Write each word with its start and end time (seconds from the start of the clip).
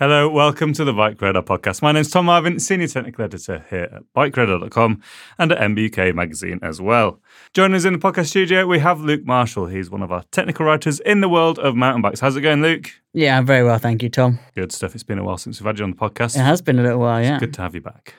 Hello, 0.00 0.30
welcome 0.30 0.72
to 0.72 0.82
the 0.82 0.94
Bike 0.94 1.20
Radar 1.20 1.42
podcast. 1.42 1.82
My 1.82 1.92
name's 1.92 2.08
Tom 2.08 2.24
Marvin, 2.24 2.58
Senior 2.58 2.86
Technical 2.86 3.22
Editor 3.22 3.66
here 3.68 3.86
at 3.92 4.02
BikeRadar.com 4.16 5.02
and 5.38 5.52
at 5.52 5.58
MBUK 5.58 6.14
magazine 6.14 6.58
as 6.62 6.80
well. 6.80 7.20
Joining 7.52 7.76
us 7.76 7.84
in 7.84 7.92
the 7.92 7.98
podcast 7.98 8.28
studio, 8.28 8.66
we 8.66 8.78
have 8.78 9.02
Luke 9.02 9.26
Marshall. 9.26 9.66
He's 9.66 9.90
one 9.90 10.00
of 10.00 10.10
our 10.10 10.22
technical 10.30 10.64
writers 10.64 11.00
in 11.00 11.20
the 11.20 11.28
world 11.28 11.58
of 11.58 11.76
mountain 11.76 12.00
bikes. 12.00 12.20
How's 12.20 12.34
it 12.34 12.40
going, 12.40 12.62
Luke? 12.62 12.90
Yeah, 13.12 13.36
I'm 13.36 13.44
very 13.44 13.62
well, 13.62 13.76
thank 13.76 14.02
you, 14.02 14.08
Tom. 14.08 14.38
Good 14.54 14.72
stuff. 14.72 14.94
It's 14.94 15.04
been 15.04 15.18
a 15.18 15.22
while 15.22 15.36
since 15.36 15.60
we've 15.60 15.66
had 15.66 15.78
you 15.78 15.84
on 15.84 15.90
the 15.90 15.98
podcast. 15.98 16.34
It 16.34 16.44
has 16.44 16.62
been 16.62 16.78
a 16.78 16.82
little 16.82 17.00
while, 17.00 17.22
yeah. 17.22 17.38
Good 17.38 17.52
to 17.52 17.60
have 17.60 17.74
you 17.74 17.82
back. 17.82 18.14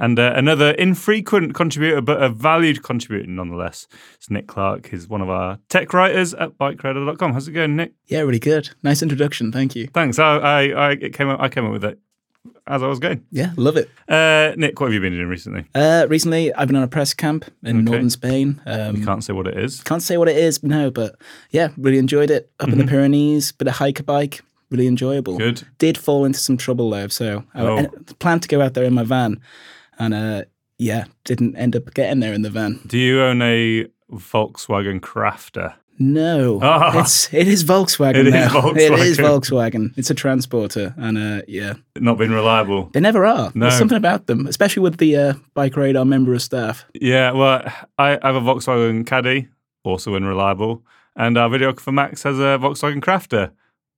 And 0.00 0.18
uh, 0.18 0.32
another 0.36 0.70
infrequent 0.72 1.54
contributor, 1.54 2.00
but 2.00 2.22
a 2.22 2.28
valued 2.28 2.82
contributor 2.84 3.28
nonetheless. 3.28 3.88
It's 4.14 4.30
Nick 4.30 4.46
Clark. 4.46 4.88
He's 4.90 5.08
one 5.08 5.20
of 5.20 5.28
our 5.28 5.58
tech 5.68 5.92
writers 5.92 6.34
at 6.34 6.56
BikeRadar.com. 6.56 7.32
How's 7.32 7.48
it 7.48 7.52
going, 7.52 7.74
Nick? 7.74 7.94
Yeah, 8.06 8.20
really 8.20 8.38
good. 8.38 8.70
Nice 8.84 9.02
introduction. 9.02 9.50
Thank 9.50 9.74
you. 9.74 9.88
Thanks. 9.88 10.18
I, 10.20 10.36
I, 10.36 10.62
I 10.68 10.90
it 10.92 11.14
came 11.14 11.28
up, 11.28 11.40
I 11.40 11.48
came 11.48 11.64
up 11.66 11.72
with 11.72 11.84
it 11.84 11.98
as 12.68 12.82
I 12.82 12.86
was 12.86 13.00
going. 13.00 13.24
Yeah, 13.32 13.52
love 13.56 13.76
it. 13.76 13.90
Uh, 14.08 14.52
Nick, 14.56 14.78
what 14.78 14.86
have 14.86 14.94
you 14.94 15.00
been 15.00 15.14
doing 15.14 15.26
recently? 15.26 15.64
Uh, 15.74 16.06
recently, 16.08 16.54
I've 16.54 16.68
been 16.68 16.76
on 16.76 16.82
a 16.84 16.88
press 16.88 17.12
camp 17.12 17.46
in 17.64 17.78
Okay. 17.78 17.84
northern 17.84 18.10
Spain. 18.10 18.60
Um, 18.66 18.94
You 18.96 19.04
can't 19.04 19.24
say 19.24 19.32
what 19.32 19.48
it 19.48 19.58
is. 19.58 19.80
can't 19.82 20.02
say 20.02 20.16
what 20.16 20.28
it 20.28 20.36
is, 20.36 20.62
no, 20.62 20.90
but 20.92 21.16
yeah, 21.50 21.70
really 21.76 21.98
enjoyed 21.98 22.30
it. 22.30 22.50
Up 22.60 22.68
in 22.68 22.78
the 22.78 22.84
Pyrenees, 22.86 23.50
bit 23.50 23.66
of 23.68 23.74
hiker 23.74 24.04
bike, 24.04 24.42
really 24.70 24.86
enjoyable. 24.86 25.32
Mm-hmm. 25.34 25.42
Good. 25.48 25.62
Did 25.78 25.98
fall 25.98 26.24
into 26.24 26.38
some 26.38 26.56
trouble 26.56 26.88
though, 26.90 27.08
so 27.08 27.42
I 27.54 27.62
Oh. 27.62 27.78
I 27.78 27.88
planned 28.20 28.42
to 28.42 28.48
go 28.48 28.60
out 28.62 28.74
there 28.74 28.84
in 28.84 28.94
my 28.94 29.02
van, 29.04 29.40
and 29.98 30.14
uh, 30.14 30.42
yeah, 30.78 31.04
didn't 31.24 31.56
end 31.56 31.74
up 31.76 31.92
getting 31.94 32.20
there 32.20 32.32
in 32.34 32.42
the 32.42 32.50
van. 32.50 32.80
Do 32.86 32.98
you 32.98 33.20
own 33.22 33.42
a 33.42 33.86
Volkswagen 34.12 35.00
Crafter? 35.00 35.74
No, 36.00 36.60
Ah. 36.62 37.00
it's 37.00 37.28
it 37.34 37.48
is 37.48 37.64
Volkswagen. 37.64 38.14
It 38.20 38.26
is 38.28 38.32
now. 38.34 38.70
It 38.76 38.92
is 38.92 39.18
Volkswagen. 39.18 39.72
Volkswagen. 39.72 39.98
It's 39.98 40.10
a 40.10 40.14
transporter, 40.14 40.94
and 40.96 41.18
uh, 41.18 41.42
yeah, 41.48 41.74
Not 41.98 42.18
been 42.18 42.30
reliable. 42.32 42.90
they 42.92 43.00
never 43.00 43.26
are. 43.26 43.50
No. 43.54 43.64
There's 43.66 43.78
something 43.78 43.96
about 43.98 44.26
them, 44.26 44.46
especially 44.46 44.82
with 44.82 44.98
the 44.98 45.16
uh, 45.16 45.34
bike 45.54 45.76
radar 45.76 46.04
member 46.04 46.34
of 46.34 46.42
staff. 46.42 46.84
Yeah, 46.94 47.32
well, 47.32 47.62
I 47.98 48.10
have 48.22 48.36
a 48.36 48.40
Volkswagen 48.40 49.04
Caddy, 49.04 49.48
also 49.82 50.14
unreliable, 50.14 50.84
and 51.16 51.36
our 51.36 51.48
videographer 51.50 51.92
Max 51.92 52.22
has 52.22 52.38
a 52.38 52.58
Volkswagen 52.62 53.00
Crafter, 53.00 53.50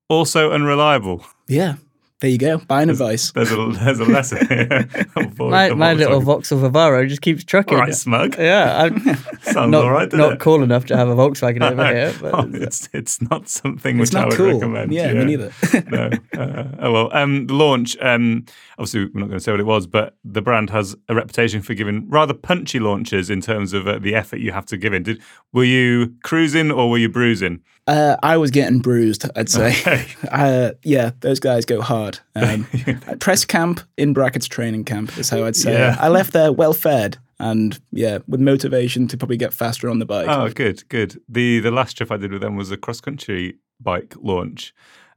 also 0.08 0.52
unreliable. 0.52 1.22
Yeah, 1.48 1.74
there 2.20 2.30
you 2.30 2.38
go. 2.38 2.58
Buying 2.58 2.90
advice. 2.90 3.32
There's 3.34 3.50
a 3.52 3.56
there's 3.72 3.98
a 4.00 4.04
lesson 4.04 4.46
here. 4.48 4.88
for 5.36 5.50
My, 5.50 5.70
my 5.70 5.94
little 5.94 6.20
Volkswagen. 6.20 6.24
Vauxhall 6.24 6.58
Vivaro 6.60 7.08
just 7.08 7.22
keeps 7.22 7.44
trucking. 7.44 7.74
All 7.76 7.80
right, 7.84 7.94
smug. 7.94 8.36
Yeah, 8.38 8.82
I'm 8.84 9.00
Sounds 9.42 9.70
not, 9.70 9.84
all 9.84 9.90
right, 9.90 10.08
doesn't 10.10 10.34
it? 10.34 10.40
cool 10.40 10.62
enough 10.62 10.84
to 10.86 10.96
have 10.96 11.08
a 11.08 11.14
Volkswagen 11.14 11.62
over 11.62 11.86
here. 11.86 12.14
But 12.20 12.34
Oh, 12.34 12.50
it's 12.52 12.88
it's 12.92 13.20
not 13.22 13.48
something 13.48 13.98
It's 14.00 14.10
which 14.10 14.20
I 14.20 14.26
would 14.26 14.34
cool. 14.36 14.52
recommend. 14.54 14.92
Yeah, 14.92 15.12
me 15.14 15.24
neither. 15.24 15.52
no. 15.90 16.10
Uh, 16.36 16.64
oh 16.80 16.92
well. 16.92 17.10
Um, 17.16 17.46
the 17.46 17.54
launch. 17.54 17.96
Um, 18.00 18.44
obviously 18.78 19.06
we're 19.06 19.20
not 19.20 19.26
going 19.28 19.38
to 19.38 19.40
say 19.40 19.52
what 19.52 19.60
it 19.60 19.66
was, 19.66 19.86
but 19.86 20.16
the 20.24 20.42
brand 20.42 20.70
has 20.70 20.96
a 21.08 21.14
reputation 21.14 21.62
for 21.62 21.74
giving 21.74 22.08
rather 22.10 22.34
punchy 22.34 22.78
launches 22.80 23.30
in 23.30 23.40
terms 23.40 23.72
of 23.72 23.86
uh, 23.88 23.98
the 23.98 24.14
effort 24.14 24.40
you 24.40 24.52
have 24.52 24.66
to 24.66 24.76
give 24.76 24.92
in. 24.92 25.02
Did 25.02 25.20
were 25.52 25.64
you 25.64 26.14
cruising 26.22 26.70
or 26.70 26.90
were 26.90 26.98
you 26.98 27.08
bruising? 27.08 27.60
Uh, 27.90 28.16
I 28.22 28.36
was 28.36 28.50
getting 28.52 28.78
bruised, 28.78 29.28
I'd 29.36 29.48
say. 29.48 29.70
Okay. 29.80 30.06
Uh, 30.30 30.72
yeah, 30.84 31.10
those 31.20 31.40
guys 31.40 31.64
go 31.64 31.80
hard. 31.80 32.20
Um, 32.36 32.64
press 33.20 33.44
camp, 33.44 33.80
in 33.96 34.12
brackets 34.12 34.46
training 34.46 34.84
camp, 34.84 35.18
is 35.18 35.28
how 35.28 35.44
I'd 35.44 35.56
say 35.56 35.72
Yeah. 35.72 35.94
it. 35.94 36.00
I 36.00 36.08
left 36.08 36.32
there 36.32 36.52
well 36.52 36.72
fed 36.72 37.18
and, 37.40 37.80
yeah, 37.90 38.18
with 38.28 38.40
motivation 38.40 39.08
to 39.08 39.16
probably 39.16 39.36
get 39.36 39.52
faster 39.52 39.90
on 39.90 39.98
the 39.98 40.06
bike. 40.06 40.28
Oh, 40.28 40.48
good, 40.50 40.88
good. 40.88 41.20
The 41.28 41.58
the 41.60 41.70
last 41.72 41.96
trip 41.96 42.12
I 42.12 42.16
did 42.16 42.30
with 42.32 42.42
them 42.42 42.54
was 42.56 42.70
a 42.70 42.76
cross 42.76 43.00
country 43.00 43.56
bike 43.80 44.14
launch. 44.20 44.72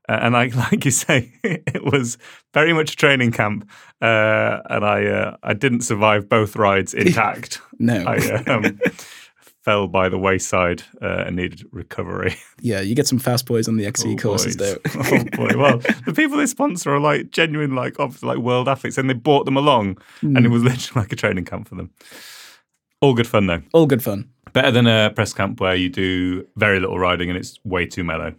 Uh, 0.09 0.19
and 0.21 0.35
I, 0.35 0.45
like 0.71 0.83
you 0.83 0.91
say, 0.91 1.31
it 1.43 1.83
was 1.83 2.17
very 2.53 2.73
much 2.73 2.95
training 2.95 3.31
camp, 3.33 3.69
uh, 4.01 4.59
and 4.69 4.83
I 4.83 5.05
uh, 5.05 5.37
I 5.43 5.53
didn't 5.53 5.81
survive 5.81 6.27
both 6.27 6.55
rides 6.55 6.93
intact. 6.93 7.61
No. 7.79 8.03
I 8.07 8.17
um, 8.47 8.79
fell 9.63 9.87
by 9.87 10.09
the 10.09 10.17
wayside 10.17 10.83
uh, 11.01 11.23
and 11.25 11.35
needed 11.35 11.67
recovery. 11.71 12.35
Yeah, 12.61 12.79
you 12.79 12.95
get 12.95 13.07
some 13.07 13.19
fast 13.19 13.45
boys 13.45 13.67
on 13.67 13.75
the 13.75 13.85
XC 13.85 14.13
Oh, 14.13 14.15
courses, 14.17 14.55
boys. 14.55 14.77
though. 14.83 14.91
oh 15.11 15.23
boy! 15.35 15.57
Well, 15.57 15.79
the 16.05 16.13
people 16.15 16.37
they 16.37 16.45
sponsor 16.45 16.93
are 16.93 16.99
like 16.99 17.29
genuine, 17.31 17.75
like 17.75 17.97
like 18.23 18.37
world 18.37 18.69
athletes, 18.69 18.97
and 18.97 19.09
they 19.09 19.13
brought 19.13 19.43
them 19.45 19.57
along, 19.57 19.97
and 20.21 20.37
it 20.37 20.45
Hmm. 20.45 20.53
was 20.53 20.63
literally 20.69 21.01
like 21.01 21.11
a 21.11 21.15
training 21.17 21.43
camp 21.45 21.67
for 21.67 21.75
them. 21.75 21.89
All 23.01 23.13
good 23.13 23.27
fun 23.27 23.47
though. 23.47 23.61
All 23.73 23.85
good 23.85 24.01
fun. 24.01 24.29
Better 24.53 24.71
than 24.71 24.87
a 24.87 25.11
press 25.13 25.33
camp 25.33 25.59
where 25.59 25.75
you 25.75 25.89
do 25.89 26.47
very 26.55 26.79
little 26.79 26.97
riding 26.99 27.29
and 27.29 27.37
it's 27.37 27.59
way 27.65 27.85
too 27.85 28.03
mellow. 28.05 28.33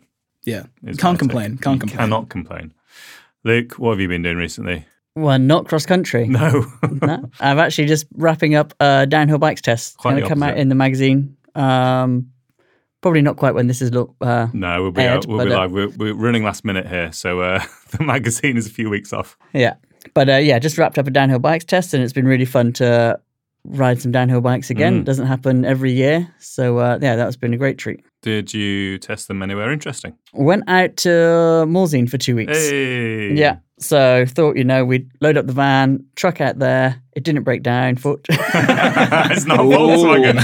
Yeah. 0.45 0.65
Can't 0.85 1.03
my 1.03 1.11
take. 1.12 1.19
complain. 1.19 1.59
Can't 1.59 1.75
You 1.77 1.81
complain. 1.81 1.99
Cannot 1.99 2.29
complain. 2.31 2.73
Luke, 3.45 3.75
what 3.79 3.91
have 3.91 4.01
you 4.01 4.09
been 4.09 4.23
doing 4.23 4.37
recently? 4.39 4.87
Well, 5.17 5.39
not 5.39 5.67
cross 5.67 5.87
country. 5.87 6.27
No. 6.29 6.67
No. 7.03 7.29
I'm 7.41 7.59
actually 7.59 7.87
just 7.87 8.07
wrapping 8.15 8.55
up 8.55 8.73
a 8.81 9.05
downhill 9.07 9.39
bikes 9.39 9.61
test. 9.61 9.99
Quite 9.99 10.13
Going 10.13 10.23
to 10.23 10.29
come 10.29 10.43
out 10.43 10.57
in 10.57 10.69
the 10.69 10.75
magazine. 10.75 11.37
Um, 11.55 12.31
probably 13.03 13.21
not 13.21 13.37
quite 13.37 13.55
when 13.55 13.67
this 13.67 13.83
is 13.83 13.93
look. 13.93 14.15
Uh, 14.23 14.47
no, 14.55 14.81
we'll 14.81 14.91
be 14.91 15.03
Aired, 15.03 15.19
out, 15.19 15.27
we'll 15.27 15.45
be 15.45 15.53
uh, 15.53 15.59
live. 15.59 15.73
We're, 15.73 15.89
we're 15.89 16.15
running 16.15 16.45
last 16.45 16.65
minute 16.65 16.87
here, 16.87 17.13
so 17.13 17.41
uh, 17.41 17.63
the 17.91 18.03
magazine 18.05 18.57
is 18.57 18.67
a 18.67 18.71
few 18.71 18.89
weeks 18.89 19.13
off. 19.13 19.37
yeah, 19.53 19.75
but 20.15 20.31
uh, 20.31 20.37
yeah, 20.37 20.59
just 20.59 20.79
wrapped 20.79 20.99
up 20.99 21.07
a 21.07 21.11
downhill 21.11 21.41
bikes 21.41 21.67
test, 21.67 21.93
and 21.93 22.03
it's 22.03 22.15
been 22.15 22.27
really 22.27 22.47
fun 22.47 22.73
to 22.75 23.21
ride 23.67 24.01
some 24.01 24.13
downhill 24.13 24.41
bikes 24.41 24.71
again. 24.71 25.03
Mm. 25.03 25.05
Doesn't 25.05 25.27
happen 25.27 25.67
every 25.67 25.93
year, 25.93 26.33
so 26.39 26.79
uh, 26.79 26.99
yeah, 27.03 27.17
that's 27.17 27.37
been 27.37 27.53
a 27.53 27.59
great 27.59 27.77
treat. 27.77 28.01
Did 28.23 28.55
you 28.55 28.97
test 28.99 29.29
them 29.29 29.43
anywhere 29.43 29.71
interesting? 29.71 30.17
Went 30.33 30.65
out 30.69 30.97
to 30.99 31.09
Morzine 31.69 32.09
for 32.09 32.17
two 32.17 32.37
weeks. 32.37 32.56
Hey. 32.56 33.35
Yeah. 33.35 33.59
So 33.79 34.25
thought, 34.26 34.56
you 34.56 34.65
know, 34.65 34.85
we'd 34.85 35.11
load 35.21 35.37
up 35.37 35.47
the 35.47 35.53
van, 35.53 36.05
truck 36.15 36.41
out 36.41 36.59
there. 36.59 37.03
It 37.15 37.25
didn't 37.25 37.43
break 37.43 37.62
down. 37.62 37.97
Foot. 37.97 38.25
it's 38.29 39.47
not 39.47 39.61
a 39.61 39.62
Volkswagen. 39.65 40.41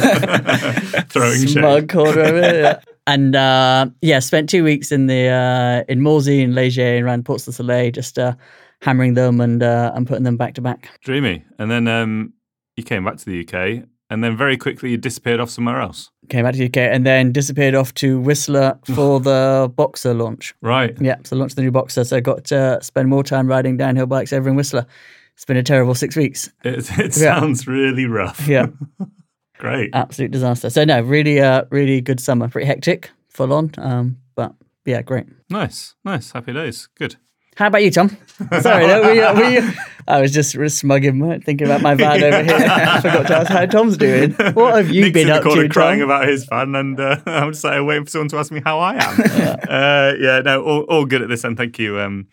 Throwing 1.11 1.38
shade. 1.38 1.49
Smug 1.50 1.88
corner 1.88 2.21
of 2.21 2.37
it. 2.37 2.62
Yeah. 2.62 2.81
And 3.06 3.35
uh, 3.35 3.87
yeah, 4.03 4.19
spent 4.19 4.49
two 4.49 4.65
weeks 4.65 4.93
in 4.93 5.06
the 5.06 5.29
uh, 5.29 5.85
in 5.88 6.00
Morzine 6.00 6.44
and 6.44 6.55
Les 6.55 6.71
Gets 6.71 6.79
and 6.79 7.05
around 7.05 7.25
Portes 7.25 7.44
du 7.44 7.53
Soleil, 7.53 7.91
just 7.91 8.19
uh, 8.19 8.35
hammering 8.82 9.15
them 9.15 9.41
and 9.41 9.62
uh, 9.62 9.93
and 9.94 10.06
putting 10.06 10.25
them 10.25 10.37
back 10.37 10.55
to 10.55 10.61
back. 10.61 10.91
Dreamy. 11.03 11.44
And 11.59 11.71
then 11.71 11.88
um, 11.88 12.32
you 12.77 12.85
came 12.85 13.05
back 13.05 13.17
to 13.17 13.25
the 13.25 13.41
UK, 13.41 13.85
and 14.11 14.23
then 14.23 14.37
very 14.37 14.57
quickly 14.57 14.91
you 14.91 14.97
disappeared 14.97 15.41
off 15.41 15.49
somewhere 15.51 15.81
else. 15.81 16.11
Came 16.29 16.45
back 16.45 16.53
to 16.55 16.59
the 16.59 16.67
UK 16.67 16.77
and 16.95 17.07
then 17.07 17.33
disappeared 17.33 17.75
off 17.75 17.95
to 17.95 18.21
Whistler 18.21 18.79
for 18.95 19.21
the 19.21 19.73
Boxxer 19.77 20.17
launch. 20.17 20.55
Right. 20.61 20.97
Yeah, 21.01 21.17
so 21.25 21.37
launched 21.37 21.57
the 21.57 21.62
new 21.62 21.73
Boxxer. 21.73 22.07
So 22.07 22.17
I 22.17 22.21
got 22.21 22.45
to 22.47 22.79
spend 22.83 23.09
more 23.09 23.23
time 23.25 23.47
riding 23.47 23.77
downhill 23.77 24.07
bikes 24.07 24.33
over 24.33 24.49
in 24.51 24.57
Whistler. 24.57 24.87
It's 25.35 25.45
been 25.47 25.57
a 25.57 25.62
terrible 25.62 25.95
six 25.95 26.17
weeks. 26.17 26.51
It, 26.65 26.91
it 26.99 27.17
Yeah. 27.17 27.39
sounds 27.41 27.67
really 27.67 28.05
rough. 28.07 28.47
Yeah. 28.47 28.67
Great. 29.59 29.91
absolute 29.95 30.31
disaster. 30.31 30.71
So 30.71 30.85
no, 30.85 31.01
really, 31.03 31.41
uh, 31.41 31.65
really 31.71 32.01
good 32.01 32.19
summer. 32.21 32.49
Pretty 32.49 32.67
hectic, 32.67 33.11
full 33.29 33.53
on. 33.53 33.71
Um, 33.79 34.17
but 34.35 34.55
yeah, 34.87 35.03
great. 35.03 35.27
Nice. 35.51 35.95
Nice. 36.05 36.33
Happy 36.33 36.53
days. 36.55 36.89
Good. 36.97 37.17
How 37.61 37.67
about 37.67 37.83
you, 37.83 37.91
Tom? 37.91 38.09
Sorry, 38.62 38.87
no, 38.87 39.03
were 39.03 39.12
you, 39.12 39.21
were 39.35 39.51
you, 39.51 39.73
I 40.09 40.23
was 40.23 40.33
just 40.33 40.53
smugging, 40.79 41.43
thinking 41.43 41.67
about 41.67 41.83
my 41.83 41.95
van 41.95 42.25
over 42.25 42.43
here. 42.43 42.55
I 42.71 43.03
forgot 43.03 43.27
to 43.27 43.37
ask 43.37 43.51
how 43.51 43.67
Tom's 43.67 43.99
doing. 43.99 44.33
What 44.55 44.77
have 44.77 44.91
you 44.91 45.03
Nick's 45.03 45.12
been 45.12 45.29
in 45.29 45.35
the 45.35 45.35
up 45.35 45.43
corner 45.43 45.65
to, 45.65 45.69
crying 45.69 45.99
Tom? 45.99 46.09
about 46.09 46.27
his 46.27 46.47
van, 46.47 46.75
and 46.75 46.99
uh, 46.99 47.19
I'm 47.27 47.53
just 47.53 47.62
like 47.62 47.85
waiting 47.85 48.07
for 48.07 48.11
someone 48.12 48.29
to 48.29 48.39
ask 48.39 48.51
me 48.51 48.62
how 48.65 48.79
I 48.79 48.95
am. 48.95 49.21
uh, 49.69 50.15
yeah, 50.19 50.41
no, 50.43 50.65
all, 50.65 50.81
all 50.85 51.05
good 51.05 51.21
at 51.21 51.29
this 51.29 51.45
and 51.45 51.55
Thank 51.55 51.79
you. 51.79 52.01
Um, 52.01 52.29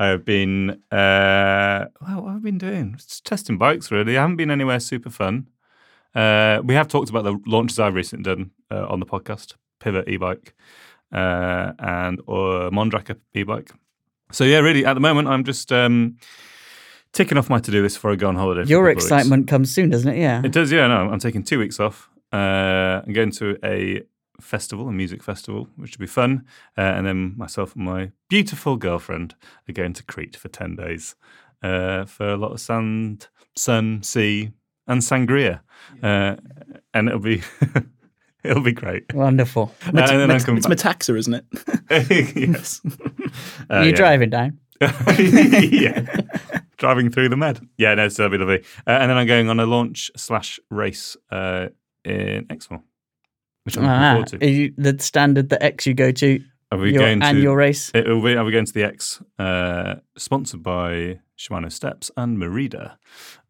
I've 0.00 0.24
been, 0.24 0.70
uh, 0.90 1.86
well, 2.00 2.22
what 2.22 2.32
have 2.32 2.38
I 2.38 2.42
been 2.42 2.58
doing? 2.58 2.96
Just 2.96 3.24
testing 3.24 3.58
bikes, 3.58 3.92
really. 3.92 4.18
I 4.18 4.22
haven't 4.22 4.34
been 4.34 4.50
anywhere 4.50 4.80
super 4.80 5.10
fun. 5.10 5.46
Uh, 6.12 6.60
we 6.64 6.74
have 6.74 6.88
talked 6.88 7.08
about 7.08 7.22
the 7.22 7.38
launches 7.46 7.78
I've 7.78 7.94
recently 7.94 8.24
done 8.24 8.50
uh, 8.68 8.88
on 8.88 8.98
the 8.98 9.06
podcast 9.06 9.54
Pivot 9.78 10.08
e 10.08 10.16
bike 10.16 10.56
uh, 11.12 11.70
and 11.78 12.18
uh, 12.22 12.68
Mondraker 12.72 13.16
e 13.32 13.44
bike. 13.44 13.70
So, 14.32 14.44
yeah, 14.44 14.58
really, 14.58 14.84
at 14.84 14.94
the 14.94 15.00
moment, 15.00 15.28
I'm 15.28 15.44
just 15.44 15.70
um, 15.72 16.16
ticking 17.12 17.38
off 17.38 17.48
my 17.50 17.60
to 17.60 17.70
do 17.70 17.82
list 17.82 17.96
before 17.96 18.12
I 18.12 18.16
go 18.16 18.28
on 18.28 18.36
holiday. 18.36 18.68
Your 18.68 18.80
couple 18.80 18.90
of 18.90 18.96
weeks. 18.96 19.04
excitement 19.04 19.48
comes 19.48 19.72
soon, 19.72 19.90
doesn't 19.90 20.10
it? 20.10 20.18
Yeah. 20.18 20.42
It 20.44 20.52
does, 20.52 20.72
yeah. 20.72 20.86
No, 20.86 21.10
I'm 21.10 21.18
taking 21.18 21.42
two 21.42 21.58
weeks 21.58 21.78
off. 21.78 22.08
Uh, 22.32 23.02
I'm 23.06 23.12
going 23.12 23.30
to 23.32 23.58
a 23.64 24.02
festival, 24.40 24.88
a 24.88 24.92
music 24.92 25.22
festival, 25.22 25.68
which 25.76 25.92
should 25.92 26.00
be 26.00 26.06
fun. 26.06 26.44
Uh, 26.76 26.80
and 26.80 27.06
then 27.06 27.34
myself 27.36 27.76
and 27.76 27.84
my 27.84 28.10
beautiful 28.28 28.76
girlfriend 28.76 29.34
are 29.68 29.72
going 29.72 29.92
to 29.92 30.02
Crete 30.02 30.36
for 30.36 30.48
10 30.48 30.76
days 30.76 31.14
uh, 31.62 32.04
for 32.04 32.30
a 32.30 32.36
lot 32.36 32.52
of 32.52 32.60
sand, 32.60 33.28
sun, 33.56 34.02
sea, 34.02 34.50
and 34.86 35.00
sangria. 35.02 35.60
Uh, 36.02 36.36
and 36.94 37.08
it'll 37.08 37.20
be. 37.20 37.42
It'll 38.44 38.62
be 38.62 38.72
great. 38.72 39.12
Wonderful. 39.14 39.72
Uh, 39.86 39.88
and 39.94 39.96
then 39.98 40.30
I 40.30 40.36
It's, 40.36 40.48
it's 40.48 40.66
back. 40.66 40.76
Metaxa, 40.98 41.16
isn't 41.16 41.34
it? 41.34 41.46
yes. 42.36 42.80
Uh, 42.84 43.74
Are 43.74 43.84
you 43.84 43.90
yeah. 43.90 43.96
driving 43.96 44.30
down? 44.30 44.58
yeah. 44.80 46.06
Driving 46.76 47.10
through 47.10 47.28
the 47.28 47.36
med. 47.36 47.60
Yeah, 47.78 47.94
no, 47.94 48.08
so 48.08 48.22
that'll 48.24 48.36
be 48.36 48.38
lovely. 48.44 48.64
Uh, 48.86 48.90
and 48.90 49.10
then 49.10 49.16
I'm 49.16 49.26
going 49.26 49.48
on 49.48 49.60
a 49.60 49.66
launch 49.66 50.10
slash 50.16 50.58
race 50.70 51.16
uh, 51.30 51.68
in 52.04 52.46
Exmoor, 52.50 52.82
which 53.64 53.76
I'm 53.76 53.84
looking 53.84 53.94
Ah, 53.96 54.12
forward 54.14 54.26
to. 54.28 54.44
are 54.44 54.48
you, 54.48 54.74
the 54.76 54.98
standard 54.98 55.48
the 55.48 55.62
X 55.62 55.86
you 55.86 55.94
go 55.94 56.10
to 56.10 56.40
Are 56.72 56.78
we 56.78 56.92
your 56.92 57.02
going 57.02 57.20
to 57.20 57.26
annual 57.26 57.54
race? 57.54 57.92
It 57.94 58.08
will 58.08 58.22
be. 58.22 58.34
Are 58.34 58.44
we 58.44 58.50
going 58.50 58.64
to 58.66 58.72
the 58.72 58.82
X? 58.82 59.22
Uh, 59.38 59.96
sponsored 60.18 60.64
by 60.64 61.20
Shimano 61.38 61.70
Steps 61.70 62.10
and 62.16 62.36
Merida, 62.38 62.98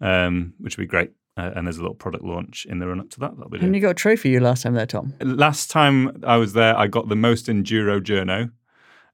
um, 0.02 0.52
which 0.58 0.76
will 0.76 0.82
be 0.84 0.88
great. 0.88 1.12
Uh, 1.37 1.50
and 1.56 1.67
there's 1.67 1.79
a 1.79 1.81
little 1.81 1.94
product 1.94 2.25
launch 2.25 2.67
in 2.69 2.79
the 2.79 2.87
run 2.87 3.00
up 3.00 3.08
to 3.11 3.20
that. 3.20 3.34
That'll 3.37 3.49
be 3.49 3.58
And 3.58 3.75
you 3.75 3.81
got 3.81 3.90
a 3.90 3.94
trophy 3.94 4.31
you 4.31 4.40
last 4.40 4.62
time 4.62 4.75
there, 4.75 4.87
Tom. 4.87 5.14
Last 5.20 5.70
time 5.70 6.23
I 6.26 6.37
was 6.37 6.52
there, 6.52 6.76
I 6.76 6.88
got 6.88 7.08
the 7.08 7.17
most 7.17 7.46
enduro 7.46 8.00
journo. 8.00 8.50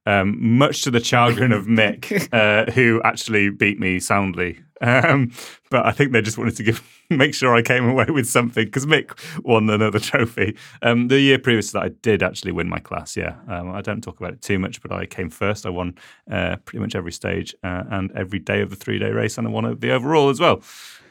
Um, 0.07 0.57
much 0.57 0.83
to 0.83 0.91
the 0.91 1.01
chagrin 1.01 1.53
of 1.53 1.67
Mick, 1.67 2.29
uh, 2.33 2.73
who 2.73 3.01
actually 3.05 3.51
beat 3.51 3.79
me 3.79 4.01
soundly. 4.01 4.59
Um, 4.81 5.33
but 5.71 5.85
I 5.87 5.91
think 5.93 6.13
they 6.13 6.23
just 6.23 6.39
wanted 6.39 6.57
to 6.57 6.63
give 6.63 6.83
make 7.11 7.35
sure 7.35 7.55
I 7.55 7.63
came 7.63 7.89
away 7.89 8.07
with 8.09 8.27
something 8.29 8.65
because 8.65 8.87
Mick 8.87 9.19
won 9.45 9.69
another 9.71 9.99
trophy. 9.99 10.57
Um, 10.83 11.09
the 11.09 11.19
year 11.21 11.39
previous 11.39 11.69
to 11.69 11.73
that, 11.75 11.83
I 11.83 11.89
did 11.89 12.23
actually 12.23 12.53
win 12.53 12.69
my 12.69 12.79
class. 12.79 13.17
Yeah, 13.17 13.37
um, 13.49 13.71
I 13.73 13.81
don't 13.81 14.01
talk 14.03 14.21
about 14.21 14.33
it 14.33 14.43
too 14.43 14.59
much, 14.59 14.81
but 14.81 14.93
I 14.93 15.07
came 15.07 15.31
first. 15.31 15.67
I 15.67 15.71
won 15.71 15.97
uh, 16.31 16.57
pretty 16.65 16.79
much 16.81 16.95
every 16.95 17.13
stage 17.13 17.55
uh, 17.65 17.85
and 17.91 18.13
every 18.13 18.39
day 18.39 18.61
of 18.63 18.71
the 18.71 18.77
three 18.77 18.99
day 18.99 19.11
race, 19.11 19.37
and 19.39 19.47
I 19.49 19.51
won 19.51 19.79
the 19.81 19.91
overall 19.91 20.29
as 20.29 20.39
well. 20.41 20.63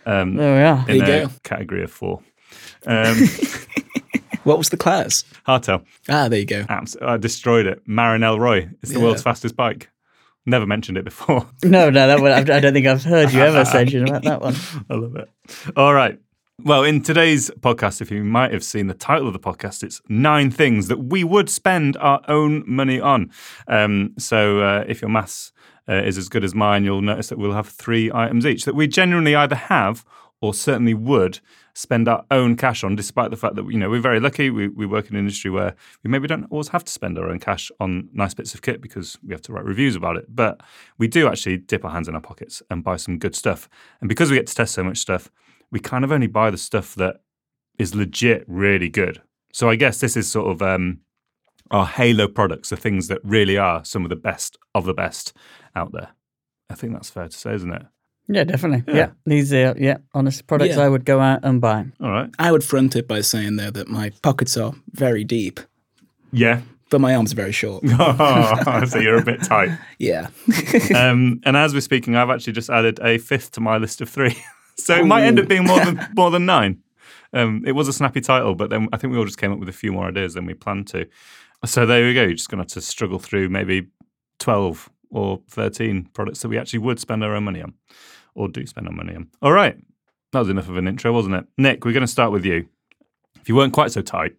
Um, 0.06 0.36
There 0.36 0.56
we 0.56 0.62
are. 0.64 0.90
in 0.90 0.96
you 0.98 1.04
a 1.04 1.06
go. 1.28 1.30
category 1.44 1.84
of 1.84 1.92
four. 1.92 2.22
Um, 2.88 3.18
What 4.44 4.58
was 4.58 4.70
the 4.70 4.78
class? 4.78 5.26
hardtail. 5.46 5.84
Ah, 6.08 6.30
there 6.30 6.40
you 6.40 6.46
go. 6.46 6.66
Abs- 6.70 6.96
I 7.02 7.18
destroyed 7.18 7.66
it. 7.66 7.82
Marin 7.86 8.22
Roy. 8.22 8.70
It's 8.82 8.94
the 8.94 8.98
Yeah. 9.00 9.04
world's 9.04 9.22
fastest 9.22 9.58
bike. 9.58 9.90
Never 10.48 10.66
mentioned 10.66 10.98
it 10.98 11.04
before. 11.04 11.46
No, 11.64 11.90
no, 11.90 12.08
that 12.08 12.22
one, 12.22 12.32
I 12.32 12.60
don't 12.60 12.74
think 12.74 12.88
I've 12.88 13.04
heard 13.04 13.34
you 13.34 13.42
ever 13.42 13.66
mention 13.74 14.08
about 14.08 14.24
that 14.24 14.42
one. 14.42 14.56
I 14.90 14.94
love 14.94 15.16
it. 15.18 15.30
All 15.76 15.94
right. 15.94 16.18
Well, 16.64 16.86
in 16.86 17.04
today's 17.04 17.52
podcast, 17.60 18.00
if 18.02 18.10
you 18.10 18.24
might 18.24 18.54
have 18.54 18.64
seen 18.64 18.88
the 18.88 18.94
title 18.94 19.28
of 19.28 19.34
the 19.34 19.40
podcast, 19.40 19.84
it's 19.84 20.02
nine 20.08 20.50
things 20.50 20.88
that 20.88 20.98
we 21.00 21.26
would 21.26 21.50
spend 21.50 21.98
our 21.98 22.22
own 22.30 22.64
money 22.66 23.00
on. 23.00 23.30
Um, 23.68 24.14
so 24.18 24.62
uh, 24.62 24.86
if 24.88 25.02
your 25.02 25.10
maths 25.10 25.52
uh, 25.90 25.96
is 25.96 26.18
as 26.18 26.30
good 26.30 26.46
as 26.46 26.56
mine, 26.56 26.86
you'll 26.86 27.02
notice 27.02 27.28
that 27.28 27.38
we'll 27.38 27.52
have 27.54 27.68
three 27.68 28.10
items 28.14 28.46
each 28.46 28.64
that 28.66 28.74
we 28.76 28.88
genuinely 28.88 29.36
either 29.36 29.56
have 29.56 30.06
or 30.42 30.54
certainly 30.54 30.94
would 30.94 31.40
spend 31.74 32.08
our 32.08 32.26
own 32.32 32.56
cash 32.56 32.84
on, 32.84 32.96
despite 32.96 33.32
the 33.32 33.38
fact 33.38 33.56
that 33.56 33.66
you 33.72 33.78
know 33.78 33.90
we're 33.90 34.00
very 34.00 34.20
lucky. 34.20 34.50
We, 34.50 34.68
we 34.68 34.86
work 34.86 35.10
in 35.10 35.16
an 35.16 35.20
industry 35.20 35.50
where 35.52 35.76
we 36.04 36.10
maybe 36.10 36.28
don't 36.28 36.46
always 36.52 36.68
have 36.70 36.84
to 36.84 36.92
spend 36.92 37.18
our 37.18 37.30
own 37.30 37.40
cash 37.40 37.72
on 37.80 38.10
nice 38.14 38.34
bits 38.34 38.54
of 38.54 38.62
kit 38.62 38.82
because 38.82 39.18
we 39.24 39.34
have 39.34 39.42
to 39.44 39.54
write 39.54 39.66
reviews 39.66 39.96
about 39.96 40.18
it. 40.18 40.26
But 40.30 40.62
we 40.98 41.08
do 41.08 41.28
actually 41.28 41.58
dip 41.58 41.86
our 41.86 41.92
hands 41.92 42.08
in 42.08 42.16
our 42.16 42.22
pockets 42.22 42.62
and 42.70 42.84
buy 42.84 42.98
some 42.98 43.18
good 43.18 43.36
stuff. 43.36 43.70
And 44.02 44.10
because 44.10 44.30
we 44.30 44.38
get 44.38 44.48
to 44.48 44.56
test 44.56 44.74
so 44.74 44.84
much 44.84 44.98
stuff, 44.98 45.32
we 45.72 45.80
kind 45.80 46.04
of 46.04 46.12
only 46.12 46.28
buy 46.28 46.52
the 46.52 46.58
stuff 46.58 46.96
that 46.96 47.22
is 47.78 47.96
legit 47.96 48.44
really 48.48 48.90
good. 48.90 49.22
So 49.54 49.70
I 49.70 49.76
guess 49.76 50.00
this 50.00 50.18
is 50.18 50.30
sort 50.30 50.52
of 50.52 50.62
um, 50.62 51.00
our 51.72 51.86
halo 51.86 52.28
products, 52.28 52.70
the 52.70 52.78
things 52.78 53.08
that 53.08 53.20
really 53.24 53.58
are 53.58 53.84
some 53.84 54.04
of 54.04 54.10
the 54.10 54.16
best 54.16 54.58
of 54.76 54.86
the 54.86 54.94
best 54.94 55.34
out 55.76 55.92
there. 55.92 56.10
I 56.70 56.76
think 56.76 56.94
that's 56.94 57.10
fair 57.10 57.28
to 57.28 57.38
say, 57.38 57.54
isn't 57.54 57.74
it? 57.74 57.84
Yeah, 58.30 58.44
definitely. 58.44 58.94
Yeah, 58.94 59.12
these 59.26 59.54
are 59.54 59.74
yeah 59.78 59.98
honest 60.14 60.48
products 60.48 60.76
Yeah. 60.76 60.84
I 60.84 60.90
would 60.90 61.06
go 61.06 61.20
out 61.22 61.40
and 61.44 61.62
buy. 61.62 61.86
All 62.02 62.10
right. 62.12 62.30
I 62.40 62.52
would 62.52 62.64
front 62.64 62.96
it 62.96 63.08
by 63.08 63.22
saying 63.22 63.56
though 63.56 63.72
that 63.72 63.88
my 63.88 64.12
pockets 64.22 64.58
are 64.58 64.74
very 64.92 65.24
deep, 65.24 65.60
Yeah. 66.32 66.62
but 66.90 67.00
my 67.00 67.16
arms 67.16 67.32
are 67.32 67.36
very 67.38 67.54
short. 67.54 67.88
so 68.90 69.00
you're 69.00 69.18
a 69.20 69.24
bit 69.24 69.44
tight. 69.44 69.70
Yeah. 70.00 70.28
Um, 70.96 71.40
and 71.46 71.56
as 71.58 71.74
we're 71.74 71.82
speaking, 71.82 72.16
I've 72.16 72.30
actually 72.30 72.54
just 72.54 72.70
added 72.70 73.00
a 73.02 73.18
fifth 73.18 73.52
to 73.52 73.62
my 73.62 73.78
list 73.78 74.02
of 74.02 74.10
three. 74.10 74.36
so 74.78 74.96
it 74.96 75.06
might 75.06 75.24
end 75.24 75.40
up 75.40 75.48
being 75.48 75.66
more 75.66 75.84
than 75.84 76.06
more 76.16 76.30
than 76.32 76.46
nine. 76.46 76.82
Um, 77.34 77.64
it 77.66 77.74
was 77.74 77.88
a 77.88 77.94
snappy 77.94 78.22
title, 78.22 78.56
but 78.56 78.70
then 78.70 78.88
I 78.94 78.98
think 78.98 79.12
we 79.12 79.18
all 79.20 79.26
just 79.26 79.38
came 79.38 79.52
up 79.52 79.60
with 79.60 79.70
a 79.70 79.74
few 79.74 79.92
more 79.92 80.08
ideas 80.08 80.34
than 80.34 80.46
we 80.46 80.54
planned 80.54 80.88
to. 80.88 81.08
So 81.66 81.86
there 81.86 82.06
we 82.06 82.14
go. 82.14 82.22
You're 82.24 82.34
just 82.36 82.50
going 82.50 82.60
to 82.60 82.64
have 82.64 82.72
to 82.74 82.82
struggle 82.82 83.20
through 83.20 83.50
maybe 83.50 83.88
12 84.40 84.90
or 85.10 85.42
13 85.50 86.10
products 86.14 86.42
that 86.42 86.50
we 86.50 86.58
actually 86.58 86.80
would 86.80 87.00
spend 87.00 87.24
our 87.24 87.36
own 87.36 87.44
money 87.44 87.62
on 87.62 87.74
or 88.38 88.48
do 88.48 88.66
spend 88.66 88.88
our 88.88 88.94
money 88.94 89.16
on. 89.16 89.28
All 89.42 89.52
right. 89.52 89.78
That 90.32 90.40
was 90.40 90.50
enough 90.50 90.70
of 90.70 90.78
an 90.78 90.88
intro, 90.88 91.12
wasn't 91.12 91.36
it? 91.36 91.46
Nick, 91.58 91.84
we're 91.84 91.94
going 91.94 92.02
to 92.02 92.08
start 92.08 92.32
with 92.32 92.46
you. 92.46 92.68
If 93.42 93.50
you 93.50 93.56
weren't 93.56 93.74
quite 93.74 93.92
so 93.92 94.02
tight, 94.02 94.36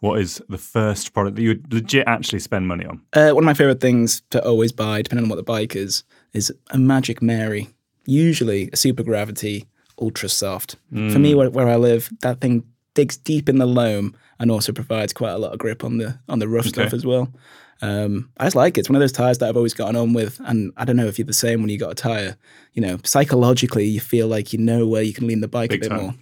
what 0.00 0.20
is 0.20 0.42
the 0.48 0.58
first 0.58 1.12
product 1.14 1.36
that 1.36 1.42
you 1.42 1.48
would 1.50 1.72
legit 1.72 2.06
actually 2.06 2.40
spend 2.40 2.68
money 2.68 2.84
on? 2.84 3.00
Uh, 3.12 3.30
one 3.30 3.44
of 3.44 3.46
my 3.46 3.54
favorite 3.54 3.80
things 3.80 4.22
to 4.30 4.44
always 4.44 4.72
buy, 4.72 5.02
depending 5.02 5.24
on 5.24 5.30
what 5.30 5.36
the 5.36 5.42
bike 5.42 5.74
is, 5.74 6.04
is 6.32 6.52
a 6.70 6.78
Magic 6.78 7.22
Mary. 7.22 7.68
Usually 8.06 8.68
a 8.72 8.76
super 8.76 9.02
gravity, 9.02 9.66
ultra 10.00 10.28
soft. 10.28 10.76
For 10.90 11.18
me, 11.18 11.34
where, 11.34 11.48
where 11.48 11.68
I 11.68 11.76
live, 11.76 12.10
that 12.20 12.40
thing 12.40 12.64
digs 12.94 13.16
deep 13.16 13.48
in 13.48 13.58
the 13.58 13.66
loam 13.66 14.14
and 14.38 14.50
also 14.50 14.72
provides 14.72 15.12
quite 15.12 15.32
a 15.32 15.38
lot 15.38 15.52
of 15.52 15.58
grip 15.58 15.84
on 15.84 15.98
the 15.98 16.18
on 16.28 16.38
the 16.38 16.48
rough 16.48 16.66
stuff 16.66 16.92
as 16.92 17.06
well. 17.06 17.32
Um, 17.82 18.30
I 18.38 18.44
just 18.44 18.56
like 18.56 18.76
it. 18.76 18.80
It's 18.80 18.88
one 18.88 18.96
of 18.96 19.00
those 19.00 19.12
tires 19.12 19.38
that 19.38 19.48
I've 19.48 19.56
always 19.56 19.74
gotten 19.74 19.96
on 19.96 20.12
with, 20.12 20.40
and 20.44 20.72
I 20.76 20.84
don't 20.84 20.96
know 20.96 21.06
if 21.06 21.18
you're 21.18 21.26
the 21.26 21.32
same 21.32 21.60
when 21.60 21.68
you 21.70 21.78
got 21.78 21.90
a 21.92 21.94
tire. 21.94 22.36
You 22.72 22.82
know, 22.82 22.98
psychologically, 23.04 23.84
you 23.86 24.00
feel 24.00 24.26
like 24.28 24.52
you 24.52 24.58
know 24.58 24.86
where 24.86 25.02
you 25.02 25.12
can 25.12 25.26
lean 25.26 25.40
the 25.40 25.48
bike 25.48 25.70
Big 25.70 25.80
a 25.80 25.88
bit 25.88 25.88
time. 25.90 26.02
more. 26.02 26.14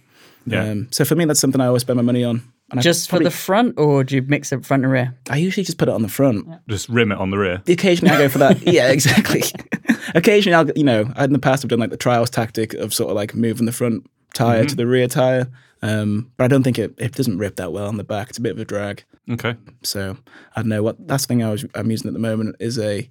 Yeah. 0.45 0.69
Um, 0.71 0.87
so 0.91 1.05
for 1.05 1.15
me, 1.15 1.25
that's 1.25 1.39
something 1.39 1.61
I 1.61 1.67
always 1.67 1.81
spend 1.83 1.97
my 1.97 2.03
money 2.03 2.23
on. 2.23 2.41
And 2.71 2.79
I 2.79 2.83
Just 2.83 3.09
for 3.09 3.19
the 3.19 3.29
front, 3.31 3.77
or 3.77 4.03
do 4.03 4.15
you 4.15 4.21
mix 4.23 4.51
it 4.51 4.65
front 4.65 4.83
and 4.83 4.91
rear? 4.91 5.15
I 5.29 5.37
usually 5.37 5.63
just 5.63 5.77
put 5.77 5.87
it 5.87 5.93
on 5.93 6.01
the 6.01 6.09
front. 6.09 6.47
Just 6.67 6.89
rim 6.89 7.11
it 7.11 7.17
on 7.17 7.29
the 7.29 7.37
rear. 7.37 7.61
Occasionally 7.67 8.13
I 8.15 8.17
go 8.17 8.29
for 8.29 8.39
that. 8.39 8.61
yeah, 8.67 8.89
exactly. 8.91 9.43
Occasionally 10.15 10.55
I'll, 10.55 10.69
you 10.75 10.83
know, 10.83 11.11
in 11.17 11.33
the 11.33 11.39
past 11.39 11.63
I've 11.63 11.69
done 11.69 11.79
like 11.79 11.91
the 11.91 11.97
trials 11.97 12.29
tactic 12.29 12.73
of 12.73 12.93
sort 12.93 13.09
of 13.09 13.15
like 13.15 13.35
moving 13.35 13.65
the 13.65 13.71
front 13.71 14.09
tire 14.33 14.59
Mm-hmm. 14.61 14.67
to 14.67 14.75
the 14.75 14.87
rear 14.87 15.07
tire. 15.07 15.47
Um, 15.83 16.31
but 16.37 16.45
I 16.45 16.47
don't 16.47 16.63
think 16.63 16.79
it, 16.79 16.95
it 16.97 17.11
doesn't 17.11 17.37
rip 17.37 17.57
that 17.57 17.73
well 17.73 17.87
on 17.87 17.97
the 17.97 18.05
back. 18.05 18.29
It's 18.29 18.37
a 18.37 18.41
bit 18.41 18.53
of 18.53 18.59
a 18.59 18.65
drag. 18.65 19.03
Okay. 19.29 19.55
So 19.83 20.17
I 20.55 20.61
don't 20.61 20.69
know 20.69 20.81
what 20.81 21.07
that's 21.07 21.25
the 21.25 21.27
thing 21.27 21.43
I 21.43 21.51
was 21.51 21.65
I'm 21.75 21.91
using 21.91 22.07
at 22.07 22.13
the 22.13 22.19
moment 22.19 22.55
is 22.59 22.79
a 22.79 23.09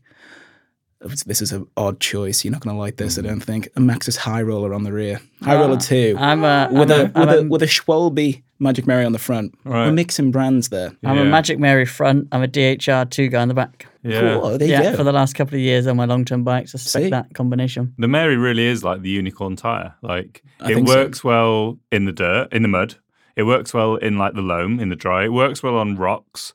this 1.27 1.43
is 1.43 1.53
an 1.53 1.67
odd 1.77 2.01
choice. 2.01 2.45
You're 2.45 2.53
not 2.53 2.63
going 2.63 2.75
to 2.75 2.81
like 2.81 2.97
this. 2.97 3.19
I 3.19 3.23
don't 3.23 3.41
think. 3.41 3.67
A 3.77 3.81
Maxxis 3.81 4.17
High 4.17 4.43
Roller 4.43 4.73
on 4.73 4.85
the 4.85 4.93
rear, 4.93 5.21
High 5.43 5.57
Roller 5.57 5.77
Two, 5.77 6.17
I'm 6.19 6.45
a 6.45 6.69
with 6.73 6.91
I'm 6.91 7.01
a, 7.01 7.05
with 7.05 7.17
I'm 7.17 7.29
a 7.29 7.49
with 7.49 7.63
a 7.63 7.67
Schwalbe 7.67 8.43
Magic 8.63 8.87
Mary 8.87 9.05
on 9.05 9.13
the 9.13 9.19
front. 9.19 9.55
Right. 9.65 9.87
We're 9.87 9.93
mixing 9.93 10.31
brands 10.31 10.69
there. 10.71 10.97
I'm 11.05 11.19
a 11.19 11.25
Yeah. 11.25 11.29
Magic 11.31 11.59
Mary 11.59 11.85
front. 11.85 12.29
I'm 12.33 12.43
a 12.43 12.49
DHR 12.49 13.05
two 13.11 13.29
guy 13.29 13.43
on 13.43 13.49
the 13.49 13.55
back. 13.55 13.87
Yeah. 14.03 14.21
Cool. 14.39 14.57
There 14.59 14.69
you 14.69 14.91
go. 14.91 14.97
for 14.97 15.05
the 15.05 15.13
last 15.13 15.35
couple 15.35 15.55
of 15.57 15.61
years 15.61 15.87
on 15.87 15.97
my 15.97 16.05
long 16.07 16.25
term 16.25 16.45
bikes, 16.45 16.75
I 16.75 16.79
suspect 16.79 17.05
See? 17.05 17.11
that 17.11 17.35
combination. 17.35 17.93
The 17.99 18.09
Mary 18.09 18.37
really 18.37 18.65
is 18.67 18.83
like 18.83 19.03
the 19.03 19.11
unicorn 19.11 19.57
tire. 19.57 19.95
Like 20.03 20.43
I 20.61 20.71
it 20.71 20.75
think 20.77 20.89
so. 20.89 20.95
works 20.95 21.23
well 21.25 21.79
in 21.91 22.05
the 22.07 22.13
dirt, 22.13 22.53
in 22.53 22.63
the 22.63 22.69
mud. 22.69 22.97
It 23.37 23.43
works 23.45 23.75
well 23.75 23.97
in 23.97 24.17
like 24.19 24.35
the 24.35 24.43
loam, 24.43 24.79
in 24.79 24.89
the 24.89 24.97
dry. 24.97 25.25
It 25.25 25.33
works 25.33 25.63
well 25.63 25.77
on 25.77 25.97
rocks. 25.97 26.53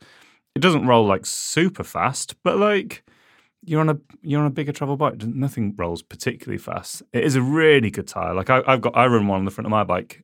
It 0.56 0.62
doesn't 0.62 0.88
roll 0.88 1.06
like 1.06 1.26
super 1.26 1.84
fast, 1.84 2.36
but 2.44 2.58
like 2.58 3.04
you're 3.66 3.82
on 3.82 3.90
a 3.90 3.98
you're 4.22 4.40
on 4.42 4.48
a 4.48 4.52
bigger 4.52 4.72
travel 4.72 4.96
bike. 4.96 5.22
Nothing 5.24 5.74
rolls 5.78 6.02
particularly 6.02 6.58
fast. 6.60 7.04
It 7.14 7.24
is 7.24 7.36
a 7.36 7.42
really 7.42 7.92
good 7.92 8.08
tire. 8.08 8.34
Like 8.34 8.50
I, 8.50 8.62
I've 8.66 8.82
got 8.82 8.96
I 8.96 9.08
run 9.08 9.28
one 9.28 9.40
on 9.40 9.46
the 9.46 9.52
front 9.52 9.66
of 9.66 9.72
my 9.72 9.84
bike 9.84 10.24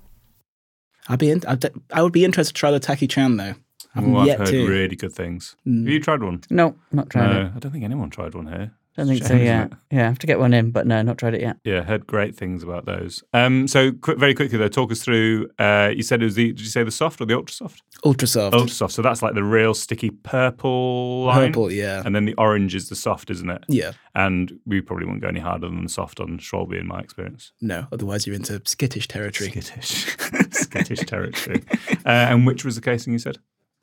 I'd 1.11 1.19
be 1.19 1.29
in, 1.29 1.41
I'd, 1.45 1.65
I 1.91 2.01
would 2.01 2.13
be 2.13 2.23
interested 2.23 2.55
to 2.55 2.59
try 2.59 2.71
the 2.71 2.79
Tacky 2.79 3.05
Chan 3.05 3.35
though. 3.37 3.53
I've 3.93 4.07
Oh, 4.07 4.17
I've 4.17 4.37
heard 4.37 4.47
to. 4.47 4.67
really 4.67 4.95
good 4.95 5.11
things. 5.11 5.57
Hmm. 5.65 5.83
Have 5.83 5.89
you 5.93 5.99
tried 5.99 6.23
one? 6.23 6.41
No, 6.49 6.75
not 6.93 7.09
tried 7.09 7.33
no, 7.33 7.41
it. 7.47 7.51
I 7.55 7.59
don't 7.59 7.71
think 7.71 7.83
anyone 7.83 8.09
tried 8.09 8.33
one 8.33 8.47
here. 8.47 8.71
Don't 9.01 9.07
think 9.15 9.23
so. 9.23 9.29
Shame, 9.29 9.37
isn't 9.37 9.45
Yeah, 9.47 9.67
yeah. 9.89 10.03
I 10.03 10.07
have 10.09 10.19
to 10.19 10.27
get 10.27 10.39
one 10.39 10.53
in, 10.53 10.69
but 10.69 10.85
no, 10.85 11.01
not 11.01 11.17
tried 11.17 11.33
it 11.33 11.41
yet. 11.41 11.57
Yeah, 11.63 11.81
heard 11.81 12.05
great 12.05 12.35
things 12.35 12.61
about 12.61 12.85
those. 12.85 13.23
Um, 13.33 13.67
so 13.67 13.91
quick, 13.91 14.19
very 14.19 14.35
quickly 14.35 14.59
though, 14.59 14.67
talk 14.67 14.91
us 14.91 15.01
through. 15.01 15.49
Uh, 15.57 15.91
you 15.95 16.03
said 16.03 16.21
it 16.21 16.25
was 16.25 16.35
the. 16.35 16.49
Did 16.51 16.59
you 16.59 16.67
say 16.67 16.83
the 16.83 16.91
soft 16.91 17.19
or 17.19 17.25
the 17.25 17.35
ultra 17.35 17.53
soft? 17.53 17.81
Ultra 18.05 18.27
soft. 18.27 18.55
Ultra 18.55 18.69
soft. 18.69 18.93
So 18.93 19.01
that's 19.01 19.23
like 19.23 19.33
the 19.33 19.43
real 19.43 19.73
sticky 19.73 20.11
purple 20.11 21.25
line. 21.25 21.47
Purple, 21.47 21.71
yeah. 21.71 22.03
And 22.05 22.15
then 22.15 22.25
the 22.25 22.35
orange 22.35 22.75
is 22.75 22.89
the 22.89 22.95
soft, 22.95 23.31
isn't 23.31 23.49
it? 23.49 23.63
Yeah. 23.67 23.93
And 24.13 24.59
we 24.67 24.81
probably 24.81 25.07
won't 25.07 25.21
go 25.21 25.29
any 25.29 25.39
harder 25.39 25.67
than 25.67 25.83
the 25.83 25.89
soft 25.89 26.19
on 26.19 26.37
Schwalbe 26.37 26.79
in 26.79 26.85
my 26.87 26.99
experience. 26.99 27.53
No, 27.59 27.87
otherwise 27.91 28.27
you're 28.27 28.35
into 28.35 28.61
skittish 28.65 29.07
territory. 29.07 29.49
Skittish, 29.49 30.15
skittish 30.51 30.99
territory. 30.99 31.63
Uh, 32.05 32.09
and 32.29 32.45
which 32.45 32.63
was 32.63 32.75
the 32.75 32.81
casing 32.81 33.13
you 33.13 33.19
said? 33.19 33.39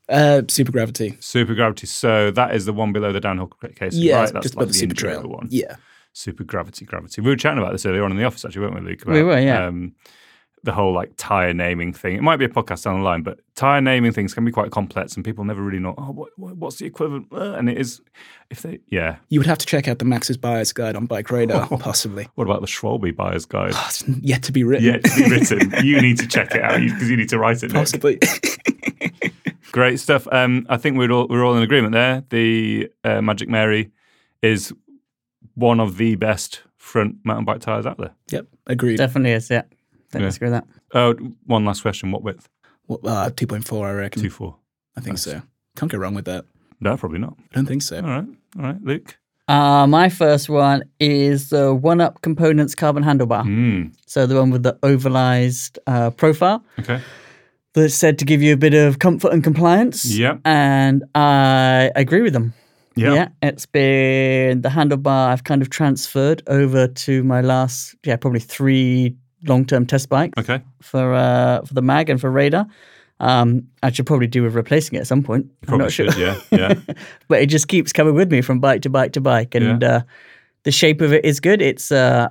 Uh, 0.08 0.42
super 0.48 0.72
gravity. 0.72 1.16
Super 1.20 1.54
gravity. 1.54 1.86
So 1.86 2.30
that 2.30 2.54
is 2.54 2.64
the 2.64 2.72
one 2.72 2.92
below 2.92 3.12
the 3.12 3.20
downhill 3.20 3.48
case, 3.76 3.94
Yeah, 3.94 4.20
right? 4.20 4.32
That's 4.32 4.44
just 4.44 4.56
like 4.56 4.62
above 4.64 4.68
the 4.72 4.78
super 4.78 4.94
enduro 4.94 4.98
trail. 4.98 5.28
one. 5.28 5.48
Yeah. 5.50 5.76
Super 6.12 6.44
gravity, 6.44 6.84
gravity. 6.84 7.20
We 7.20 7.30
were 7.30 7.36
chatting 7.36 7.58
about 7.58 7.72
this 7.72 7.84
earlier 7.86 8.04
on 8.04 8.10
in 8.10 8.16
the 8.16 8.24
office, 8.24 8.44
actually, 8.44 8.62
weren't 8.62 8.74
we, 8.82 8.90
Luke? 8.90 9.02
About, 9.02 9.14
We 9.14 9.22
were, 9.22 9.38
yeah. 9.38 9.66
Um, 9.66 9.94
the 10.64 10.72
whole 10.72 10.92
like 10.92 11.12
tire 11.16 11.54
naming 11.54 11.92
thing. 11.92 12.16
It 12.16 12.22
might 12.22 12.38
be 12.38 12.44
a 12.44 12.48
podcast 12.48 12.82
down 12.82 12.98
the 12.98 13.04
line, 13.04 13.22
but 13.22 13.38
tire 13.54 13.80
naming 13.80 14.10
things 14.10 14.34
can 14.34 14.44
be 14.44 14.50
quite 14.50 14.72
complex, 14.72 15.14
and 15.14 15.24
people 15.24 15.44
never 15.44 15.62
really 15.62 15.78
know. 15.78 15.94
Oh, 15.96 16.10
what, 16.10 16.30
what, 16.36 16.56
what's 16.56 16.76
the 16.76 16.86
equivalent? 16.86 17.28
Uh, 17.32 17.52
and 17.52 17.68
it 17.70 17.78
is, 17.78 18.00
if 18.50 18.62
they, 18.62 18.80
yeah. 18.88 19.16
You 19.28 19.38
would 19.38 19.46
have 19.46 19.58
to 19.58 19.66
check 19.66 19.86
out 19.86 20.00
the 20.00 20.04
Maxxis 20.04 20.40
Buyer's 20.40 20.72
Guide 20.72 20.96
on 20.96 21.06
Bike 21.06 21.30
Radar, 21.30 21.68
possibly. 21.78 22.26
What 22.34 22.44
about 22.44 22.60
the 22.60 22.66
Schwalbe 22.66 23.14
buyer's 23.14 23.46
guide? 23.46 23.72
Oh, 23.74 23.86
it's 23.88 24.06
yet 24.08 24.42
to 24.44 24.52
be 24.52 24.64
written. 24.64 24.86
Yet 24.86 25.04
to 25.04 25.16
be 25.22 25.30
written. 25.30 25.72
you 25.86 26.00
need 26.00 26.18
to 26.18 26.26
check 26.26 26.52
it 26.54 26.62
out 26.62 26.80
because 26.80 27.08
you 27.08 27.16
need 27.16 27.28
to 27.28 27.38
write 27.38 27.58
it. 27.62 27.68
Nick. 27.68 27.74
Possibly. 27.74 28.18
Great 29.72 30.00
stuff. 30.00 30.26
Um, 30.32 30.66
I 30.68 30.76
think 30.76 30.96
we're 30.98 31.10
all 31.12 31.26
we're 31.28 31.44
all 31.44 31.56
in 31.56 31.62
agreement 31.62 31.92
there. 31.92 32.24
The 32.30 32.88
uh, 33.04 33.20
Magic 33.22 33.48
Mary 33.48 33.90
is 34.42 34.72
one 35.54 35.80
of 35.80 35.96
the 35.96 36.14
best 36.14 36.62
front 36.76 37.16
mountain 37.24 37.44
bike 37.44 37.60
tires 37.60 37.86
out 37.86 37.98
there. 37.98 38.14
yep, 38.30 38.46
agreed. 38.66 38.96
Definitely 38.96 39.32
is. 39.32 39.50
Yeah, 39.50 39.62
don't 40.12 40.22
Yeah. 40.22 40.28
disagree 40.28 40.50
with 40.50 40.60
that. 40.62 40.66
Oh, 40.94 41.14
one 41.46 41.64
last 41.64 41.82
question. 41.82 42.10
What 42.12 42.22
width? 42.22 42.48
Well, 42.86 43.00
uh, 43.04 43.28
2.4, 43.30 43.86
I 43.86 43.92
reckon. 43.92 44.22
Two 44.22 44.30
four. 44.30 44.56
I 44.96 45.00
think 45.00 45.18
so. 45.18 45.42
Can't 45.76 45.92
go 45.92 45.98
wrong 45.98 46.14
with 46.14 46.24
that. 46.24 46.46
No, 46.80 46.96
probably 46.96 47.18
not. 47.18 47.34
I 47.38 47.54
don't 47.56 47.66
think 47.66 47.82
so. 47.82 47.96
All 47.96 48.02
right, 48.02 48.26
all 48.56 48.62
right, 48.62 48.82
Luke. 48.82 49.18
Uh, 49.48 49.86
my 49.86 50.08
first 50.08 50.48
one 50.48 50.84
is 51.00 51.50
the 51.50 51.74
One 51.74 52.00
Up 52.00 52.20
Components 52.22 52.74
carbon 52.74 53.02
handlebar. 53.02 53.44
Mm, 53.44 53.92
So 54.06 54.26
the 54.26 54.36
one 54.36 54.50
with 54.50 54.62
the 54.62 54.78
ovalized 54.82 55.78
uh, 55.86 56.10
profile 56.10 56.62
okay. 56.78 57.00
That's 57.74 57.94
said 57.94 58.18
to 58.18 58.24
give 58.24 58.42
you 58.42 58.52
a 58.52 58.56
bit 58.56 58.74
of 58.74 58.98
comfort 58.98 59.32
and 59.32 59.42
compliance. 59.44 60.04
Yeah. 60.04 60.38
And 60.44 61.04
I 61.14 61.90
agree 61.96 62.22
with 62.22 62.32
them. 62.32 62.54
Yeah. 62.96 63.14
Yeah, 63.14 63.28
it's 63.42 63.64
been 63.66 64.62
the 64.62 64.68
handlebar 64.70 65.28
I've 65.28 65.44
kind 65.44 65.62
of 65.62 65.70
transferred 65.70 66.42
over 66.48 66.88
to 66.88 67.22
my 67.22 67.40
last, 67.42 67.94
yeah, 68.04 68.16
probably 68.16 68.40
three 68.40 69.14
long-term 69.46 69.86
test 69.86 70.08
bikes 70.08 70.36
Okay. 70.36 70.60
for 70.82 71.14
uh, 71.14 71.62
for 71.64 71.74
the 71.74 71.82
mag 71.82 72.10
and 72.10 72.20
for 72.20 72.28
Radar. 72.28 72.66
Um, 73.20 73.68
I 73.84 73.92
should 73.92 74.06
probably 74.06 74.26
do 74.26 74.42
with 74.42 74.54
replacing 74.54 74.96
it 74.96 75.00
at 75.02 75.06
some 75.06 75.22
point. 75.22 75.46
I'm 75.62 75.66
Probably 75.68 75.84
not 75.84 75.92
sure. 75.92 76.12
Yeah. 76.18 76.40
Yeah. 76.50 76.74
but 77.28 77.40
it 77.40 77.46
just 77.46 77.68
keeps 77.68 77.92
coming 77.92 78.14
with 78.14 78.32
me 78.32 78.40
from 78.42 78.58
bike 78.58 78.82
to 78.82 78.90
bike 78.90 79.12
to 79.12 79.20
bike, 79.20 79.54
and 79.54 79.84
uh, 79.84 80.02
the 80.64 80.72
shape 80.72 81.00
of 81.00 81.12
it 81.12 81.24
is 81.24 81.38
good. 81.38 81.62
It's 81.62 81.92
uh, 81.92 82.30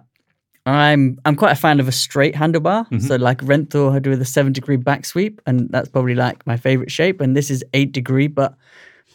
I'm 0.68 1.18
I'm 1.24 1.36
quite 1.36 1.52
a 1.52 1.56
fan 1.56 1.80
of 1.80 1.88
a 1.88 1.92
straight 1.92 2.36
handlebar. 2.36 2.86
Mm-hmm. 2.90 3.00
So 3.00 3.16
like 3.16 3.40
Renthal 3.40 3.94
had 3.94 4.06
with 4.06 4.22
a 4.22 4.26
seven 4.26 4.52
degree 4.52 4.76
back 4.76 5.06
sweep, 5.06 5.42
and 5.46 5.70
that's 5.70 5.88
probably 5.88 6.16
like 6.16 6.46
my 6.46 6.58
favorite 6.58 6.92
shape. 6.92 7.22
And 7.22 7.38
this 7.38 7.50
is 7.50 7.64
eight 7.74 7.94
degree, 7.94 8.28
but 8.28 8.54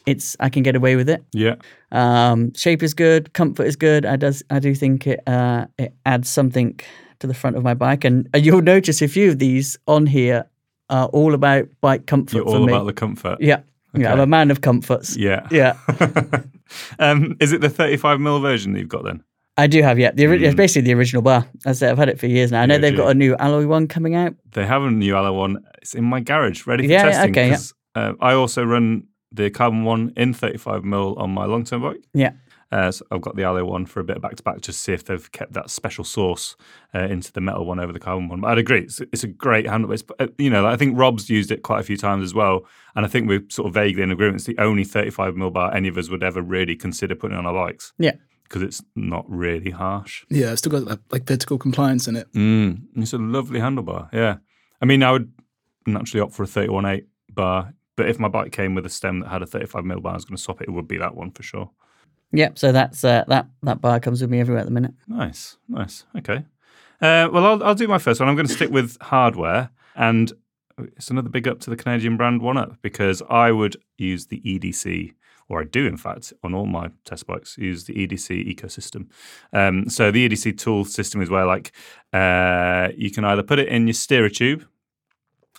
it's 0.07 0.35
I 0.41 0.49
can 0.49 0.63
get 0.63 0.77
away 0.77 0.97
with 0.97 1.09
it. 1.09 1.23
yeah. 1.33 1.57
Um, 1.93 2.55
shape 2.55 2.83
is 2.83 2.95
good, 2.95 3.35
comfort 3.35 3.67
is 3.67 3.77
good. 3.77 4.07
I 4.07 4.17
does 4.17 4.43
I 4.51 4.61
do 4.61 4.75
think 4.75 5.07
it 5.07 5.21
uh, 5.27 5.67
it 5.79 5.95
adds 6.07 6.29
something 6.29 6.81
to 7.19 7.27
the 7.27 7.35
front 7.35 7.57
of 7.57 7.63
my 7.63 7.75
bike, 7.75 8.05
and, 8.05 8.29
and 8.33 8.45
you'll 8.45 8.63
notice 8.63 9.03
a 9.03 9.09
few 9.09 9.29
of 9.29 9.39
these 9.39 9.79
on 9.87 10.07
here 10.07 10.47
are 10.89 11.07
all 11.09 11.35
about 11.35 11.69
bike 11.81 12.07
comfort 12.07 12.35
You're 12.35 12.47
all 12.47 12.65
about 12.65 12.87
the 12.87 12.93
comfort. 12.95 13.39
yeah, 13.41 13.61
yeah, 13.95 14.13
I'm 14.13 14.21
a 14.21 14.27
man 14.27 14.51
of 14.51 14.63
comforts. 14.63 15.17
Yeah. 15.17 15.47
Yeah, 15.51 15.77
um, 16.99 17.37
is 17.41 17.53
it 17.53 17.61
the 17.61 17.69
35 17.69 18.21
mil 18.21 18.41
version 18.41 18.73
that 18.73 18.81
you've 18.81 18.89
got 18.89 19.05
then? 19.05 19.23
I 19.57 19.67
do 19.67 19.83
have. 19.83 19.99
Yeah, 19.99 20.13
the 20.13 20.27
ori- 20.27 20.45
it's 20.45 20.55
basically 20.55 20.87
the 20.93 20.95
original 20.99 21.23
bar. 21.23 21.47
I 21.67 21.73
said, 21.73 21.91
I've 21.93 21.99
had 21.99 22.09
it 22.09 22.19
for 22.19 22.27
years 22.27 22.51
now. 22.53 22.63
I 22.63 22.67
know. 22.67 22.75
Yeah, 22.75 22.81
they've 22.81 22.97
got 22.97 23.11
a 23.11 23.15
new 23.15 23.37
alloy 23.37 23.67
one 23.67 23.87
coming 23.87 24.15
out. 24.15 24.35
They 24.53 24.65
have 24.67 24.83
a 24.83 24.91
new 24.91 25.15
alloy 25.15 25.33
one. 25.33 25.59
It's 25.83 25.95
in 25.95 26.05
my 26.05 26.21
garage, 26.21 26.67
ready 26.67 26.87
for 26.87 26.93
Yeah, 26.93 27.05
yeah, 27.07 27.11
testing. 27.13 27.31
okay, 27.33 27.47
yeah. 27.49 27.55
'cause, 27.55 27.75
uh, 27.95 28.13
I 28.21 28.33
also 28.33 28.65
run 28.65 29.05
the 29.31 29.51
carbon 29.51 29.85
one 29.85 30.13
in 30.17 30.33
35 30.33 30.85
mil 30.85 31.15
on 31.19 31.31
my 31.31 31.45
long 31.45 31.65
term 31.65 31.83
bike. 31.83 32.03
Yeah, 32.15 32.33
Uh, 32.71 32.91
so 32.91 33.05
I've 33.11 33.21
got 33.21 33.37
the 33.37 33.43
alloy 33.45 33.65
one 33.65 33.85
for 33.85 34.01
a 34.01 34.05
bit 34.05 34.17
of 34.17 34.23
back 34.23 34.37
to 34.37 34.43
back, 34.43 34.63
just 34.63 34.79
to 34.79 34.83
see 34.85 34.93
if 34.95 35.05
they've 35.05 35.31
kept 35.33 35.53
that 35.53 35.69
special 35.69 36.05
sauce 36.05 36.57
uh, 36.95 37.01
into 37.01 37.31
the 37.31 37.43
metal 37.43 37.67
one 37.67 37.79
over 37.79 37.93
the 37.93 37.99
carbon 37.99 38.29
one. 38.31 38.41
But 38.41 38.53
I'd 38.53 38.59
agree, 38.59 38.81
it's, 38.81 39.01
it's 39.13 39.25
a 39.25 39.29
great 39.29 39.69
handle. 39.69 39.93
It's, 39.93 40.03
uh, 40.19 40.29
you 40.39 40.49
know, 40.49 40.67
I 40.67 40.77
think 40.77 40.99
Rob's 40.99 41.29
used 41.29 41.51
it 41.51 41.63
quite 41.63 41.81
a 41.81 41.83
few 41.83 41.99
times 41.99 42.25
as 42.25 42.33
well, 42.35 42.65
and 42.97 43.05
I 43.05 43.09
think 43.09 43.29
we're 43.29 43.45
sort 43.51 43.69
of 43.69 43.75
vaguely 43.75 44.03
in 44.03 44.11
agreement. 44.11 44.37
It's 44.37 44.47
the 44.47 44.57
only 44.57 44.85
35 44.85 45.37
mil 45.37 45.51
bar 45.51 45.75
any 45.75 45.89
of 45.89 45.99
us 45.99 46.09
would 46.09 46.23
ever 46.23 46.41
really 46.41 46.75
consider 46.75 47.15
putting 47.15 47.37
on 47.37 47.45
our 47.45 47.53
bikes 47.53 47.93
yeah. 47.99 48.13
Because 48.53 48.63
it's 48.63 48.83
not 48.95 49.25
really 49.29 49.71
harsh. 49.71 50.27
Yeah, 50.29 50.53
it's 50.53 50.61
still 50.61 50.73
got 50.73 50.85
that, 50.87 51.01
like 51.11 51.25
vertical 51.25 51.57
compliance 51.57 52.07
in 52.07 52.17
it. 52.17 52.31
Mm, 52.35 52.83
it's 52.97 53.15
a 53.15 53.19
lovely 53.19 53.61
handlebar. 53.61 54.13
Yeah, 54.13 54.37
I 54.83 54.85
mean, 54.85 55.03
I 55.03 55.13
would 55.13 55.33
naturally 55.87 56.21
opt 56.21 56.35
for 56.35 56.43
a 56.43 56.47
31.8 56.47 57.07
bar, 57.31 57.73
but 57.97 58.09
if 58.09 58.19
my 58.19 58.29
bike 58.29 58.53
came 58.53 58.75
with 58.75 58.85
a 58.85 58.91
stem 58.91 59.21
that 59.21 59.31
had 59.31 59.43
a 59.43 59.47
35 59.47 59.85
mil 59.85 60.01
bar, 60.01 60.13
I 60.13 60.17
was 60.17 60.27
going 60.27 60.37
to 60.37 60.43
swap 60.43 60.61
it. 60.61 60.69
It 60.69 60.73
would 60.73 60.87
be 60.87 60.99
that 60.99 61.15
one 61.15 61.31
for 61.31 61.43
sure. 61.43 61.71
Yep. 62.33 62.59
So 62.59 62.73
that's 62.73 63.03
uh, 63.05 63.25
that 63.29 63.47
that 63.63 63.81
bar 63.81 64.01
comes 64.01 64.21
with 64.21 64.31
me 64.31 64.41
everywhere 64.41 64.61
at 64.61 64.67
the 64.67 64.73
minute. 64.73 64.93
Nice, 65.09 65.57
nice. 65.69 66.05
Okay. 66.19 66.45
Uh, 67.01 67.29
well, 67.33 67.47
I'll, 67.47 67.65
I'll 67.65 67.75
do 67.75 67.89
my 67.89 67.99
first 67.99 68.21
one. 68.21 68.29
I'm 68.29 68.37
going 68.37 68.47
to 68.47 68.53
stick 68.53 68.71
with 68.71 68.97
hardware, 69.01 69.71
and 69.97 70.33
it's 70.79 71.11
another 71.11 71.31
big 71.31 71.49
up 71.49 71.59
to 71.61 71.71
the 71.71 71.77
Canadian 71.77 72.17
brand 72.17 72.43
One 72.43 72.57
Up 72.59 72.81
because 72.83 73.23
I 73.29 73.51
would 73.51 73.77
use 73.97 74.27
the 74.27 74.41
EDC, 74.41 75.15
or 75.53 75.61
I 75.61 75.65
do 75.65 75.87
in 75.87 75.99
fact 75.99 76.33
on 76.43 76.55
all 76.55 76.67
my 76.67 76.91
test 77.05 77.27
bikes 77.27 77.59
use 77.59 77.85
the 77.85 77.93
EDC 77.93 78.57
ecosystem. 78.57 79.09
Um, 79.53 79.89
so 79.89 80.11
the 80.11 80.27
EDC 80.27 80.57
tool 80.59 80.85
system 80.85 81.21
is 81.21 81.29
where 81.29 81.45
like 81.45 81.73
uh, 82.13 82.89
you 82.97 83.11
can 83.11 83.25
either 83.25 83.43
put 83.43 83.59
it 83.59 83.69
in 83.69 83.87
your 83.87 83.95
steerer 83.95 84.31
tube, 84.31 84.67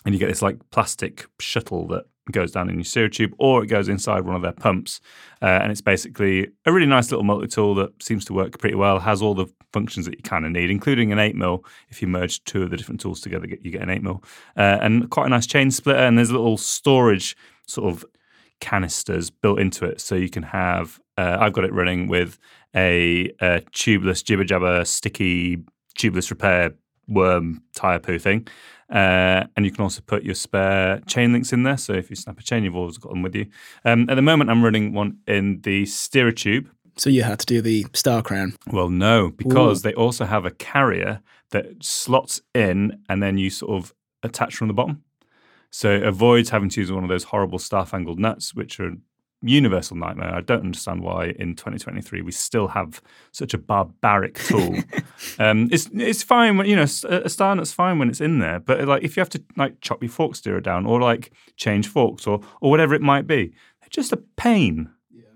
and 0.04 0.14
you 0.14 0.18
get 0.18 0.28
this 0.28 0.42
like 0.42 0.58
plastic 0.70 1.26
shuttle 1.38 1.86
that 1.88 2.04
goes 2.32 2.50
down 2.50 2.68
in 2.68 2.76
your 2.76 2.84
steerer 2.84 3.08
tube, 3.08 3.34
or 3.38 3.62
it 3.62 3.68
goes 3.68 3.88
inside 3.88 4.24
one 4.24 4.34
of 4.34 4.42
their 4.42 4.52
pumps. 4.52 5.00
Uh, 5.40 5.60
and 5.62 5.70
it's 5.70 5.80
basically 5.80 6.48
a 6.66 6.72
really 6.72 6.86
nice 6.86 7.10
little 7.10 7.24
multi 7.24 7.46
tool 7.46 7.74
that 7.76 8.02
seems 8.02 8.24
to 8.24 8.32
work 8.32 8.58
pretty 8.58 8.74
well, 8.74 8.98
has 8.98 9.22
all 9.22 9.34
the 9.34 9.46
functions 9.72 10.06
that 10.06 10.16
you 10.16 10.22
kind 10.22 10.44
of 10.44 10.50
need, 10.50 10.70
including 10.70 11.12
an 11.12 11.18
8 11.18 11.36
mil. 11.36 11.64
If 11.88 12.02
you 12.02 12.08
merge 12.08 12.42
two 12.44 12.62
of 12.62 12.70
the 12.70 12.76
different 12.76 13.00
tools 13.00 13.20
together, 13.20 13.46
you 13.46 13.70
get 13.70 13.82
an 13.82 13.90
8 13.90 14.02
mil. 14.02 14.24
Uh, 14.56 14.78
and 14.80 15.08
quite 15.10 15.26
a 15.26 15.30
nice 15.30 15.46
chain 15.46 15.70
splitter, 15.70 16.00
and 16.00 16.18
there's 16.18 16.30
a 16.30 16.34
little 16.34 16.56
storage 16.56 17.36
sort 17.66 17.92
of 17.92 18.04
canisters 18.60 19.30
built 19.30 19.58
into 19.58 19.84
it. 19.84 20.00
So 20.00 20.14
you 20.14 20.28
can 20.28 20.42
have, 20.42 21.00
uh, 21.16 21.38
I've 21.40 21.52
got 21.52 21.64
it 21.64 21.72
running 21.72 22.08
with 22.08 22.38
a, 22.74 23.26
a 23.40 23.62
tubeless, 23.72 24.24
jibber 24.24 24.44
jabber, 24.44 24.84
sticky, 24.84 25.58
tubeless 25.98 26.30
repair 26.30 26.74
worm 27.06 27.62
tire 27.74 27.98
poo 27.98 28.18
thing. 28.18 28.48
Uh, 28.90 29.44
and 29.56 29.64
you 29.64 29.72
can 29.72 29.82
also 29.82 30.02
put 30.02 30.22
your 30.22 30.34
spare 30.34 31.00
chain 31.06 31.32
links 31.32 31.52
in 31.52 31.62
there. 31.62 31.76
So 31.76 31.92
if 31.94 32.10
you 32.10 32.16
snap 32.16 32.38
a 32.38 32.42
chain, 32.42 32.64
you've 32.64 32.76
always 32.76 32.98
got 32.98 33.10
them 33.10 33.22
with 33.22 33.34
you. 33.34 33.46
Um, 33.84 34.08
at 34.08 34.14
the 34.14 34.22
moment, 34.22 34.50
I'm 34.50 34.62
running 34.62 34.92
one 34.92 35.18
in 35.26 35.60
the 35.62 35.86
steerer 35.86 36.32
tube. 36.32 36.70
So 36.96 37.10
you 37.10 37.22
had 37.22 37.40
to 37.40 37.46
do 37.46 37.60
the 37.60 37.86
star 37.92 38.22
crown. 38.22 38.54
Well, 38.70 38.88
no, 38.88 39.30
because 39.30 39.82
they 39.82 39.94
also 39.94 40.26
have 40.26 40.44
a 40.44 40.50
carrier 40.52 41.20
that 41.50 41.82
slots 41.82 42.40
in 42.54 43.02
and 43.08 43.22
then 43.22 43.36
you 43.36 43.50
sort 43.50 43.72
of 43.72 43.92
attach 44.22 44.54
from 44.54 44.68
the 44.68 44.74
bottom. 44.74 45.02
So 45.76 45.90
it 45.90 46.04
avoids 46.04 46.50
having 46.50 46.68
to 46.68 46.80
use 46.80 46.92
one 46.92 47.02
of 47.02 47.08
those 47.08 47.24
horrible 47.24 47.58
star 47.58 47.84
fangled 47.84 48.20
nuts, 48.20 48.54
which 48.54 48.78
are 48.78 48.90
a 48.90 48.96
universal 49.42 49.96
nightmare. 49.96 50.32
I 50.32 50.40
don't 50.40 50.60
understand 50.60 51.02
why 51.02 51.34
in 51.36 51.56
2023 51.56 52.22
we 52.22 52.30
still 52.30 52.68
have 52.68 53.02
such 53.32 53.54
a 53.54 53.58
barbaric 53.58 54.34
tool. 54.38 54.76
um, 55.40 55.68
it's 55.72 55.90
it's 55.92 56.22
fine 56.22 56.58
when 56.58 56.68
you 56.68 56.76
know 56.76 56.82
s- 56.82 57.02
a 57.02 57.28
star 57.28 57.56
nut's 57.56 57.72
fine 57.72 57.98
when 57.98 58.08
it's 58.08 58.20
in 58.20 58.38
there, 58.38 58.60
but 58.60 58.86
like 58.86 59.02
if 59.02 59.16
you 59.16 59.20
have 59.20 59.28
to 59.30 59.42
like 59.56 59.80
chop 59.80 60.00
your 60.00 60.10
fork 60.12 60.36
steerer 60.36 60.60
down 60.60 60.86
or 60.86 61.00
like 61.00 61.32
change 61.56 61.88
forks 61.88 62.24
or 62.24 62.40
or 62.60 62.70
whatever 62.70 62.94
it 62.94 63.02
might 63.02 63.26
be, 63.26 63.48
they're 63.80 63.88
just 63.90 64.12
a 64.12 64.18
pain. 64.36 64.90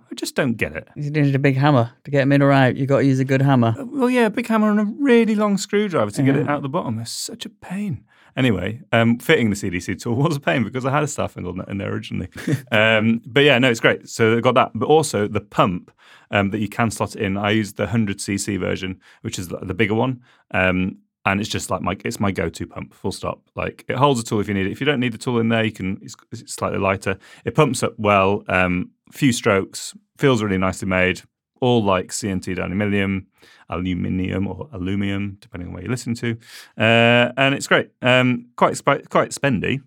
I 0.08 0.14
just 0.14 0.36
don't 0.36 0.54
get 0.54 0.72
it. 0.76 0.86
You 0.94 1.10
need 1.10 1.34
a 1.34 1.38
big 1.40 1.56
hammer 1.56 1.90
to 2.04 2.10
get 2.12 2.20
them 2.20 2.30
in 2.30 2.42
or 2.42 2.52
out. 2.52 2.76
You've 2.76 2.88
got 2.88 2.98
to 2.98 3.04
use 3.04 3.18
a 3.18 3.24
good 3.24 3.42
hammer. 3.42 3.74
Well, 3.76 4.08
yeah, 4.08 4.26
a 4.26 4.30
big 4.30 4.46
hammer 4.46 4.70
and 4.70 4.78
a 4.80 4.84
really 4.84 5.34
long 5.34 5.58
screwdriver 5.58 6.12
to 6.12 6.22
get 6.22 6.36
it 6.36 6.48
out 6.48 6.62
the 6.62 6.68
bottom. 6.68 7.00
It's 7.00 7.10
such 7.10 7.44
a 7.44 7.50
pain. 7.50 8.04
Anyway, 8.38 8.80
um, 8.92 9.18
fitting 9.18 9.50
the 9.50 9.56
EDC 9.56 10.00
tool 10.00 10.14
was 10.16 10.36
a 10.36 10.40
pain 10.40 10.62
because 10.62 10.86
I 10.86 10.92
had 10.92 11.02
a 11.02 11.08
star 11.08 11.28
fangled 11.28 11.60
in 11.68 11.78
there 11.78 11.92
originally. 11.92 12.28
um, 12.70 13.20
but 13.26 13.42
yeah, 13.42 13.58
no, 13.58 13.68
it's 13.68 13.80
great. 13.80 14.08
So 14.08 14.36
I 14.36 14.40
got 14.40 14.54
that, 14.54 14.70
but 14.76 14.86
also 14.86 15.26
the 15.26 15.40
pump 15.40 15.90
um, 16.30 16.50
that 16.50 16.60
you 16.60 16.68
can 16.68 16.92
slot 16.92 17.16
it 17.16 17.22
in. 17.22 17.36
I 17.36 17.50
use 17.50 17.72
the 17.72 17.86
100cc 17.86 18.60
version, 18.60 19.00
which 19.22 19.40
is 19.40 19.48
the 19.48 19.58
the 19.58 19.74
bigger 19.74 19.94
one. 19.94 20.22
Um, 20.52 20.98
and 21.24 21.40
it's 21.40 21.48
just 21.48 21.68
like 21.68 21.82
my 21.82 21.96
it's 22.04 22.20
my 22.20 22.30
go-to 22.30 22.66
pump 22.66 22.94
full 22.94 23.12
stop 23.12 23.42
like 23.54 23.84
it 23.88 23.96
holds 23.96 24.20
a 24.20 24.24
tool 24.24 24.40
if 24.40 24.48
you 24.48 24.54
need 24.54 24.66
it 24.66 24.72
if 24.72 24.80
you 24.80 24.86
don't 24.86 25.00
need 25.00 25.12
the 25.12 25.18
tool 25.18 25.40
in 25.40 25.48
there 25.48 25.64
you 25.64 25.72
can 25.72 25.98
it's, 26.00 26.14
it's 26.32 26.54
slightly 26.54 26.78
lighter 26.78 27.18
it 27.44 27.54
pumps 27.54 27.82
up 27.82 27.92
well 27.98 28.44
um 28.48 28.90
few 29.10 29.32
strokes 29.32 29.94
feels 30.16 30.42
really 30.42 30.56
nicely 30.56 30.88
made 30.88 31.20
all 31.60 31.82
like 31.82 32.08
CNC 32.08 32.58
aluminium 32.58 33.26
aluminium 33.70 34.46
or 34.46 34.68
aluminum 34.72 35.36
depending 35.40 35.68
on 35.68 35.74
where 35.74 35.82
you 35.82 35.90
listen 35.90 36.14
to 36.14 36.36
uh, 36.78 37.32
and 37.36 37.54
it's 37.54 37.66
great 37.66 37.90
um 38.02 38.46
quite 38.56 38.80
quite 39.10 39.30
spendy 39.30 39.80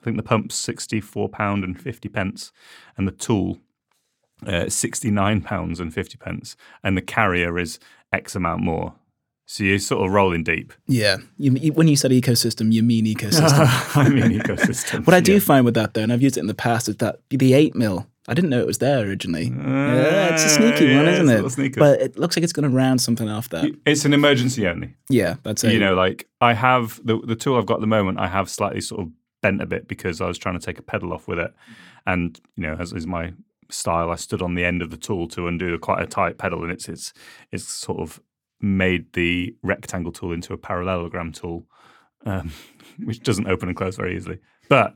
i 0.00 0.02
think 0.04 0.16
the 0.16 0.22
pump's 0.22 0.54
64 0.56 1.28
pound 1.28 1.62
and 1.64 1.80
50 1.80 2.08
pence 2.08 2.52
and 2.96 3.06
the 3.06 3.12
tool 3.12 3.58
uh, 4.46 4.68
69 4.68 5.42
pounds 5.42 5.78
and 5.80 5.94
50 5.94 6.16
pence 6.18 6.56
and 6.82 6.96
the 6.96 7.02
carrier 7.02 7.56
is 7.58 7.78
x 8.12 8.34
amount 8.34 8.62
more 8.62 8.94
so 9.46 9.62
you're 9.62 9.78
sort 9.78 10.06
of 10.06 10.10
rolling 10.10 10.42
deep. 10.42 10.72
Yeah. 10.86 11.18
You, 11.36 11.52
you, 11.52 11.72
when 11.74 11.86
you 11.86 11.96
said 11.96 12.12
ecosystem, 12.12 12.72
you 12.72 12.82
mean 12.82 13.04
ecosystem. 13.14 13.68
I 13.94 14.08
mean 14.08 14.40
ecosystem. 14.40 15.06
what 15.06 15.12
I 15.12 15.20
do 15.20 15.34
Yeah. 15.34 15.38
find 15.40 15.66
with 15.66 15.74
that, 15.74 15.92
though, 15.92 16.00
and 16.00 16.10
I've 16.10 16.22
used 16.22 16.38
it 16.38 16.40
in 16.40 16.46
the 16.46 16.54
past, 16.54 16.88
is 16.88 16.96
that 16.96 17.16
the 17.28 17.52
8 17.52 17.74
mil, 17.74 18.06
I 18.26 18.32
didn't 18.34 18.50
know 18.50 18.60
it 18.60 18.66
was 18.66 18.78
there 18.78 19.06
originally. 19.06 19.44
yeah, 19.54 20.32
it's 20.34 20.44
a 20.44 20.48
sneaky 20.48 20.94
one, 20.96 21.06
isn't 21.08 21.28
it? 21.28 21.42
But 21.78 22.00
it 22.00 22.18
looks 22.18 22.36
like 22.36 22.44
it's 22.44 22.52
going 22.54 22.68
to 22.70 22.74
round 22.74 23.00
something 23.02 23.28
off 23.28 23.50
that. 23.50 23.70
It's 23.84 24.04
an 24.06 24.14
emergency 24.14 24.66
only. 24.66 24.94
yeah, 25.10 25.34
that's 25.42 25.62
it. 25.64 25.72
You 25.74 25.78
know, 25.80 25.94
like 25.94 26.26
I 26.40 26.54
have 26.54 27.00
the 27.04 27.18
the 27.18 27.36
tool 27.36 27.56
I've 27.58 27.66
got 27.66 27.74
at 27.76 27.80
the 27.80 27.86
moment. 27.86 28.18
I 28.18 28.28
have 28.28 28.48
slightly 28.48 28.80
sort 28.80 29.02
of 29.02 29.10
bent 29.42 29.60
a 29.60 29.66
bit 29.66 29.86
because 29.88 30.20
I 30.22 30.26
was 30.26 30.38
trying 30.38 30.58
to 30.58 30.64
take 30.64 30.78
a 30.78 30.82
pedal 30.82 31.12
off 31.12 31.28
with 31.28 31.38
it, 31.38 31.52
and 32.06 32.40
you 32.56 32.62
know, 32.62 32.76
as 32.78 32.92
is 32.92 33.06
my 33.06 33.34
style, 33.70 34.10
I 34.10 34.16
stood 34.16 34.40
on 34.42 34.54
the 34.54 34.64
end 34.64 34.80
of 34.80 34.90
the 34.90 34.96
tool 34.96 35.28
to 35.28 35.46
undo 35.46 35.78
quite 35.78 36.02
a 36.02 36.06
tight 36.06 36.38
pedal, 36.38 36.62
and 36.62 36.72
it's 36.72 36.88
it's 36.88 37.12
it's 37.52 37.68
sort 37.68 38.00
of 38.00 38.20
made 38.60 39.12
the 39.12 39.54
rectangle 39.62 40.12
tool 40.12 40.32
into 40.32 40.54
a 40.54 40.56
parallelogram 40.56 41.30
tool, 41.32 41.66
um, 42.24 42.52
which 43.04 43.22
doesn't 43.22 43.48
open 43.48 43.68
and 43.68 43.76
close 43.76 43.96
very 43.96 44.16
easily. 44.16 44.38
But 44.70 44.94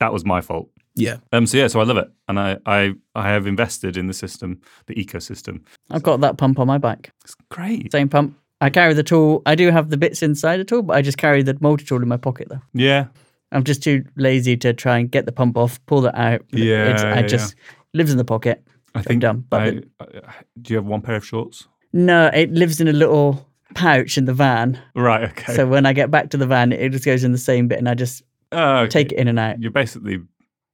that 0.00 0.12
was 0.14 0.24
my 0.24 0.40
fault. 0.40 0.70
Yeah. 0.94 1.16
Um, 1.32 1.46
so 1.46 1.56
yeah, 1.56 1.66
so 1.66 1.80
I 1.80 1.84
love 1.84 1.96
it, 1.96 2.10
and 2.28 2.38
I, 2.38 2.58
I 2.66 2.94
I 3.14 3.28
have 3.28 3.46
invested 3.46 3.96
in 3.96 4.06
the 4.06 4.14
system, 4.14 4.60
the 4.86 4.94
ecosystem. 4.94 5.62
I've 5.90 6.02
got 6.02 6.20
that 6.20 6.38
pump 6.38 6.58
on 6.58 6.66
my 6.66 6.78
bike. 6.78 7.10
It's 7.24 7.34
great. 7.50 7.90
Same 7.92 8.08
pump. 8.08 8.36
I 8.60 8.70
carry 8.70 8.94
the 8.94 9.02
tool. 9.02 9.42
I 9.46 9.54
do 9.54 9.70
have 9.70 9.90
the 9.90 9.96
bits 9.96 10.22
inside 10.22 10.58
the 10.58 10.64
tool, 10.64 10.82
but 10.82 10.96
I 10.96 11.02
just 11.02 11.18
carry 11.18 11.42
the 11.42 11.56
multi 11.60 11.84
tool 11.84 12.02
in 12.02 12.08
my 12.08 12.16
pocket 12.16 12.48
though. 12.48 12.62
Yeah, 12.72 13.06
I'm 13.52 13.64
just 13.64 13.82
too 13.82 14.04
lazy 14.16 14.56
to 14.58 14.72
try 14.72 14.98
and 14.98 15.10
get 15.10 15.26
the 15.26 15.32
pump 15.32 15.56
off, 15.56 15.84
pull 15.86 16.00
that 16.02 16.16
out. 16.16 16.42
Yeah, 16.52 16.92
It's, 16.92 17.02
I 17.02 17.20
yeah, 17.20 17.26
just 17.26 17.56
lives 17.92 18.10
in 18.10 18.18
the 18.18 18.24
pocket. 18.24 18.64
I 18.96 19.02
think. 19.02 19.22
done, 19.22 19.44
but 19.50 19.60
I, 19.60 19.70
the- 19.70 19.88
I- 20.00 20.34
do 20.62 20.72
you 20.72 20.76
have 20.76 20.86
one 20.86 21.00
pair 21.02 21.16
of 21.16 21.26
shorts? 21.26 21.66
No, 21.92 22.30
it 22.32 22.52
lives 22.52 22.80
in 22.80 22.88
a 22.88 22.92
little 22.92 23.46
pouch 23.74 24.16
in 24.18 24.24
the 24.24 24.34
van. 24.34 24.80
Right. 24.94 25.30
Okay. 25.30 25.54
So 25.54 25.66
when 25.66 25.86
I 25.86 25.92
get 25.92 26.10
back 26.10 26.30
to 26.30 26.36
the 26.36 26.46
van, 26.46 26.72
it 26.72 26.90
just 26.90 27.04
goes 27.04 27.24
in 27.24 27.32
the 27.32 27.38
same 27.38 27.68
bit, 27.68 27.78
and 27.78 27.88
I 27.88 27.94
just 27.94 28.22
okay. 28.52 28.88
take 28.88 29.12
it 29.12 29.18
in 29.18 29.28
and 29.28 29.38
out. 29.38 29.60
You're 29.60 29.70
basically 29.70 30.20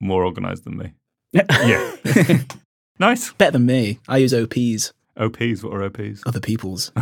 more 0.01 0.25
organised 0.25 0.65
than 0.65 0.77
me. 0.79 0.93
yeah. 1.33 1.97
nice. 2.99 3.33
Better 3.35 3.53
than 3.53 3.67
me. 3.67 3.99
I 4.09 4.17
use 4.19 4.35
OPs, 4.35 4.93
OPs. 5.17 5.63
What 5.63 5.73
are 5.75 5.85
OPs? 5.85 6.23
other 6.27 6.41
people's. 6.41 6.91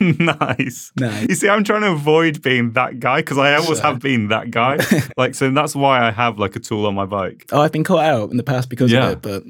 nice. 0.00 0.92
Nice. 0.98 1.28
You 1.28 1.34
see, 1.34 1.48
I'm 1.48 1.64
trying 1.64 1.82
to 1.82 1.90
avoid 1.92 2.40
being 2.42 2.72
that 2.72 3.00
guy 3.00 3.16
because 3.18 3.38
I 3.38 3.54
always 3.54 3.80
have 3.80 3.98
been 4.00 4.28
that 4.28 4.50
guy. 4.50 4.78
like, 5.16 5.34
so 5.34 5.50
that's 5.50 5.74
why 5.76 6.06
I 6.06 6.10
have 6.10 6.38
like 6.38 6.56
a 6.56 6.60
tool 6.60 6.86
on 6.86 6.94
my 6.94 7.04
bike. 7.04 7.46
Oh, 7.52 7.60
I've 7.60 7.72
been 7.72 7.84
caught 7.84 8.04
out 8.04 8.30
in 8.30 8.36
the 8.38 8.42
past 8.42 8.70
because 8.70 8.90
Yeah. 8.90 9.08
of 9.10 9.12
it, 9.12 9.22
but 9.22 9.42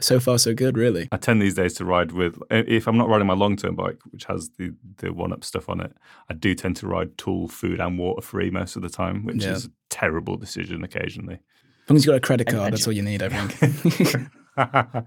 so 0.00 0.20
far 0.20 0.38
so 0.38 0.54
good, 0.54 0.76
really. 0.76 1.08
I 1.12 1.16
tend 1.16 1.40
these 1.42 1.54
days 1.54 1.74
to 1.74 1.84
ride 1.84 2.12
with 2.12 2.38
if 2.50 2.86
I'm 2.86 2.96
not 2.98 3.08
riding 3.08 3.26
my 3.26 3.34
long 3.34 3.56
term 3.56 3.74
bike, 3.76 3.98
which 4.10 4.24
has 4.24 4.50
the 4.58 4.74
the 4.98 5.12
one 5.12 5.32
up 5.32 5.44
stuff 5.44 5.68
on 5.68 5.80
it. 5.80 5.92
I 6.28 6.34
do 6.34 6.54
tend 6.54 6.76
to 6.76 6.86
ride 6.86 7.16
tool, 7.18 7.48
food, 7.48 7.80
and 7.80 7.98
water 7.98 8.22
free 8.22 8.50
most 8.50 8.76
of 8.76 8.82
the 8.82 8.88
time, 8.88 9.24
which 9.24 9.42
Yeah. 9.44 9.52
is 9.52 9.66
a 9.66 9.70
terrible 9.90 10.36
decision 10.36 10.84
occasionally. 10.84 11.34
As 11.34 11.90
long 11.90 11.96
as 11.96 12.04
you've 12.04 12.12
got 12.12 12.16
a 12.18 12.20
credit 12.20 12.46
card, 12.48 12.72
that's 12.72 12.86
all 12.86 12.92
you 12.92 13.02
need, 13.02 13.22
I 13.22 13.28
think. 13.30 14.28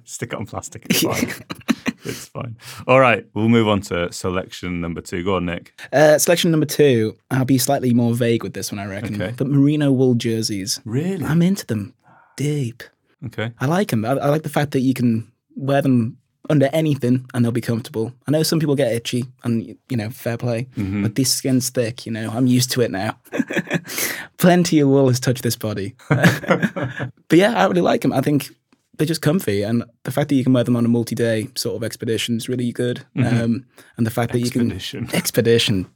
Stick 0.05 0.33
it 0.33 0.35
on 0.35 0.45
plastic. 0.45 0.85
It's 0.89 1.01
fine. 1.01 1.27
it's 2.05 2.27
fine. 2.27 2.57
All 2.87 2.99
right, 2.99 3.25
we'll 3.35 3.49
move 3.49 3.67
on 3.67 3.81
to 3.81 4.11
selection 4.11 4.81
number 4.81 5.01
two. 5.01 5.23
Go 5.23 5.35
on, 5.35 5.45
Nick. 5.45 5.79
Uh, 5.93 6.17
selection 6.17 6.49
number 6.51 6.65
two, 6.65 7.17
I'll 7.29 7.45
be 7.45 7.57
slightly 7.57 7.93
more 7.93 8.13
vague 8.15 8.43
with 8.43 8.53
this 8.53 8.71
one, 8.71 8.79
I 8.79 8.85
reckon. 8.85 9.21
Okay. 9.21 9.33
But 9.37 9.47
merino 9.47 9.91
wool 9.91 10.15
jerseys. 10.15 10.79
Really? 10.85 11.23
I'm 11.25 11.41
into 11.41 11.65
them 11.67 11.93
deep. 12.37 12.81
Okay. 13.27 13.51
I 13.59 13.65
like 13.67 13.89
them. 13.89 14.03
I, 14.05 14.11
I 14.11 14.29
like 14.29 14.43
the 14.43 14.49
fact 14.49 14.71
that 14.71 14.79
you 14.81 14.93
can 14.93 15.31
wear 15.55 15.81
them 15.81 16.17
under 16.49 16.69
anything 16.73 17.25
and 17.33 17.45
they'll 17.45 17.51
be 17.51 17.61
comfortable. 17.61 18.11
I 18.27 18.31
know 18.31 18.41
some 18.43 18.59
people 18.59 18.75
get 18.75 18.91
itchy 18.91 19.25
and, 19.43 19.77
you 19.89 19.97
know, 19.97 20.09
fair 20.09 20.37
play, 20.37 20.67
Mm-hmm. 20.75 21.03
but 21.03 21.15
this 21.15 21.31
skin's 21.31 21.69
thick, 21.69 22.05
you 22.05 22.11
know, 22.11 22.29
I'm 22.31 22.47
used 22.47 22.71
to 22.71 22.81
it 22.81 22.89
now. 22.91 23.19
Plenty 24.37 24.79
of 24.79 24.87
wool 24.89 25.07
has 25.07 25.19
touched 25.19 25.43
this 25.43 25.55
body. 25.55 25.95
but 26.09 27.11
yeah, 27.31 27.53
I 27.53 27.65
really 27.67 27.81
like 27.81 28.01
them. 28.01 28.11
I 28.13 28.21
think 28.21 28.49
they're 28.97 29.07
just 29.07 29.21
comfy. 29.21 29.63
And 29.63 29.83
the 30.03 30.11
fact 30.11 30.29
that 30.29 30.35
you 30.35 30.43
can 30.43 30.53
wear 30.53 30.63
them 30.63 30.75
on 30.75 30.85
a 30.85 30.87
multi 30.89 31.15
day 31.15 31.47
sort 31.55 31.75
of 31.75 31.83
expedition 31.83 32.37
is 32.37 32.47
really 32.49 32.71
good. 32.71 33.03
Um, 33.17 33.65
and 33.97 34.05
the 34.05 34.11
fact 34.11 34.31
that 34.33 34.39
you 34.39 34.51
Mm-hmm. 34.51 35.05
Can. 35.05 35.09
Expedition. 35.15 35.87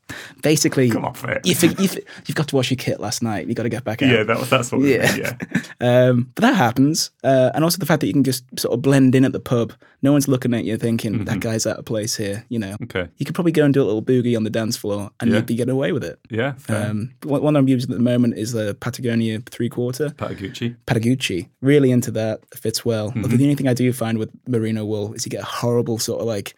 Basically, 0.41 0.89
Come 0.89 1.05
off 1.05 1.23
it. 1.25 1.45
you 1.45 1.53
think, 1.55 1.79
you 1.79 1.89
you've 2.25 2.35
got 2.35 2.47
to 2.49 2.55
wash 2.55 2.69
your 2.71 2.77
kit 2.77 2.99
last 2.99 3.21
night. 3.21 3.47
You've 3.47 3.55
got 3.57 3.63
to 3.63 3.69
get 3.69 3.83
back 3.83 4.01
out. 4.01 4.09
Yeah, 4.09 4.23
that, 4.23 4.49
that's 4.49 4.71
what. 4.71 4.81
we 4.81 4.95
Yeah. 4.95 5.11
mean, 5.11 5.21
yeah. 5.21 5.61
Um, 5.81 6.31
but 6.35 6.41
that 6.41 6.55
happens. 6.55 7.11
Uh, 7.23 7.51
and 7.53 7.63
also 7.63 7.77
the 7.77 7.85
fact 7.85 7.99
that 8.01 8.07
you 8.07 8.13
can 8.13 8.23
just 8.23 8.43
sort 8.57 8.73
of 8.73 8.81
blend 8.81 9.13
in 9.13 9.25
at 9.25 9.33
the 9.33 9.39
pub. 9.39 9.73
No 10.01 10.11
one's 10.13 10.27
looking 10.27 10.53
at 10.53 10.63
you 10.65 10.77
thinking, 10.77 11.25
that 11.25 11.39
guy's 11.41 11.65
out 11.67 11.77
of 11.77 11.85
place 11.85 12.15
here, 12.15 12.45
you 12.49 12.59
know. 12.59 12.73
Mm-hmm. 12.73 12.83
Okay. 12.97 13.09
You 13.17 13.25
could 13.25 13.35
probably 13.35 13.51
go 13.51 13.65
and 13.65 13.73
do 13.73 13.81
a 13.81 13.85
little 13.85 14.01
boogie 14.03 14.37
on 14.37 14.43
the 14.43 14.49
dance 14.49 14.77
floor 14.77 15.09
and 15.19 15.29
Yeah. 15.29 15.37
you'd 15.37 15.45
be 15.47 15.55
getting 15.55 15.73
away 15.73 15.91
with 15.91 16.03
it. 16.03 16.19
Yeah. 16.29 16.53
Um, 16.69 17.13
one 17.23 17.41
one 17.41 17.55
I'm 17.55 17.67
using 17.67 17.91
at 17.91 17.97
the 17.97 18.03
moment 18.03 18.37
is 18.37 18.51
the 18.53 18.75
Patagonia 18.79 19.41
three 19.49 19.69
quarter. 19.69 20.09
Patagucci. 20.09 20.75
Patagucci. 20.87 21.49
Really 21.61 21.91
into 21.91 22.11
that. 22.11 22.41
It 22.51 22.59
fits 22.59 22.84
well. 22.85 23.09
Mm-hmm. 23.09 23.23
Although 23.23 23.37
the 23.37 23.43
only 23.43 23.55
thing 23.55 23.67
I 23.67 23.73
do 23.73 23.91
find 23.93 24.17
with 24.17 24.29
merino 24.47 24.85
wool 24.85 25.13
is 25.13 25.25
you 25.25 25.29
get 25.29 25.41
a 25.41 25.45
horrible 25.45 25.97
sort 25.99 26.21
of 26.21 26.27
like 26.27 26.55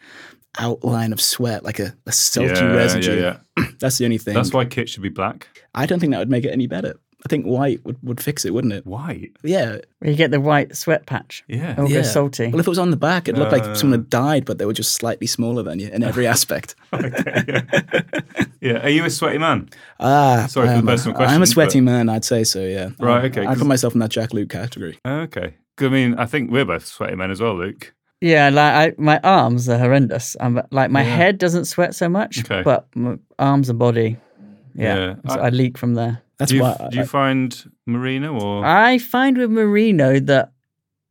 outline 0.58 1.12
of 1.12 1.20
sweat, 1.20 1.62
like 1.64 1.78
a, 1.78 1.94
a 2.06 2.12
salty 2.12 2.48
Yeah, 2.54 2.72
residue. 2.72 3.20
yeah, 3.20 3.36
yeah. 3.58 3.64
That's 3.80 3.98
the 3.98 4.04
only 4.04 4.18
thing. 4.18 4.34
That's 4.34 4.52
why 4.52 4.64
kit 4.64 4.88
should 4.88 5.02
be 5.02 5.08
black. 5.08 5.46
I 5.74 5.86
don't 5.86 6.00
think 6.00 6.12
that 6.12 6.18
would 6.18 6.30
make 6.30 6.44
it 6.44 6.50
any 6.50 6.66
better. 6.66 6.94
I 7.26 7.28
think 7.28 7.46
white 7.46 7.84
would, 7.84 7.96
would 8.04 8.20
fix 8.20 8.44
it, 8.44 8.54
wouldn't 8.54 8.72
it? 8.72 8.86
White. 8.86 9.32
Yeah, 9.42 9.78
You 10.00 10.14
get 10.14 10.30
the 10.30 10.40
white 10.40 10.76
sweat 10.76 11.04
patch. 11.06 11.42
Yeah. 11.48 11.72
It'll 11.72 11.88
yeah. 11.90 11.96
go 11.98 12.02
salty. 12.04 12.46
Well, 12.46 12.60
if 12.60 12.66
it 12.66 12.70
was 12.70 12.78
on 12.78 12.92
the 12.92 12.96
back, 12.96 13.26
it 13.28 13.36
looked 13.36 13.52
Uh. 13.52 13.56
like 13.58 13.76
someone 13.76 13.98
had 14.00 14.08
died, 14.10 14.44
but 14.44 14.58
they 14.58 14.64
were 14.64 14.72
just 14.72 14.92
slightly 14.94 15.26
smaller 15.26 15.64
than 15.64 15.80
you 15.80 15.88
in 15.88 16.04
every 16.04 16.26
aspect. 16.34 16.76
okay, 16.92 17.62
Yeah. 18.60 18.84
Are 18.84 18.88
you 18.88 19.04
a 19.04 19.10
sweaty 19.10 19.38
man? 19.38 19.68
Ah, 19.98 20.46
Sorry 20.48 20.68
for 20.68 20.72
the 20.74 20.78
I'm 20.78 20.88
a- 20.88 20.92
personal 20.92 21.20
I'm 21.20 21.42
a 21.42 21.46
sweaty 21.46 21.80
but- 21.80 21.84
man, 21.84 22.08
I'd 22.08 22.24
say 22.24 22.44
so. 22.44 22.60
Yeah. 22.64 22.90
Right, 23.00 23.24
I- 23.24 23.26
okay, 23.26 23.42
I 23.42 23.46
'cause- 23.46 23.58
put 23.58 23.66
myself 23.66 23.94
in 23.94 23.98
that 24.00 24.10
Jack 24.10 24.32
Luke 24.32 24.48
category. 24.50 24.98
Okay. 25.04 25.54
I 25.82 25.88
mean, 25.88 26.14
I 26.14 26.26
think 26.26 26.50
we're 26.50 26.64
both 26.64 26.86
sweaty 26.86 27.16
men 27.16 27.30
as 27.30 27.40
well, 27.40 27.56
Luke. 27.56 27.94
Yeah, 28.20 28.48
like 28.48 28.72
I, 28.74 28.92
my 29.00 29.20
arms 29.22 29.68
are 29.68 29.78
horrendous. 29.78 30.36
I'm 30.40 30.60
like 30.72 30.90
my 30.90 31.02
head 31.02 31.38
doesn't 31.38 31.66
sweat 31.66 31.94
so 31.94 32.08
much, 32.08 32.40
Okay. 32.40 32.62
but 32.62 32.86
my 32.96 33.16
arms 33.38 33.68
and 33.68 33.78
body, 33.78 34.16
yeah, 34.74 34.96
Yeah, 34.96 35.14
so 35.34 35.40
I- 35.40 35.46
I, 35.46 35.48
leak 35.50 35.78
from 35.78 35.94
there. 35.94 36.20
That's 36.38 36.50
do 36.50 36.56
you, 36.56 36.62
why. 36.62 36.88
do 36.90 36.98
you 36.98 37.04
find 37.04 37.70
merino 37.86 38.38
or 38.40 38.64
I 38.64 38.98
find 38.98 39.36
with 39.38 39.50
merino 39.50 40.18
that 40.20 40.52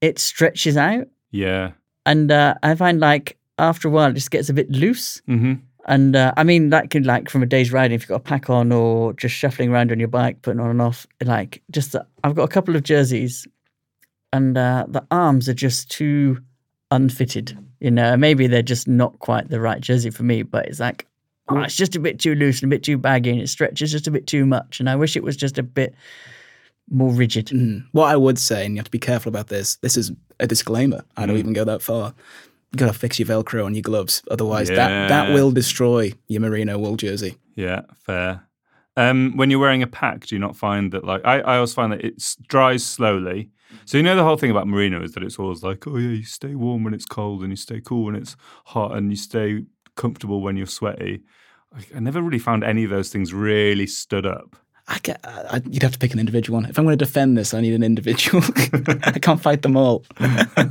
it 0.02 0.20
stretches 0.20 0.76
out, 0.78 1.08
yeah? 1.32 1.72
and 2.06 2.32
uh, 2.32 2.56
I 2.64 2.76
find 2.76 3.00
like 3.00 3.38
after 3.60 3.88
a 3.88 3.92
while 3.92 4.10
it 4.10 4.14
just 4.14 4.32
gets 4.32 4.50
a 4.50 4.54
bit 4.54 4.70
loose. 4.70 5.22
Mm-hmm. 5.30 5.54
And 5.90 6.16
uh, 6.18 6.34
I 6.36 6.44
mean, 6.44 6.70
that 6.72 6.90
can 6.90 7.04
like 7.04 7.30
from 7.30 7.42
a 7.42 7.46
day's 7.46 7.72
riding, 7.72 7.96
if 7.96 8.02
you've 8.02 8.10
got 8.10 8.16
a 8.16 8.20
pack 8.20 8.50
on 8.50 8.74
or 8.74 9.14
just 9.14 9.34
shuffling 9.36 9.70
around 9.70 9.92
on 9.94 10.00
your 10.00 10.10
bike, 10.10 10.42
putting 10.42 10.60
on 10.60 10.70
and 10.70 10.82
off, 10.82 11.08
like 11.24 11.62
just 11.72 11.96
uh, 11.96 12.04
I've 12.26 12.36
got 12.36 12.44
a 12.44 12.50
couple 12.50 12.76
of 12.76 12.84
jerseys, 12.84 13.48
and 14.34 14.58
uh, 14.58 14.86
the 14.88 15.06
arms 15.12 15.48
are 15.48 15.54
just 15.54 15.90
too 15.90 16.42
unfitted. 16.92 17.58
You 17.80 17.92
know, 17.92 18.18
maybe 18.18 18.48
they're 18.48 18.62
just 18.62 18.88
not 18.88 19.20
quite 19.20 19.50
the 19.50 19.60
right 19.60 19.82
jersey 19.82 20.10
for 20.10 20.24
me, 20.24 20.44
but 20.44 20.66
it's 20.66 20.80
like 20.80 21.06
oh, 21.50 21.62
it's 21.62 21.76
just 21.76 21.96
a 21.96 22.00
bit 22.00 22.20
too 22.20 22.36
loose 22.36 22.62
and 22.62 22.72
a 22.72 22.76
bit 22.76 22.84
too 22.84 22.98
baggy, 22.98 23.32
and 23.32 23.42
it 23.42 23.50
stretches 23.50 23.92
just 23.92 24.08
a 24.08 24.12
bit 24.12 24.28
too 24.28 24.46
much. 24.46 24.80
And 24.80 24.90
I 24.90 24.96
wish 24.96 25.16
it 25.16 25.24
was 25.24 25.38
just 25.38 25.58
a 25.58 25.64
bit 25.64 25.94
more 26.90 27.12
rigid. 27.12 27.48
Mm. 27.48 27.86
What 27.92 28.08
I 28.08 28.16
would 28.16 28.40
say, 28.40 28.66
and 28.66 28.76
you 28.76 28.80
have 28.80 28.86
to 28.86 28.92
be 28.92 29.00
careful 29.00 29.30
about 29.30 29.48
this, 29.48 29.76
this 29.78 29.98
is 29.98 30.12
a 30.40 30.48
disclaimer. 30.48 31.04
I 31.16 31.26
don't 31.26 31.38
even 31.38 31.54
go 31.54 31.64
that 31.66 31.82
far. 31.82 32.14
You 32.72 32.78
gotta 32.78 32.94
fix 32.94 33.20
your 33.20 33.28
Velcro 33.28 33.66
on 33.66 33.76
your 33.76 33.82
gloves, 33.82 34.24
otherwise 34.30 34.68
that 34.70 35.08
that 35.10 35.34
will 35.34 35.52
destroy 35.52 36.14
your 36.28 36.42
merino 36.42 36.78
wool 36.78 36.98
jersey. 36.98 37.38
Yeah, 37.56 37.82
fair. 37.96 38.44
Um, 38.98 39.38
when 39.38 39.52
you're 39.52 39.60
wearing 39.60 39.84
a 39.84 39.88
pack, 39.88 40.26
do 40.26 40.36
you 40.36 40.40
not 40.40 40.56
find 40.56 40.92
that 40.92 41.04
like 41.04 41.22
I, 41.24 41.40
I 41.40 41.56
always 41.56 41.74
find 41.74 41.94
that 41.94 42.04
it 42.04 42.36
dries 42.48 42.86
slowly. 42.86 43.52
So 43.86 43.98
you 43.98 44.04
know 44.04 44.16
the 44.16 44.24
whole 44.24 44.38
thing 44.38 44.52
about 44.52 44.68
merino 44.68 45.04
is 45.04 45.14
that 45.14 45.24
it's 45.24 45.38
always 45.40 45.64
like, 45.64 45.86
oh 45.88 45.98
yeah, 45.98 46.10
you 46.10 46.24
stay 46.24 46.56
warm 46.56 46.84
when 46.84 46.94
it's 46.94 47.06
cold 47.06 47.42
and 47.42 47.52
you 47.52 47.56
stay 47.58 47.82
cool 47.82 48.06
when 48.06 48.16
it's 48.16 48.36
hot 48.66 48.96
and 48.96 49.10
you 49.12 49.16
stay 49.18 49.64
comfortable 49.96 50.42
when 50.42 50.58
you're 50.58 50.66
sweaty. 50.68 51.22
I, 51.76 51.84
I 51.96 52.00
never 52.00 52.22
really 52.22 52.40
found 52.40 52.64
any 52.64 52.84
of 52.84 52.90
those 52.90 53.10
things 53.10 53.34
really 53.34 53.88
stood 53.88 54.26
up. 54.26 54.56
I 54.90 55.00
get, 55.04 55.20
I, 55.26 55.62
you'd 55.70 55.84
have 55.84 55.92
to 55.92 56.00
pick 56.00 56.14
an 56.14 56.20
individual 56.20 56.62
one. 56.62 56.70
If 56.70 56.80
I'm 56.80 56.86
going 56.86 56.98
to 56.98 57.04
defend 57.06 57.38
this, 57.38 57.54
I 57.54 57.60
need 57.60 57.74
an 57.74 57.84
individual. 57.84 58.42
I 59.04 59.20
can't 59.20 59.42
fight 59.42 59.62
them 59.62 59.76
all. 59.76 60.06
um, 60.20 60.66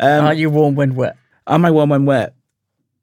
Are 0.00 0.34
you 0.34 0.50
warm 0.50 0.74
when 0.74 0.94
wet? 0.96 1.16
Am 1.46 1.64
I 1.64 1.70
warm 1.70 1.90
when 1.90 2.04
wet? 2.04 2.34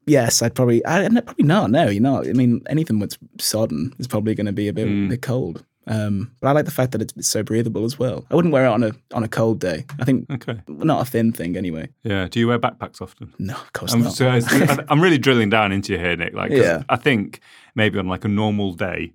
Yes, 0.08 0.41
I'd 0.41 0.54
probably. 0.54 0.86
I, 0.86 1.08
probably 1.08 1.45
not. 1.45 1.71
No, 1.71 1.88
you're 1.89 2.01
not. 2.01 2.28
I 2.28 2.34
mean, 2.34 2.62
anything 2.69 2.99
that's 2.99 3.17
sodden 3.39 3.93
is 3.97 4.08
probably 4.08 4.36
going 4.36 4.45
to 4.45 4.51
be 4.51 4.67
a 4.67 4.73
bit, 4.73 4.88
Mm. 4.88 5.10
bit 5.10 5.21
cold. 5.21 5.63
Um, 5.88 6.32
but 6.41 6.48
I 6.48 6.52
like 6.54 6.65
the 6.65 6.71
fact 6.71 6.93
that 6.93 7.02
it's, 7.02 7.13
it's 7.15 7.28
so 7.28 7.43
breathable 7.43 7.86
as 7.86 8.00
well. 8.00 8.26
I 8.32 8.36
wouldn't 8.36 8.52
wear 8.52 8.65
it 8.65 8.69
on 8.69 8.84
a 8.84 8.91
on 9.13 9.24
a 9.24 9.28
cold 9.28 9.60
day. 9.60 9.86
I 10.00 10.06
think 10.06 10.30
Okay. 10.32 10.60
not 10.67 11.02
a 11.08 11.10
thin 11.10 11.32
thing 11.32 11.56
anyway. 11.56 11.89
Yeah. 12.04 12.28
Do 12.28 12.39
you 12.39 12.48
wear 12.48 12.58
backpacks 12.60 13.02
often? 13.02 13.34
No, 13.38 13.54
of 13.54 13.74
course 13.74 13.93
I'm, 13.93 14.02
not. 14.02 14.13
so 14.13 14.28
I- 14.30 14.86
I'm 14.89 15.00
really 15.02 15.17
drilling 15.19 15.50
down 15.50 15.71
into 15.71 15.93
you 15.93 16.00
here, 16.00 16.15
Nick. 16.15 16.34
Like, 16.34 16.52
Yeah. 16.52 16.84
I 16.89 16.95
think 16.95 17.39
maybe 17.76 18.00
on 18.00 18.08
like 18.08 18.26
a 18.26 18.30
normal 18.30 18.74
day, 18.74 19.13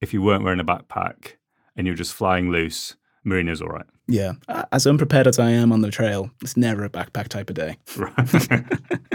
if 0.00 0.12
you 0.12 0.20
weren't 0.22 0.44
wearing 0.44 0.60
a 0.60 0.64
backpack 0.64 1.36
and 1.76 1.86
you're 1.86 1.96
just 1.96 2.12
flying 2.12 2.50
loose, 2.50 2.96
merino's 3.24 3.62
all 3.62 3.68
right. 3.68 3.86
yeah, 4.08 4.32
as 4.72 4.86
unprepared 4.86 5.26
as 5.26 5.38
I 5.38 5.50
am 5.50 5.72
on 5.72 5.82
the 5.82 5.90
trail, 5.90 6.30
it's 6.42 6.56
never 6.56 6.84
a 6.84 6.90
backpack 6.90 7.28
type 7.28 7.48
of 7.48 7.56
day. 7.56 7.76
Right. 7.96 8.48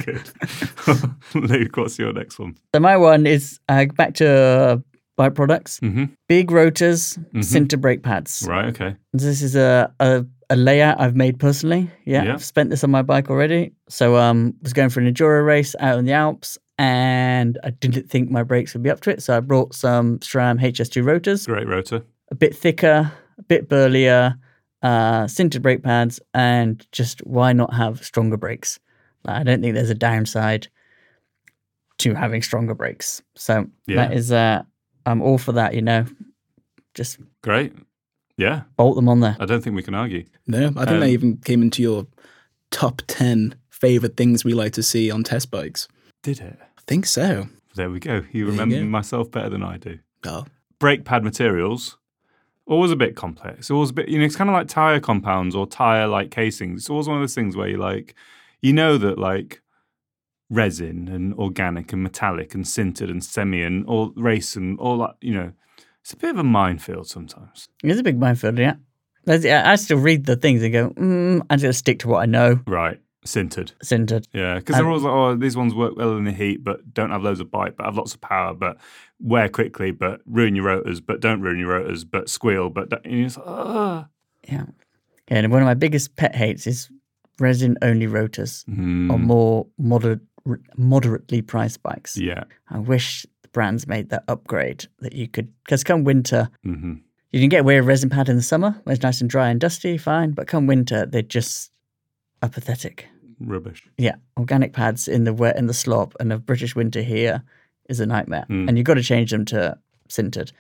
Good. 0.06 0.30
Luke, 1.36 1.78
what's 1.78 1.98
your 2.00 2.14
next 2.14 2.40
one? 2.40 2.56
So 2.74 2.80
my 2.80 2.98
one 2.98 3.26
is 3.28 3.60
uh, 3.70 3.86
back 3.96 4.14
to 4.16 4.82
bike 5.18 5.36
products. 5.36 5.80
Mm-hmm. 5.82 6.06
Big 6.28 6.52
rotors, 6.52 7.18
sintered 7.36 7.82
brake 7.82 8.04
pads. 8.04 8.46
Right. 8.48 8.66
Okay. 8.66 8.96
This 9.14 9.42
is 9.42 9.56
a, 9.56 9.94
a 10.00 10.26
a 10.52 10.56
layout 10.56 11.00
I've 11.02 11.16
made 11.16 11.40
personally. 11.40 11.90
Yeah, 12.06 12.24
Yeah. 12.24 12.34
I've 12.34 12.44
spent 12.44 12.70
this 12.70 12.84
on 12.84 12.92
my 12.92 13.02
bike 13.02 13.30
already. 13.32 13.72
So 13.90 14.16
um, 14.18 14.54
was 14.62 14.74
going 14.74 14.90
for 14.90 15.00
an 15.00 15.12
enduro 15.12 15.44
race 15.44 15.76
out 15.80 15.98
in 15.98 16.06
the 16.06 16.12
Alps, 16.14 16.60
and 16.78 17.58
I 17.64 17.72
didn't 17.72 18.10
think 18.12 18.30
my 18.30 18.44
brakes 18.44 18.74
would 18.76 18.84
be 18.84 18.92
up 18.92 19.02
to 19.02 19.10
it. 19.10 19.24
So 19.24 19.36
I 19.36 19.40
brought 19.40 19.74
some 19.74 20.20
SRAM 20.20 20.60
HS2 20.62 21.04
rotors, 21.04 21.48
Great 21.48 21.68
rotor. 21.68 22.04
a 22.32 22.36
bit 22.36 22.56
thicker, 22.56 23.12
a 23.40 23.42
bit 23.44 23.68
burlier, 23.68 24.36
uh, 24.84 25.24
sintered 25.24 25.64
brake 25.64 25.82
pads, 25.82 26.20
and 26.36 26.86
just 26.92 27.26
why 27.26 27.52
not 27.54 27.74
have 27.74 28.06
stronger 28.06 28.38
brakes? 28.38 28.80
Like, 29.24 29.38
I 29.38 29.44
don't 29.44 29.62
think 29.62 29.74
there's 29.74 29.90
a 29.90 29.96
downside 29.96 30.68
to 32.00 32.14
having 32.14 32.44
stronger 32.44 32.76
brakes. 32.76 33.24
So 33.36 33.66
Yeah. 33.88 33.96
that 33.96 34.14
is, 34.14 34.32
uh, 34.32 34.62
I'm 35.06 35.22
all 35.22 35.38
for 35.38 35.52
that. 35.54 35.74
You 35.74 35.82
know, 35.82 36.06
just 36.94 37.20
Great. 37.42 37.74
Yeah. 38.38 38.64
bolt 38.76 38.96
them 38.96 39.08
on 39.08 39.20
there. 39.22 39.38
I 39.40 39.46
don't 39.46 39.62
think 39.64 39.76
we 39.76 39.84
can 39.84 39.96
argue. 39.96 40.26
No, 40.48 40.68
I 40.76 40.86
think 40.86 40.90
Um, 40.90 41.00
they 41.00 41.12
even 41.14 41.38
came 41.38 41.62
into 41.62 41.82
your 41.82 42.06
top 42.72 43.02
ten 43.08 43.56
favorite 43.70 44.18
things 44.18 44.44
we 44.44 44.54
like 44.54 44.74
to 44.74 44.84
see 44.84 45.10
on 45.12 45.24
test 45.24 45.52
bikes. 45.52 45.88
Did 46.24 46.40
it? 46.42 46.58
I 46.62 46.82
think 46.88 47.06
so. 47.06 47.48
There 47.76 47.90
we 47.90 48.00
go. 48.00 48.16
You 48.32 48.46
you 48.46 48.48
remember 48.48 48.78
go. 48.78 48.84
myself 48.86 49.30
better 49.32 49.50
than 49.50 49.64
I 49.64 49.78
do. 49.78 50.00
Oh, 50.26 50.46
brake 50.80 51.06
pad 51.06 51.24
materials 51.24 51.98
always 52.68 52.90
a 52.92 52.96
bit 52.96 53.16
complex 53.16 53.70
always 53.70 53.92
a 53.92 53.94
bit 53.94 54.10
you 54.10 54.18
know 54.18 54.26
it's 54.26 54.36
kind 54.36 54.50
of 54.50 54.54
like 54.56 54.68
tire 54.68 55.00
compounds 55.00 55.56
or 55.56 55.68
tire 55.68 56.08
like 56.08 56.32
casings 56.32 56.82
it's 56.82 56.90
always 56.90 57.08
one 57.08 57.16
of 57.16 57.22
those 57.22 57.36
things 57.36 57.56
where 57.56 57.68
you 57.70 57.78
like 57.78 58.16
you 58.62 58.74
know 58.74 58.98
that 58.98 59.20
like 59.20 59.62
resin 60.56 61.08
and 61.08 61.34
organic 61.36 61.92
and 61.94 62.02
metallic 62.04 62.54
and 62.56 62.66
sintered 62.66 63.10
and 63.12 63.24
semi 63.24 63.62
and 63.62 63.86
all 63.88 64.12
race 64.16 64.56
and 64.56 64.80
all 64.80 64.98
that 65.00 65.16
you 65.22 65.34
know 65.34 65.52
it's 66.02 66.14
a 66.14 66.18
bit 66.18 66.30
of 66.32 66.38
a 66.40 66.44
minefield 66.44 67.08
sometimes 67.08 67.68
It's 67.84 68.00
a 68.00 68.04
big 68.04 68.20
minefield, 68.20 68.58
yeah. 68.60 68.76
I 69.28 69.76
still 69.76 69.98
read 69.98 70.26
the 70.28 70.36
things 70.36 70.62
and 70.62 70.72
go, 70.72 70.90
mm, 70.92 71.42
I'm 71.50 71.58
going 71.60 71.60
to 71.60 71.74
stick 71.74 71.98
to 72.00 72.08
what 72.08 72.22
I 72.22 72.26
know. 72.28 72.60
right 72.68 73.00
sintered 73.26 73.72
Sintered. 73.84 74.28
yeah 74.34 74.60
because 74.60 74.76
they're 74.76 74.86
always 74.88 75.02
like 75.02 75.12
oh 75.12 75.36
these 75.36 75.58
ones 75.58 75.74
work 75.74 75.96
well 75.98 76.16
in 76.16 76.26
the 76.26 76.32
heat 76.32 76.64
but 76.64 76.94
don't 76.94 77.10
have 77.10 77.24
loads 77.24 77.40
of 77.40 77.50
bite 77.50 77.76
but 77.76 77.86
have 77.88 77.98
lots 77.98 78.14
of 78.14 78.22
power 78.22 78.54
but 78.54 78.78
wear 79.20 79.50
quickly 79.50 79.90
but 79.90 80.22
ruin 80.28 80.56
your 80.56 80.66
rotors 80.66 81.02
but 81.02 81.22
don't 81.22 81.42
ruin 81.42 81.58
your 81.58 81.70
rotors 81.70 82.04
but 82.04 82.30
squeal 82.30 82.70
but 82.70 82.90
don't, 82.90 83.04
and 83.04 83.14
you're 83.16 83.28
just. 83.30 83.40
Yeah. 84.48 84.66
And 85.28 85.52
one 85.52 85.64
of 85.64 85.66
my 85.66 85.74
biggest 85.74 86.16
pet 86.16 86.36
hates 86.36 86.68
is 86.68 86.90
resin 87.40 87.78
only 87.82 88.06
rotors 88.06 88.64
Mm, 88.70 89.12
on 89.12 89.22
more 89.24 89.66
moderate, 90.46 90.78
moderately 90.78 91.42
priced 91.42 91.82
bikes. 91.84 92.18
yeah 92.18 92.44
I 92.70 92.80
wish 92.80 93.26
the 93.42 93.50
brands 93.50 93.88
made 93.88 94.10
that 94.10 94.24
upgrade 94.28 94.86
that 95.00 95.14
you 95.14 95.28
could, 95.28 95.52
because 95.64 95.84
come 95.84 96.04
winter, 96.04 96.50
hmm 96.64 96.96
you 97.32 97.42
can 97.42 97.50
get 97.50 97.62
away 97.62 97.76
with 97.76 97.84
a 97.84 97.88
resin 97.88 98.10
pad 98.10 98.30
in 98.30 98.38
the 98.38 98.42
summer 98.42 98.80
when 98.84 98.94
it's 98.94 99.04
nice 99.04 99.20
and 99.20 99.30
dry 99.30 99.50
and 99.50 99.60
dusty, 99.60 99.98
fine. 99.98 100.32
But 100.32 100.48
come 100.48 100.68
winter, 100.68 101.06
they're 101.06 101.22
just 101.22 101.70
are 102.42 102.48
pathetic. 102.48 103.08
rubbish 103.42 103.86
Yeah, 103.98 104.16
organic 104.38 104.72
pads 104.72 105.10
in 105.10 105.26
the 105.26 105.34
wet 105.34 105.58
and 105.58 105.68
the 105.68 105.74
slop, 105.74 106.16
and 106.22 106.32
a 106.32 106.38
British 106.38 106.78
winter 106.78 107.02
here 107.02 107.44
is 107.90 108.00
a 108.00 108.06
nightmare. 108.06 108.46
Mm. 108.50 108.70
And 108.70 108.78
you've 108.78 108.86
got 108.86 108.94
to 108.94 109.04
change 109.04 109.32
them 109.32 109.44
to 109.46 109.78
sintered, 110.08 110.54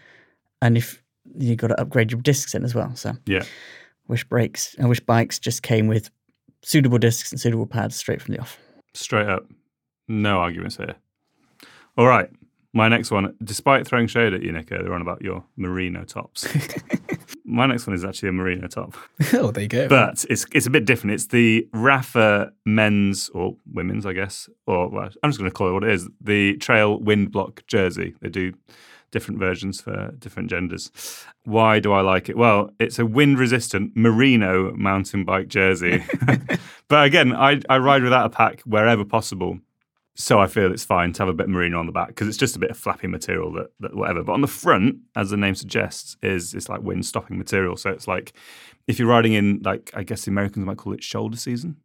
and 0.61 0.75
if 0.75 1.01
you've 1.37 1.59
got 1.59 1.67
to 1.67 1.79
upgrade 1.79 2.11
your 2.11 2.19
discs 2.21 2.53
in 2.53 2.65
as 2.65 2.75
well. 2.75 2.93
So 2.95 3.13
Yeah. 3.25 3.43
wish 4.09 4.25
brakes, 4.25 4.75
I 4.81 4.85
wish 4.85 4.99
bikes 4.99 5.39
just 5.39 5.63
came 5.63 5.87
with 5.87 6.09
suitable 6.61 6.97
discs 6.97 7.31
and 7.31 7.39
suitable 7.39 7.67
pads 7.67 7.95
straight 7.95 8.21
from 8.21 8.35
the 8.35 8.41
off. 8.41 8.57
Straight 8.93 9.27
up. 9.27 9.45
No 10.07 10.39
arguments 10.39 10.77
here. 10.77 10.95
All 11.97 12.07
right. 12.07 12.29
My 12.73 12.89
next 12.89 13.09
one, 13.09 13.33
despite 13.41 13.87
throwing 13.87 14.07
shade 14.07 14.33
at 14.33 14.43
you, 14.43 14.51
Nico, 14.51 14.83
they're 14.83 14.93
on 14.93 15.01
about 15.01 15.21
your 15.21 15.45
merino 15.55 16.03
tops. 16.03 16.45
My 17.45 17.67
next 17.67 17.87
one 17.87 17.95
is 17.95 18.03
actually 18.03 18.29
a 18.29 18.31
merino 18.33 18.67
top, 18.67 18.95
oh, 19.33 19.51
there 19.51 19.63
you 19.63 19.69
go. 19.69 19.87
but 19.87 20.25
it's 20.29 20.45
it's 20.51 20.65
a 20.65 20.69
bit 20.69 20.83
different. 20.83 21.13
It's 21.13 21.27
the 21.27 21.65
Rapha 21.73 22.51
men's 22.65 23.29
or 23.29 23.55
women's, 23.71 24.05
I 24.05 24.11
guess, 24.11 24.49
or 24.67 24.89
well, 24.89 25.09
I'm 25.23 25.29
just 25.29 25.39
going 25.39 25.49
to 25.49 25.53
call 25.53 25.69
it 25.69 25.73
what 25.73 25.83
it 25.85 25.91
is: 25.91 26.09
the 26.19 26.57
Trail 26.57 26.99
Wind 26.99 27.31
Block 27.31 27.63
jersey. 27.67 28.15
They 28.19 28.29
do 28.29 28.53
different 29.11 29.39
versions 29.39 29.79
for 29.79 30.11
different 30.19 30.49
genders. 30.49 30.91
Why 31.45 31.79
do 31.79 31.93
I 31.93 32.01
like 32.01 32.27
it? 32.27 32.35
Well, 32.35 32.71
it's 32.79 32.99
a 32.99 33.05
wind-resistant 33.05 33.95
merino 33.95 34.73
mountain 34.73 35.23
bike 35.23 35.47
jersey. 35.47 36.03
but 36.89 37.05
again, 37.05 37.33
I, 37.33 37.61
I 37.69 37.77
ride 37.77 38.03
without 38.03 38.25
a 38.25 38.29
pack 38.29 38.59
wherever 38.63 39.05
possible. 39.05 39.59
So 40.17 40.39
I 40.39 40.47
feel 40.47 40.71
it's 40.71 40.85
fine 40.85 41.11
to 41.13 41.21
have 41.21 41.29
a 41.29 41.33
bit 41.33 41.47
of 41.47 41.49
merino 41.49 41.77
on 41.77 41.87
the 41.87 41.91
back 41.91 42.07
because 42.07 42.29
it's 42.29 42.37
just 42.37 42.55
a 42.55 42.59
bit 42.59 42.71
of 42.71 42.77
flappy 42.77 43.07
material 43.07 43.51
that, 43.53 43.71
that 43.81 43.95
whatever. 43.95 44.23
But 44.23 44.31
on 44.33 44.41
the 44.41 44.47
front, 44.47 44.97
as 45.15 45.29
the 45.29 45.37
name 45.37 45.55
suggests, 45.55 46.15
is 46.23 46.53
it's 46.53 46.69
like 46.69 46.81
wind 46.81 47.05
stopping 47.05 47.37
material. 47.37 47.75
So 47.75 47.89
it's 47.89 48.07
like 48.07 48.33
if 48.87 48.97
you're 48.97 49.09
riding 49.09 49.33
in 49.33 49.61
like 49.63 49.91
I 49.93 50.03
guess 50.03 50.23
the 50.23 50.31
Americans 50.31 50.65
might 50.65 50.77
call 50.77 50.93
it 50.93 51.03
shoulder 51.03 51.35
season, 51.35 51.75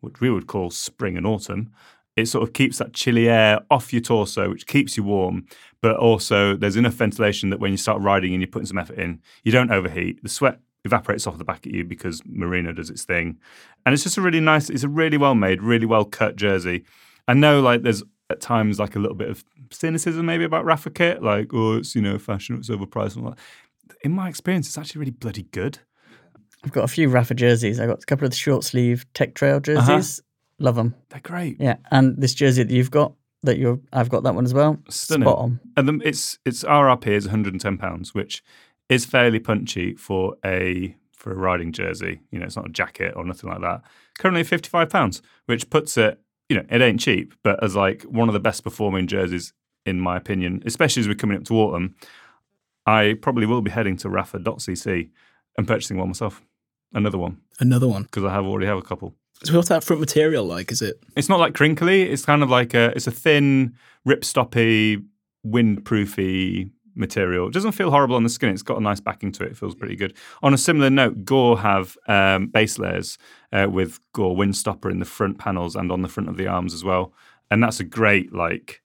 which 0.00 0.20
we 0.20 0.30
would 0.30 0.46
call 0.46 0.70
spring 0.70 1.16
and 1.16 1.26
autumn. 1.26 1.72
It 2.14 2.26
sort 2.26 2.42
of 2.42 2.52
keeps 2.52 2.78
that 2.78 2.94
chilly 2.94 3.28
air 3.28 3.60
off 3.70 3.92
your 3.92 4.02
torso, 4.02 4.50
which 4.50 4.66
keeps 4.66 4.96
you 4.96 5.04
warm, 5.04 5.46
but 5.80 5.96
also 5.96 6.56
there's 6.56 6.74
enough 6.74 6.94
ventilation 6.94 7.50
that 7.50 7.60
when 7.60 7.70
you 7.70 7.76
start 7.76 8.02
riding 8.02 8.32
and 8.34 8.42
you're 8.42 8.50
putting 8.50 8.66
some 8.66 8.76
effort 8.78 8.98
in, 8.98 9.22
you 9.44 9.52
don't 9.52 9.70
overheat. 9.70 10.20
The 10.24 10.28
sweat 10.28 10.58
evaporates 10.84 11.28
off 11.28 11.38
the 11.38 11.44
back 11.44 11.64
at 11.64 11.72
you 11.72 11.84
because 11.84 12.20
merino 12.26 12.72
does 12.72 12.90
its 12.90 13.04
thing. 13.04 13.38
And 13.86 13.92
it's 13.92 14.02
just 14.02 14.16
a 14.16 14.20
really 14.20 14.40
nice, 14.40 14.68
it's 14.68 14.82
a 14.82 14.88
really 14.88 15.16
well 15.16 15.36
made, 15.36 15.62
really 15.62 15.86
well 15.86 16.04
cut 16.04 16.34
jersey. 16.34 16.84
I 17.28 17.34
know 17.34 17.60
like 17.60 17.82
there's 17.82 18.02
at 18.30 18.40
times 18.40 18.78
like 18.80 18.96
a 18.96 18.98
little 18.98 19.16
bit 19.16 19.30
of 19.30 19.44
cynicism 19.70 20.26
maybe 20.26 20.44
about 20.44 20.64
Rapha 20.64 20.92
kit, 20.94 21.22
like, 21.22 21.48
oh, 21.54 21.76
it's, 21.76 21.94
you 21.94 22.02
know, 22.02 22.18
fashion, 22.18 22.56
it's 22.56 22.68
overpriced 22.68 23.16
and 23.16 23.24
all 23.26 23.30
that. 23.30 23.38
In 24.02 24.12
my 24.12 24.28
experience, 24.28 24.66
it's 24.66 24.76
actually 24.78 24.98
really 25.00 25.12
bloody 25.12 25.44
good. 25.44 25.78
I've 26.64 26.72
got 26.72 26.84
a 26.84 26.88
few 26.88 27.08
Rapha 27.08 27.36
jerseys. 27.36 27.78
I 27.80 27.86
got 27.86 28.02
a 28.02 28.06
couple 28.06 28.24
of 28.24 28.32
the 28.32 28.36
short 28.36 28.64
sleeve 28.64 29.06
Tech 29.14 29.34
Trail 29.34 29.56
Uh-huh. 29.56 29.60
jerseys. 29.86 30.20
Love 30.58 30.74
them. 30.74 30.94
They're 31.10 31.20
great. 31.20 31.56
Yeah, 31.60 31.76
and 31.92 32.20
this 32.20 32.34
jersey 32.34 32.64
that 32.64 32.72
you've 32.74 32.90
got, 32.90 33.12
that 33.44 33.58
you're, 33.58 33.78
I've 33.92 34.08
got 34.08 34.24
that 34.24 34.34
one 34.34 34.44
as 34.44 34.52
well. 34.52 34.76
Stunning. 34.90 35.26
Spot 35.28 35.38
on. 35.38 35.60
And 35.76 35.88
the, 35.88 36.00
it's 36.04 36.38
it's 36.44 36.64
RRP 36.64 37.06
is 37.06 37.26
110 37.26 37.78
pounds, 37.78 38.12
which 38.12 38.42
is 38.88 39.04
fairly 39.06 39.38
punchy 39.38 39.94
for 39.94 40.34
a 40.44 40.96
for 41.12 41.30
a 41.32 41.36
riding 41.36 41.70
jersey. 41.72 42.20
You 42.32 42.40
know, 42.40 42.46
it's 42.46 42.56
not 42.56 42.66
a 42.66 42.72
jacket 42.72 43.12
or 43.16 43.24
nothing 43.24 43.48
like 43.48 43.60
that. 43.60 43.82
Currently 44.18 44.42
55 44.42 44.90
pounds, 44.90 45.22
which 45.46 45.70
puts 45.70 45.96
it, 45.96 46.20
you 46.48 46.56
know, 46.56 46.64
it 46.70 46.80
ain't 46.80 47.00
cheap, 47.00 47.34
but 47.42 47.62
as 47.62 47.76
like 47.76 48.02
one 48.04 48.28
of 48.28 48.32
the 48.32 48.40
best 48.40 48.64
performing 48.64 49.06
jerseys 49.06 49.52
in 49.86 50.00
my 50.00 50.16
opinion, 50.16 50.62
especially 50.66 51.00
as 51.00 51.08
we're 51.08 51.14
coming 51.14 51.38
up 51.38 51.44
to 51.44 51.54
autumn. 51.54 51.94
I 52.86 53.16
probably 53.20 53.46
will 53.46 53.60
be 53.60 53.70
heading 53.70 53.96
to 53.98 54.08
Rapha.cc 54.08 55.10
and 55.56 55.66
purchasing 55.66 55.98
one 55.98 56.08
myself, 56.08 56.42
another 56.94 57.18
one 57.18 57.38
Another 57.60 57.86
one. 57.88 58.04
because 58.04 58.24
I 58.24 58.32
have 58.32 58.44
already 58.46 58.66
have 58.66 58.78
a 58.78 58.82
couple. 58.82 59.14
So 59.44 59.54
what's 59.56 59.68
that 59.68 59.84
front 59.84 60.00
material 60.00 60.44
like? 60.44 60.72
Is 60.72 60.82
it? 60.82 60.98
It's 61.16 61.28
not 61.28 61.38
like 61.38 61.54
crinkly. 61.54 62.02
It's 62.02 62.24
kind 62.24 62.42
of 62.42 62.50
like 62.50 62.74
a 62.74 62.92
it's 62.96 63.06
a 63.06 63.10
thin, 63.10 63.74
rip 64.04 64.22
stoppy, 64.22 65.04
windproofy 65.46 66.70
material. 66.98 67.46
It 67.48 67.54
doesn't 67.54 67.72
feel 67.72 67.90
horrible 67.90 68.16
on 68.16 68.22
the 68.22 68.28
skin. 68.28 68.50
It's 68.50 68.62
got 68.62 68.78
a 68.78 68.82
nice 68.82 69.00
backing 69.00 69.32
to 69.32 69.44
it. 69.44 69.52
It 69.52 69.56
feels 69.56 69.74
pretty 69.74 69.96
good. 69.96 70.14
On 70.42 70.52
a 70.52 70.58
similar 70.58 70.90
note, 70.90 71.24
Gore 71.24 71.60
have 71.60 71.96
um, 72.06 72.48
base 72.48 72.78
layers 72.78 73.18
uh, 73.52 73.68
with 73.70 74.00
Gore 74.12 74.36
Windstopper 74.36 74.90
in 74.90 74.98
the 74.98 75.04
front 75.04 75.38
panels 75.38 75.76
and 75.76 75.90
on 75.92 76.02
the 76.02 76.08
front 76.08 76.28
of 76.28 76.36
the 76.36 76.46
arms 76.46 76.74
as 76.74 76.84
well. 76.84 77.12
And 77.50 77.62
that's 77.62 77.80
a 77.80 77.84
great 77.84 78.32
like 78.32 78.82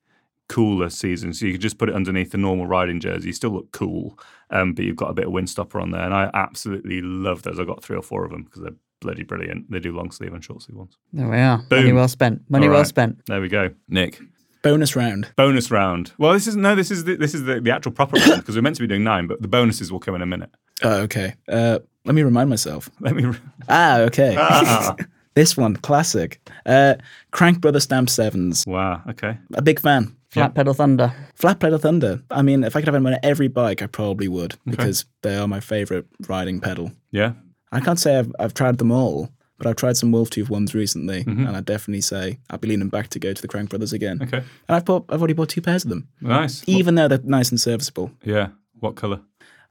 cooler 0.49 0.89
season. 0.89 1.33
So 1.33 1.45
you 1.45 1.53
could 1.53 1.61
just 1.61 1.77
put 1.77 1.89
it 1.89 1.95
underneath 1.95 2.31
the 2.31 2.37
normal 2.37 2.67
riding 2.67 2.99
jersey. 2.99 3.27
You 3.27 3.33
still 3.33 3.51
look 3.51 3.71
cool, 3.71 4.19
um, 4.49 4.73
but 4.73 4.85
you've 4.85 4.95
got 4.95 5.09
a 5.09 5.13
bit 5.13 5.27
of 5.27 5.33
Windstopper 5.33 5.81
on 5.81 5.91
there. 5.91 6.03
And 6.03 6.13
I 6.13 6.29
absolutely 6.33 7.01
love 7.01 7.43
those. 7.43 7.59
I've 7.59 7.67
got 7.67 7.83
three 7.83 7.97
or 7.97 8.03
four 8.03 8.23
of 8.23 8.31
them 8.31 8.43
because 8.43 8.61
they're 8.61 8.75
bloody 9.01 9.23
brilliant. 9.23 9.69
They 9.69 9.79
do 9.79 9.95
long 9.95 10.11
sleeve 10.11 10.33
and 10.33 10.43
short 10.43 10.61
sleeve 10.61 10.77
ones. 10.77 10.97
There 11.11 11.27
we 11.27 11.37
are. 11.37 11.63
Money 11.69 11.91
well 11.91 12.07
spent. 12.07 12.41
Money 12.49 12.67
All 12.67 12.73
well 12.73 12.85
spent. 12.85 13.25
There 13.25 13.41
we 13.41 13.49
go. 13.49 13.71
Nick. 13.87 14.19
Bonus 14.63 14.95
round. 14.95 15.29
Bonus 15.35 15.69
round. 15.69 16.13
Well, 16.17 16.33
this 16.33 16.47
is 16.47 16.55
no, 16.55 16.73
this 16.73 16.89
is 16.89 17.03
the, 17.03 17.15
this 17.15 17.35
is 17.35 17.43
the, 17.43 17.59
the 17.59 17.71
actual 17.71 17.91
proper 17.91 18.17
round 18.17 18.41
because 18.41 18.55
we're 18.55 18.61
meant 18.61 18.77
to 18.77 18.81
be 18.81 18.87
doing 18.87 19.03
nine, 19.03 19.27
but 19.27 19.41
the 19.41 19.47
bonuses 19.47 19.91
will 19.91 19.99
come 19.99 20.15
in 20.15 20.21
a 20.21 20.25
minute. 20.25 20.49
Oh, 20.81 21.01
okay. 21.01 21.35
Uh, 21.47 21.79
let 22.05 22.15
me 22.15 22.23
remind 22.23 22.49
myself. 22.49 22.89
Let 22.99 23.15
me. 23.15 23.31
Ah, 23.69 23.99
okay. 23.99 24.35
Ah. 24.37 24.95
this 25.35 25.55
one, 25.55 25.75
classic. 25.77 26.41
Uh, 26.65 26.95
Crank 27.31 27.61
Brother 27.61 27.79
Stamp 27.79 28.09
Sevens. 28.09 28.63
wow. 28.65 29.01
Okay. 29.09 29.37
A 29.53 29.61
big 29.61 29.79
fan. 29.79 30.15
Flat 30.29 30.55
pedal 30.55 30.73
thunder. 30.73 31.13
Flat 31.35 31.59
pedal 31.59 31.77
Thunder. 31.77 32.23
I 32.31 32.41
mean, 32.41 32.63
if 32.63 32.75
I 32.75 32.79
could 32.79 32.87
have 32.87 32.93
them 32.93 33.05
on 33.05 33.17
every 33.21 33.47
bike, 33.47 33.83
I 33.83 33.85
probably 33.85 34.27
would 34.27 34.55
because 34.65 35.05
they 35.21 35.35
are 35.35 35.47
my 35.47 35.59
favorite 35.59 36.07
riding 36.27 36.59
pedal. 36.59 36.91
Yeah. 37.11 37.33
I 37.71 37.79
can't 37.79 37.99
say 37.99 38.17
I've, 38.17 38.33
I've 38.39 38.55
tried 38.55 38.79
them 38.79 38.91
all, 38.91 39.29
but 39.63 39.69
I've 39.69 39.77
tried 39.77 39.95
some 39.95 40.11
Wolf 40.11 40.29
Tooth 40.29 40.49
ones 40.49 40.75
recently, 40.75 41.23
and 41.25 41.55
I 41.55 41.61
definitely 41.61 42.01
say 42.01 42.37
I'd 42.49 42.59
be 42.59 42.67
leaning 42.67 42.89
back 42.89 43.07
to 43.09 43.19
go 43.19 43.31
to 43.31 43.41
the 43.41 43.47
Crank 43.47 43.69
Brothers 43.69 43.93
again. 43.93 44.19
Okay. 44.21 44.37
And 44.67 44.75
I've 44.75 44.83
bought, 44.83 45.05
I've 45.07 45.21
already 45.21 45.33
bought 45.33 45.49
two 45.49 45.61
pairs 45.61 45.85
of 45.85 45.89
them, 45.89 46.09
Nice. 46.19 46.63
even 46.67 46.95
though 46.95 47.07
they're 47.07 47.19
nice 47.23 47.49
and 47.49 47.59
serviceable. 47.59 48.11
yeah. 48.23 48.49
What 48.81 48.95
color? 48.95 49.21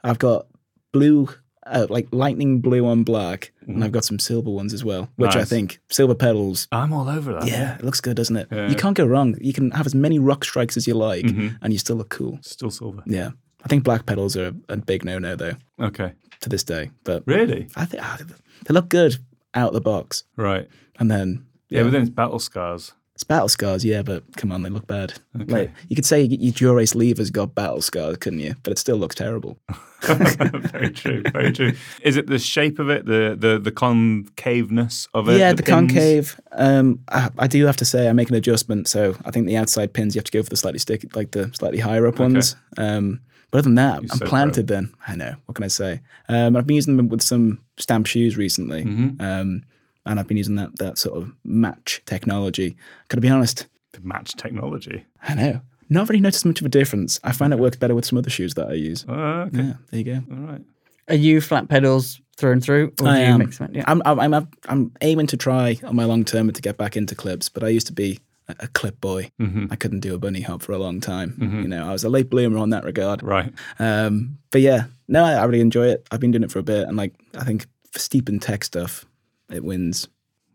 I've 0.02 0.18
got 0.18 0.46
blue, 0.92 1.28
uh, 1.66 1.86
like 1.90 2.08
lightning 2.12 2.60
blue 2.62 2.86
on 2.86 3.02
black, 3.04 3.52
and 3.66 3.84
I've 3.84 3.92
got 3.92 4.04
some 4.06 4.18
silver 4.18 4.50
ones 4.50 4.72
as 4.72 4.82
well, 4.82 5.10
which 5.16 5.36
I 5.36 5.44
think 5.44 5.80
silver 5.90 6.14
pedals. 6.14 6.66
I'm 6.72 6.94
all 6.94 7.08
over 7.10 7.34
that. 7.34 7.46
Yeah, 7.46 7.74
it 7.76 7.84
looks 7.84 8.00
good, 8.00 8.16
doesn't 8.16 8.36
it? 8.36 8.48
Yeah. 8.50 8.68
You 8.70 8.74
can't 8.74 8.96
go 8.96 9.04
wrong. 9.04 9.36
You 9.40 9.52
can 9.52 9.70
have 9.72 9.84
as 9.84 9.94
many 9.94 10.18
rock 10.18 10.44
strikes 10.44 10.78
as 10.78 10.86
you 10.86 10.94
like, 10.94 11.26
Mm-hmm. 11.26 11.56
and 11.62 11.72
you 11.74 11.78
still 11.78 11.96
look 11.96 12.08
cool. 12.08 12.38
Still 12.40 12.70
silver. 12.70 13.02
Yeah, 13.06 13.30
I 13.64 13.68
think 13.68 13.84
black 13.84 14.06
pedals 14.06 14.34
are 14.36 14.54
a 14.70 14.76
big 14.78 15.04
no-no 15.04 15.36
though 15.36 15.56
Okay. 15.78 16.12
to 16.40 16.48
this 16.48 16.64
day, 16.64 16.90
but 17.04 17.22
Really? 17.26 17.68
I 17.76 17.84
think 17.84 18.02
ah, 18.02 18.18
they 18.66 18.72
look 18.74 18.88
good 18.88 19.18
out 19.54 19.72
the 19.72 19.80
box, 19.80 20.24
Right. 20.36 20.68
and 20.98 21.10
then 21.10 21.44
Yeah, 21.68 21.82
but 21.84 21.92
then 21.92 22.02
it's 22.02 22.10
battle 22.10 22.38
scars. 22.38 22.92
It's 23.14 23.24
battle 23.24 23.48
scars, 23.48 23.84
yeah, 23.84 24.00
but 24.02 24.24
come 24.36 24.50
on, 24.50 24.62
they 24.62 24.70
look 24.70 24.86
bad. 24.86 25.12
Like 25.34 25.70
you 25.88 25.94
could 25.94 26.06
say 26.06 26.22
your 26.22 26.52
Dura-Ace 26.52 26.94
lever's 26.94 27.30
got 27.30 27.54
battle 27.54 27.82
scars, 27.82 28.16
couldn't 28.16 28.40
you? 28.40 28.54
But 28.62 28.72
it 28.72 28.78
still 28.78 28.96
looks 28.96 29.14
terrible. 29.14 29.58
very 30.02 30.90
true. 30.90 31.22
Very 31.32 31.52
true. 31.52 31.72
Is 32.02 32.16
it 32.16 32.26
the 32.26 32.38
shape 32.38 32.78
of 32.78 32.88
it, 32.88 33.04
the 33.04 33.36
the 33.38 33.58
the 33.58 33.70
concaveness 33.70 35.08
of 35.14 35.28
it? 35.28 35.38
yeah, 35.38 35.52
the, 35.52 35.62
pins? 35.62 35.92
concave. 35.92 36.40
Um, 36.52 37.00
I, 37.08 37.30
I 37.38 37.46
do 37.46 37.64
have 37.66 37.76
to 37.76 37.84
say 37.84 38.08
I 38.08 38.12
make 38.12 38.30
an 38.30 38.34
adjustment. 38.34 38.88
So 38.88 39.14
I 39.24 39.30
think 39.30 39.46
the 39.46 39.56
outside 39.56 39.92
pins 39.92 40.14
you 40.14 40.18
have 40.20 40.24
to 40.24 40.32
go 40.32 40.42
for 40.42 40.50
the 40.50 40.56
slightly 40.56 40.78
stick, 40.78 41.14
like 41.14 41.32
the 41.32 41.50
slightly 41.54 41.78
higher 41.80 42.06
up 42.06 42.18
ones. 42.18 42.56
Um, 42.78 43.20
but 43.52 43.58
other 43.58 43.62
than 43.66 43.76
that, 43.76 43.98
I'm 43.98 44.08
so 44.08 44.26
planted. 44.26 44.66
Then 44.66 44.92
I 45.06 45.14
know 45.14 45.36
what 45.46 45.54
can 45.54 45.64
I 45.64 45.68
say? 45.68 46.00
Um, 46.28 46.56
I've 46.56 46.66
been 46.66 46.74
using 46.76 46.96
them 46.96 47.08
with 47.08 47.22
some 47.22 47.60
stamp 47.76 48.06
shoes 48.08 48.36
recently, 48.36 48.82
Mm-hmm. 48.84 49.20
um, 49.22 49.62
and 50.04 50.18
I've 50.18 50.26
been 50.26 50.36
using 50.36 50.56
that 50.56 50.76
that 50.78 50.98
sort 50.98 51.16
of 51.16 51.32
match 51.44 52.02
technology. 52.06 52.76
Gotta 53.08 53.20
be 53.20 53.28
honest, 53.28 53.68
The 53.92 54.00
match 54.00 54.34
technology. 54.34 55.04
I 55.22 55.34
know. 55.34 55.60
Not 55.88 56.08
really 56.08 56.20
noticed 56.20 56.46
much 56.46 56.60
of 56.60 56.66
a 56.66 56.70
difference. 56.70 57.20
I 57.22 57.32
find 57.32 57.52
it 57.52 57.58
works 57.60 57.76
better 57.76 57.94
with 57.94 58.06
some 58.06 58.16
other 58.18 58.30
shoes 58.30 58.54
that 58.54 58.68
I 58.68 58.72
use. 58.72 59.04
Oh, 59.06 59.12
okay. 59.14 59.58
Yeah, 59.58 59.72
there 59.90 60.00
you 60.00 60.04
go. 60.04 60.22
All 60.34 60.38
right. 60.50 60.62
Are 61.08 61.14
you 61.14 61.40
flat 61.42 61.68
pedals 61.68 62.20
through 62.38 62.52
and 62.52 62.62
through? 62.64 62.92
Or 63.00 63.08
I 63.08 63.14
do 63.16 63.20
you 63.20 63.26
am. 63.26 63.38
mix 63.40 63.58
them? 63.58 63.70
Yeah. 63.74 63.84
I'm, 63.86 64.00
I'm, 64.06 64.32
I'm, 64.34 64.48
I'm 64.68 64.92
aiming 65.02 65.26
to 65.26 65.36
try 65.36 65.78
on 65.84 65.94
my 65.94 66.04
long 66.04 66.24
term 66.24 66.50
to 66.50 66.62
get 66.62 66.78
back 66.78 66.96
into 66.96 67.14
clips, 67.14 67.50
but 67.50 67.62
I 67.62 67.68
used 67.68 67.88
to 67.88 67.92
be 67.92 68.20
a, 68.48 68.56
a 68.60 68.68
clip 68.68 69.00
boy. 69.00 69.30
Mm-hmm. 69.40 69.66
I 69.70 69.76
couldn't 69.76 70.00
do 70.00 70.14
a 70.14 70.18
bunny 70.18 70.40
hop 70.40 70.62
for 70.62 70.72
a 70.72 70.78
long 70.78 71.00
time. 71.00 71.36
You 71.40 71.68
know, 71.68 71.88
I 71.88 71.92
was 71.92 72.04
a 72.04 72.08
late 72.08 72.30
bloomer 72.30 72.58
on 72.58 72.70
that 72.70 72.84
regard. 72.84 73.22
Right. 73.22 73.52
Um, 73.78 74.38
but 74.50 74.60
yeah, 74.60 74.84
no, 75.08 75.24
I, 75.24 75.34
I 75.34 75.44
really 75.44 75.60
enjoy 75.60 75.88
it. 75.88 76.06
I've 76.10 76.20
been 76.20 76.30
doing 76.30 76.44
it 76.44 76.50
for 76.50 76.58
a 76.58 76.62
bit, 76.62 76.88
and 76.88 76.96
like 76.96 77.14
I 77.36 77.44
think 77.44 77.66
for 77.90 77.98
steep 77.98 78.28
and 78.28 78.40
tech 78.40 78.64
stuff, 78.64 79.04
it 79.50 79.64
wins. 79.64 80.08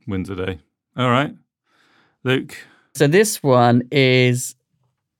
Wins 0.07 0.29
a 0.29 0.35
day. 0.35 0.59
All 0.95 1.09
right. 1.09 1.33
Luke. 2.23 2.57
So 2.95 3.07
this 3.07 3.43
one 3.43 3.83
is 3.91 4.55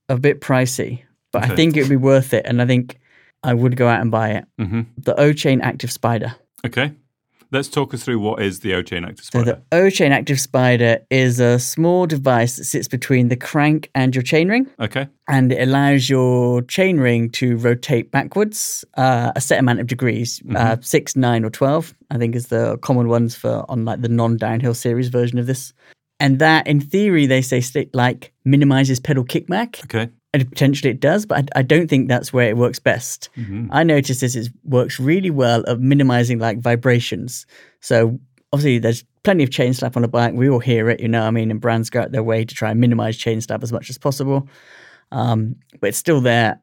a 0.10 0.18
bit 0.18 0.42
pricey, 0.42 1.04
but 1.32 1.44
I 1.44 1.56
think 1.56 1.78
it 1.78 1.82
would 1.84 1.90
be 1.90 1.96
worth 1.96 2.34
it, 2.34 2.46
and 2.46 2.62
I 2.62 2.66
think 2.66 2.98
I 3.44 3.54
would 3.54 3.78
go 3.78 3.88
out 3.88 4.02
and 4.02 4.10
buy 4.10 4.32
it. 4.32 4.46
Mm-hmm. 4.60 4.82
The 4.98 5.20
O 5.20 5.34
Chain 5.34 5.62
Active 5.62 5.92
Spider. 5.92 6.36
Okay. 6.66 6.94
Let's 7.52 7.70
talk 7.70 7.94
us 7.94 8.04
through 8.04 8.20
what 8.20 8.42
is 8.42 8.60
the 8.60 8.74
O 8.74 8.82
chain 8.82 9.06
active 9.06 9.26
spider. 9.26 9.46
So 9.46 9.52
the 9.52 9.78
O 9.78 9.90
Chain 9.90 10.12
Active 10.12 10.40
Spider 10.40 11.00
is 11.10 11.40
a 11.40 11.60
small 11.60 12.06
device 12.06 12.58
that 12.58 12.66
sits 12.66 12.88
between 12.88 13.30
the 13.30 13.38
crank 13.38 13.90
and 13.96 14.14
your 14.14 14.24
chainring, 14.24 14.68
okay. 14.80 15.08
and 15.30 15.52
it 15.52 15.62
allows 15.62 16.10
your 16.10 16.62
chainring 16.64 17.32
to 17.34 17.58
rotate 17.58 18.12
backwards 18.12 18.84
uh, 18.98 19.32
a 19.36 19.42
set 19.42 19.60
amount 19.60 19.80
of 19.80 19.88
degrees, 19.88 20.42
uh, 20.56 20.76
six, 20.82 21.16
nine, 21.16 21.46
or 21.46 21.50
twelve. 21.50 21.94
I 22.12 22.18
think 22.18 22.36
is 22.36 22.48
the 22.48 22.78
common 22.80 23.08
ones 23.08 23.36
for 23.36 23.66
on 23.70 23.86
like 23.86 24.02
the 24.02 24.10
non-downhill 24.10 24.74
series 24.74 25.10
version 25.10 25.40
of 25.40 25.46
this. 25.46 25.74
And 26.20 26.40
that, 26.40 26.66
in 26.66 26.82
theory, 26.82 27.28
they 27.28 27.42
say 27.42 27.62
like 27.94 28.34
minimizes 28.44 29.00
pedal 29.00 29.24
kickback. 29.24 29.84
Okay. 29.84 30.12
And 30.42 30.50
potentially 30.50 30.92
it 30.92 31.00
does, 31.00 31.26
but 31.26 31.50
I, 31.56 31.60
I 31.60 31.62
don't 31.62 31.90
think 31.90 32.08
that's 32.08 32.32
where 32.32 32.50
it 32.50 32.58
works 32.58 32.80
best. 32.80 33.30
I 33.72 33.84
noticed 33.84 34.22
this 34.22 34.36
is, 34.36 34.50
works 34.64 35.00
really 35.00 35.30
well 35.32 35.64
at 35.68 35.80
minimizing 35.80 36.40
like 36.40 36.60
vibrations. 36.60 37.46
So 37.82 38.20
obviously 38.54 38.80
there's 38.80 39.04
plenty 39.24 39.44
of 39.44 39.50
chain 39.50 39.74
slap 39.74 39.98
on 39.98 40.04
a 40.04 40.08
bike. 40.08 40.34
We 40.34 40.50
all 40.50 40.60
hear 40.60 40.90
it, 40.90 41.00
you 41.00 41.08
know. 41.08 41.22
what 41.22 41.28
I 41.28 41.32
mean, 41.32 41.52
and 41.52 41.60
brands 41.60 41.90
go 41.90 42.02
out 42.02 42.12
their 42.12 42.24
way 42.24 42.46
to 42.46 42.56
try 42.56 42.72
and 42.72 42.80
minimize 42.80 43.18
chain 43.18 43.42
slap 43.42 43.64
as 43.64 43.72
much 43.72 43.90
as 43.90 43.98
possible, 43.98 44.48
um, 45.12 45.56
but 45.80 45.88
it's 45.90 45.98
still 45.98 46.22
there. 46.22 46.62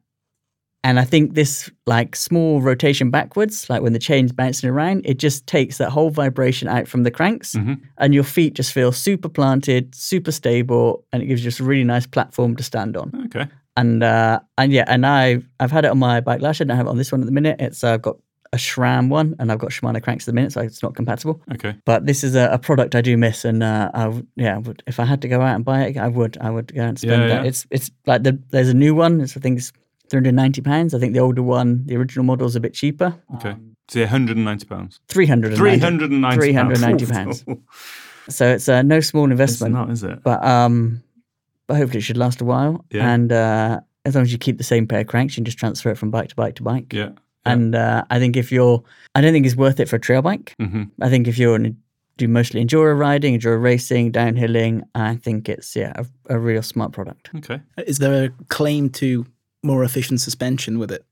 And 0.83 0.99
I 0.99 1.03
think 1.03 1.33
this 1.33 1.71
like 1.87 2.15
small 2.15 2.61
rotation 2.61 3.09
backwards, 3.09 3.67
like 3.71 3.81
when 3.81 3.93
the 3.93 3.99
chain's 3.99 4.31
bouncing 4.31 4.69
around, 4.69 5.01
it 5.03 5.17
just 5.17 5.47
takes 5.47 5.79
that 5.79 5.89
whole 5.89 6.11
vibration 6.11 6.67
out 6.67 6.87
from 6.87 7.01
the 7.01 7.09
cranks, 7.09 7.55
and 7.97 8.13
your 8.13 8.23
feet 8.23 8.53
just 8.53 8.71
feel 8.71 8.91
super 8.91 9.27
planted, 9.29 9.95
super 9.95 10.31
stable, 10.31 11.03
and 11.11 11.23
it 11.23 11.25
gives 11.25 11.41
you 11.41 11.49
just 11.49 11.59
a 11.59 11.63
really 11.63 11.83
nice 11.83 12.05
platform 12.05 12.55
to 12.55 12.63
stand 12.63 12.95
on 12.95 13.11
Okay. 13.25 13.47
And 13.77 14.03
uh, 14.03 14.39
and 14.57 14.71
yeah, 14.71 14.85
and 14.87 15.05
I 15.05 15.41
I've 15.59 15.71
had 15.71 15.85
it 15.85 15.91
on 15.91 15.99
my 15.99 16.21
bike 16.21 16.41
last 16.41 16.59
year. 16.59 16.65
I 16.65 16.67
don't 16.69 16.77
have 16.77 16.87
it 16.87 16.89
on 16.89 16.97
this 16.97 17.11
one 17.11 17.21
at 17.21 17.25
the 17.25 17.31
minute. 17.31 17.57
It's 17.59 17.83
uh, 17.83 17.93
I've 17.93 18.01
got 18.01 18.17
a 18.53 18.57
SRAM 18.57 19.09
one, 19.09 19.35
and 19.39 19.51
I've 19.51 19.59
got 19.59 19.71
Shimano 19.71 20.01
cranks 20.01 20.23
at 20.23 20.27
the 20.27 20.33
minute, 20.33 20.53
so 20.53 20.61
it's 20.61 20.81
not 20.81 20.95
compatible. 20.95 21.41
Okay. 21.53 21.75
But 21.83 22.05
this 22.05 22.23
is 22.23 22.35
a, 22.35 22.49
a 22.51 22.57
product 22.59 22.95
I 22.95 23.01
do 23.01 23.17
miss, 23.17 23.43
and 23.43 23.61
uh, 23.63 23.91
I 23.93 24.07
would, 24.07 24.27
yeah, 24.35 24.55
I 24.55 24.57
would, 24.59 24.81
if 24.87 24.99
I 24.99 25.05
had 25.05 25.21
to 25.23 25.27
go 25.27 25.41
out 25.41 25.55
and 25.55 25.65
buy 25.65 25.83
it, 25.85 25.97
I 25.97 26.07
would 26.07 26.37
I 26.39 26.49
would 26.51 26.73
go 26.73 26.81
out 26.83 26.89
and 26.89 26.99
spend 26.99 27.21
Yeah, 27.23 27.27
that. 27.29 27.45
It's 27.45 27.67
it's 27.69 27.91
like 28.05 28.23
the, 28.23 28.39
there's 28.51 28.69
a 28.69 28.73
new 28.73 28.95
one. 28.95 29.19
It's, 29.19 29.35
I 29.35 29.39
think 29.41 29.57
it's 29.59 29.73
390 30.09 30.61
pounds. 30.61 30.93
I 30.93 30.99
think 30.99 31.13
the 31.13 31.19
older 31.19 31.43
one, 31.43 31.85
the 31.85 31.97
original 31.97 32.23
model, 32.23 32.47
is 32.47 32.55
a 32.55 32.59
bit 32.61 32.73
cheaper. 32.75 33.15
Okay. 33.35 33.55
So 33.87 33.99
190 34.01 34.65
pounds. 34.67 34.99
390. 35.09 35.57
390 35.57 36.35
390 36.37 37.05
pounds. 37.07 37.45
So 38.27 38.47
it's 38.53 38.67
uh, 38.67 38.81
no 38.81 39.01
small 39.01 39.25
It's 39.25 39.31
investment. 39.33 39.75
not, 39.75 39.91
is 39.91 40.01
it? 40.03 40.23
but 40.23 40.43
um, 40.43 41.03
but 41.67 41.77
hopefully 41.77 41.99
it 41.99 42.03
should 42.03 42.17
last 42.17 42.41
a 42.41 42.45
while. 42.45 42.85
Yeah. 42.91 43.11
And 43.11 43.31
uh, 43.31 43.79
as 44.05 44.15
long 44.15 44.23
as 44.23 44.31
you 44.31 44.37
keep 44.37 44.57
the 44.57 44.63
same 44.63 44.87
pair 44.87 45.01
of 45.01 45.07
cranks, 45.07 45.33
you 45.33 45.41
can 45.41 45.45
just 45.45 45.57
transfer 45.57 45.89
it 45.89 45.97
from 45.97 46.11
bike 46.11 46.29
to 46.29 46.35
bike 46.35 46.55
to 46.55 46.63
bike. 46.63 46.93
Yeah. 46.93 47.09
And 47.47 47.75
uh, 47.75 48.03
I 48.09 48.17
think 48.17 48.35
if 48.35 48.51
you're, 48.51 48.83
I 49.13 49.21
don't 49.21 49.31
think 49.31 49.45
it's 49.45 49.55
worth 49.55 49.79
it 49.79 49.87
for 49.87 49.97
a 49.97 49.99
trail 49.99 50.23
bike. 50.23 50.55
Mm-hmm. 50.59 50.83
I 51.01 51.09
think 51.09 51.27
if 51.27 51.37
you're 51.37 51.55
an, 51.55 51.77
do 52.17 52.27
mostly 52.27 52.63
enduro 52.63 52.97
riding, 52.97 53.37
enduro 53.37 53.61
racing, 53.61 54.11
downhilling, 54.11 54.81
I 54.95 55.15
think 55.17 55.47
it's 55.47 55.75
yeah 55.75 55.93
a, 55.95 56.05
a 56.35 56.39
real 56.39 56.63
smart 56.63 56.91
product. 56.91 57.29
Okay. 57.35 57.61
Is 57.85 57.99
there 57.99 58.25
a 58.25 58.29
claim 58.47 58.89
to 58.91 59.25
more 59.63 59.83
efficient 59.83 60.21
suspension 60.21 60.79
with 60.79 60.91
it? 60.91 61.05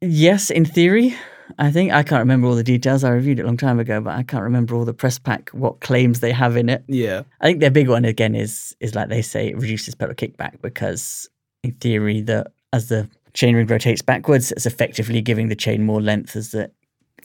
Yes, 0.00 0.50
in 0.50 0.64
theory. 0.64 1.16
I 1.58 1.70
think 1.70 1.92
I 1.92 2.02
can't 2.02 2.20
remember 2.20 2.46
all 2.48 2.54
the 2.54 2.62
details. 2.64 3.04
I 3.04 3.10
reviewed 3.10 3.38
it 3.38 3.42
a 3.42 3.46
long 3.46 3.56
time 3.56 3.78
ago, 3.78 4.00
but 4.00 4.14
I 4.14 4.22
can't 4.22 4.42
remember 4.42 4.74
all 4.74 4.84
the 4.84 4.94
press 4.94 5.18
pack 5.18 5.50
what 5.50 5.80
claims 5.80 6.20
they 6.20 6.32
have 6.32 6.56
in 6.56 6.68
it. 6.68 6.84
Yeah. 6.86 7.22
I 7.40 7.46
think 7.46 7.60
their 7.60 7.70
big 7.70 7.88
one 7.88 8.04
again 8.04 8.34
is 8.34 8.76
is 8.80 8.94
like 8.94 9.08
they 9.08 9.22
say 9.22 9.48
it 9.48 9.58
reduces 9.58 9.94
pedal 9.94 10.14
kickback 10.14 10.60
because 10.62 11.28
in 11.62 11.72
theory 11.72 12.20
the 12.20 12.46
as 12.72 12.88
the 12.88 13.08
chain 13.34 13.54
ring 13.56 13.66
rotates 13.66 14.02
backwards, 14.02 14.52
it's 14.52 14.66
effectively 14.66 15.20
giving 15.20 15.48
the 15.48 15.56
chain 15.56 15.84
more 15.84 16.00
length 16.00 16.36
as 16.36 16.50
the 16.50 16.70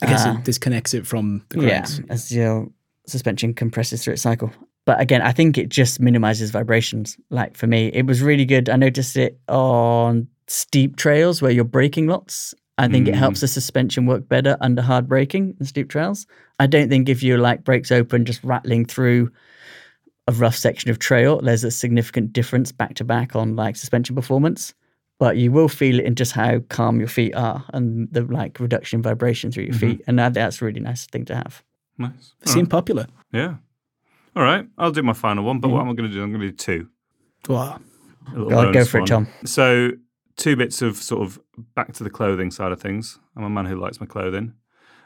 I 0.02 0.08
guess 0.08 0.26
uh, 0.26 0.36
it 0.38 0.44
disconnects 0.44 0.94
it 0.94 1.08
from 1.08 1.46
the 1.50 1.62
yeah 1.62 1.82
cranks. 1.82 2.02
as 2.10 2.32
your 2.32 2.68
suspension 3.08 3.54
compresses 3.54 4.04
through 4.04 4.14
its 4.14 4.22
cycle. 4.22 4.52
But 4.86 5.02
again, 5.02 5.22
I 5.22 5.32
think 5.32 5.58
it 5.58 5.70
just 5.70 6.00
minimizes 6.00 6.52
vibrations. 6.52 7.18
Like 7.32 7.58
for 7.58 7.66
me, 7.66 7.88
it 7.88 8.06
was 8.06 8.22
really 8.22 8.46
good. 8.46 8.70
I 8.70 8.76
noticed 8.76 9.18
it 9.18 9.40
on 9.48 10.28
steep 10.48 10.96
trails 10.96 11.42
where 11.42 11.52
you're 11.52 11.64
braking 11.64 12.08
lots. 12.08 12.54
I 12.78 12.88
think 12.90 13.08
it 13.08 13.14
Mm. 13.14 13.18
helps 13.18 13.40
the 13.42 13.48
suspension 13.48 14.06
work 14.06 14.28
better 14.28 14.58
under 14.60 14.82
hard 14.82 15.08
braking 15.08 15.56
and 15.60 15.68
steep 15.68 15.90
trails. 15.90 16.28
I 16.60 16.68
don't 16.68 16.90
think 16.90 17.08
if 17.08 17.24
you 17.24 17.38
like 17.38 17.64
brakes 17.64 17.92
open, 17.92 18.26
just 18.26 18.44
rattling 18.44 18.86
through 18.86 19.32
a 20.28 20.34
rough 20.34 20.56
section 20.56 20.90
of 20.92 21.00
trail, 21.00 21.40
there's 21.42 21.64
a 21.64 21.72
significant 21.72 22.34
difference 22.34 22.72
back 22.72 22.96
to 22.96 23.04
back 23.04 23.36
on 23.36 23.56
like 23.56 23.76
suspension 23.76 24.16
performance. 24.16 24.74
but 25.18 25.38
you 25.38 25.50
will 25.50 25.70
feel 25.70 25.98
it 25.98 26.06
in 26.06 26.14
just 26.14 26.34
how 26.34 26.60
calm 26.68 27.00
your 27.00 27.08
feet 27.08 27.34
are 27.36 27.64
and 27.74 28.10
the 28.12 28.22
like 28.24 28.60
reduction 28.60 28.98
in 29.00 29.02
vibration 29.02 29.50
through 29.50 29.64
your 29.64 29.74
feet. 29.74 30.02
And 30.08 30.20
that, 30.20 30.34
that's 30.34 30.62
a 30.62 30.66
really 30.66 30.82
nice 30.82 31.06
thing 31.06 31.24
to 31.26 31.36
have. 31.36 31.64
Nice. 31.98 32.34
They 32.42 32.52
seem 32.52 32.66
popular. 32.68 33.08
Yeah. 33.32 33.56
All 34.36 34.44
right. 34.44 34.68
I'll 34.78 34.92
do 34.92 35.04
my 35.04 35.14
final 35.14 35.46
one, 35.46 35.62
but 35.62 35.70
what 35.70 35.80
am 35.80 35.90
I 35.90 35.94
going 35.94 36.10
to 36.10 36.14
do? 36.14 36.22
I'm 36.22 36.32
going 36.34 36.42
to 36.42 36.50
do 36.50 36.56
two. 36.58 36.90
Wow. 37.48 37.80
A 38.28 38.36
Go 38.36 38.42
on, 38.44 38.50
go 38.50 38.64
bonus 38.74 38.90
for 38.90 38.98
it, 38.98 39.02
one. 39.02 39.08
Tom. 39.08 39.28
So, 39.46 39.92
two 40.38 40.56
bits 40.56 40.82
of 40.82 40.98
sort 40.98 41.24
of 41.24 41.40
back 41.76 41.94
to 41.94 42.04
the 42.04 42.10
clothing 42.10 42.52
side 42.52 42.72
of 42.72 42.82
things. 42.82 43.20
I'm 43.36 43.44
a 43.44 43.50
man 43.50 43.66
who 43.66 43.80
likes 43.80 44.00
my 44.00 44.06
clothing. 44.06 44.54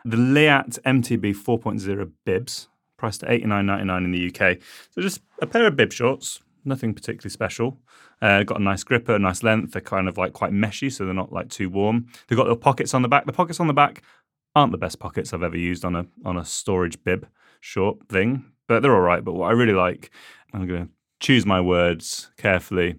The 0.05 0.17
Leatt 0.17 0.77
MTB 0.85 1.35
4.0 1.35 2.11
bibs, 2.25 2.69
priced 2.97 3.23
at 3.23 3.29
89.99 3.29 4.05
in 4.05 4.11
the 4.11 4.27
UK. 4.27 4.57
So, 4.91 5.01
just 5.01 5.21
a 5.41 5.47
pair 5.47 5.67
of 5.67 5.75
bib 5.75 5.91
shorts, 5.91 6.41
nothing 6.65 6.93
particularly 6.93 7.31
special. 7.31 7.77
Uh, 8.21 8.43
got 8.43 8.59
a 8.59 8.63
nice 8.63 8.83
gripper, 8.83 9.15
a 9.15 9.19
nice 9.19 9.43
length. 9.43 9.73
They're 9.73 9.81
kind 9.81 10.07
of 10.07 10.17
like 10.17 10.33
quite 10.33 10.51
meshy, 10.51 10.91
so 10.91 11.05
they're 11.05 11.13
not 11.13 11.31
like 11.31 11.49
too 11.49 11.69
warm. 11.69 12.07
They've 12.27 12.37
got 12.37 12.43
little 12.43 12.57
pockets 12.57 12.93
on 12.93 13.01
the 13.01 13.07
back. 13.07 13.25
The 13.25 13.33
pockets 13.33 13.59
on 13.59 13.67
the 13.67 13.73
back 13.73 14.03
aren't 14.55 14.71
the 14.71 14.77
best 14.77 14.99
pockets 14.99 15.33
I've 15.33 15.43
ever 15.43 15.57
used 15.57 15.85
on 15.85 15.95
a 15.95 16.05
on 16.25 16.37
a 16.37 16.45
storage 16.45 17.01
bib 17.03 17.27
short 17.59 18.07
thing, 18.09 18.45
but 18.67 18.81
they're 18.81 18.95
all 18.95 19.01
right. 19.01 19.23
But 19.23 19.33
what 19.33 19.47
I 19.47 19.51
really 19.51 19.73
like, 19.73 20.11
I'm 20.53 20.67
going 20.67 20.87
to 20.87 20.91
choose 21.19 21.45
my 21.45 21.61
words 21.61 22.31
carefully. 22.37 22.95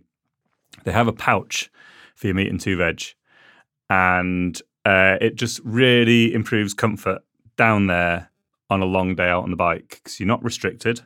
They 0.84 0.92
have 0.92 1.08
a 1.08 1.12
pouch 1.12 1.70
for 2.20 2.26
your 2.26 2.34
meat 2.34 2.48
and 2.48 2.60
two 2.60 2.76
veg, 2.76 3.02
and 3.88 4.60
uh, 4.84 5.16
it 5.20 5.36
just 5.36 5.60
really 5.64 6.34
improves 6.34 6.74
comfort 6.74 7.22
down 7.56 7.86
there 7.86 8.30
on 8.68 8.82
a 8.82 8.84
long 8.84 9.14
day 9.14 9.28
out 9.28 9.42
on 9.42 9.50
the 9.50 9.56
bike 9.56 9.88
because 9.88 10.20
you're 10.20 10.26
not 10.26 10.44
restricted. 10.44 11.00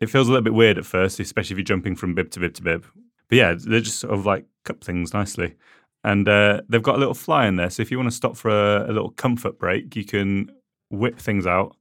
It 0.00 0.06
feels 0.06 0.28
a 0.28 0.30
little 0.30 0.44
bit 0.44 0.54
weird 0.54 0.78
at 0.78 0.86
first, 0.86 1.20
especially 1.20 1.54
if 1.54 1.58
you're 1.58 1.64
jumping 1.64 1.96
from 1.96 2.14
bib 2.14 2.30
to 2.30 2.40
bib 2.40 2.54
to 2.54 2.62
bib. 2.62 2.86
But 3.28 3.38
yeah, 3.38 3.54
they 3.54 3.80
just 3.80 3.98
sort 3.98 4.14
of 4.14 4.24
like 4.24 4.46
cup 4.64 4.82
things 4.82 5.12
nicely. 5.12 5.56
And 6.04 6.28
uh, 6.28 6.62
they've 6.68 6.82
got 6.82 6.96
a 6.96 6.98
little 6.98 7.14
fly 7.14 7.46
in 7.46 7.56
there. 7.56 7.70
So 7.70 7.82
if 7.82 7.90
you 7.90 7.98
want 7.98 8.10
to 8.10 8.16
stop 8.16 8.36
for 8.36 8.50
a, 8.50 8.84
a 8.86 8.92
little 8.92 9.10
comfort 9.10 9.58
break, 9.58 9.94
you 9.94 10.04
can 10.04 10.50
whip 10.90 11.18
things 11.18 11.46
out 11.46 11.76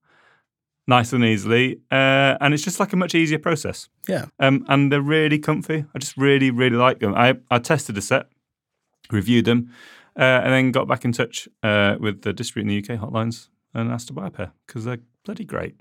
nice 0.87 1.13
and 1.13 1.23
easily. 1.23 1.79
Uh, 1.91 2.37
and 2.41 2.53
it's 2.53 2.63
just 2.63 2.79
like 2.79 2.93
a 2.93 2.97
much 2.97 3.15
easier 3.15 3.39
process. 3.39 3.89
Yeah. 4.07 4.25
Um, 4.39 4.65
and 4.67 4.91
they're 4.91 5.01
really 5.01 5.39
comfy. 5.39 5.85
I 5.95 5.99
just 5.99 6.17
really, 6.17 6.51
really 6.51 6.77
like 6.77 6.99
them. 6.99 7.15
I, 7.15 7.37
I 7.49 7.59
tested 7.59 7.97
a 7.97 8.01
set, 8.01 8.27
reviewed 9.11 9.45
them, 9.45 9.71
uh, 10.17 10.21
and 10.43 10.51
then 10.53 10.71
got 10.71 10.87
back 10.87 11.05
in 11.05 11.11
touch 11.11 11.47
uh, 11.63 11.95
with 11.99 12.21
the 12.21 12.33
distributor 12.33 12.69
in 12.75 12.83
the 12.83 12.93
UK 12.95 12.99
Hotlines 12.99 13.49
and 13.73 13.91
asked 13.91 14.07
to 14.07 14.13
buy 14.13 14.27
a 14.27 14.31
pair 14.31 14.51
because 14.67 14.85
they're 14.85 14.99
bloody 15.25 15.45
great. 15.45 15.75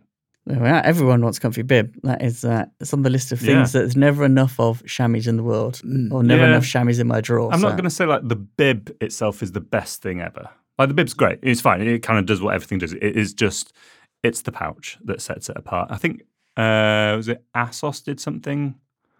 There 0.46 0.58
we 0.58 0.68
are. 0.68 0.80
Everyone 0.82 1.22
wants 1.22 1.38
comfy 1.38 1.62
bib. 1.62 1.94
That 2.02 2.22
is 2.22 2.44
uh, 2.44 2.64
it's 2.80 2.94
on 2.94 3.02
the 3.02 3.10
list 3.10 3.30
of 3.30 3.38
things 3.40 3.48
Yeah. 3.50 3.62
that 3.64 3.78
there's 3.80 3.96
never 3.96 4.24
enough 4.24 4.58
of 4.58 4.84
chamois 4.86 5.26
in 5.26 5.36
the 5.36 5.42
world, 5.42 5.80
or 6.10 6.22
never 6.22 6.42
Yeah. 6.42 6.48
enough 6.48 6.64
chamois 6.66 6.98
in 6.98 7.06
my 7.08 7.20
drawer. 7.20 7.52
I'm 7.52 7.60
so- 7.60 7.68
not 7.68 7.76
going 7.76 7.84
to 7.84 7.90
say 7.90 8.06
like 8.06 8.26
the 8.26 8.36
bib 8.36 8.94
itself 9.00 9.42
is 9.42 9.52
the 9.52 9.60
best 9.60 10.02
thing 10.02 10.20
ever. 10.20 10.48
Like 10.78 10.88
the 10.88 10.94
bib's 10.94 11.12
great. 11.12 11.40
It's 11.42 11.60
fine. 11.60 11.82
It 11.82 12.02
kind 12.02 12.18
of 12.18 12.24
does 12.24 12.40
what 12.40 12.54
everything 12.54 12.78
does. 12.78 12.94
It 12.94 13.02
is 13.16 13.34
just, 13.34 13.74
it's 14.22 14.40
the 14.42 14.50
pouch 14.52 14.96
that 15.04 15.20
sets 15.20 15.50
it 15.50 15.56
apart. 15.58 15.88
I 15.90 15.98
think, 15.98 16.22
uh, 16.56 17.12
was 17.16 17.28
it 17.28 17.44
Assos 17.54 18.00
did 18.00 18.18
something? 18.18 18.74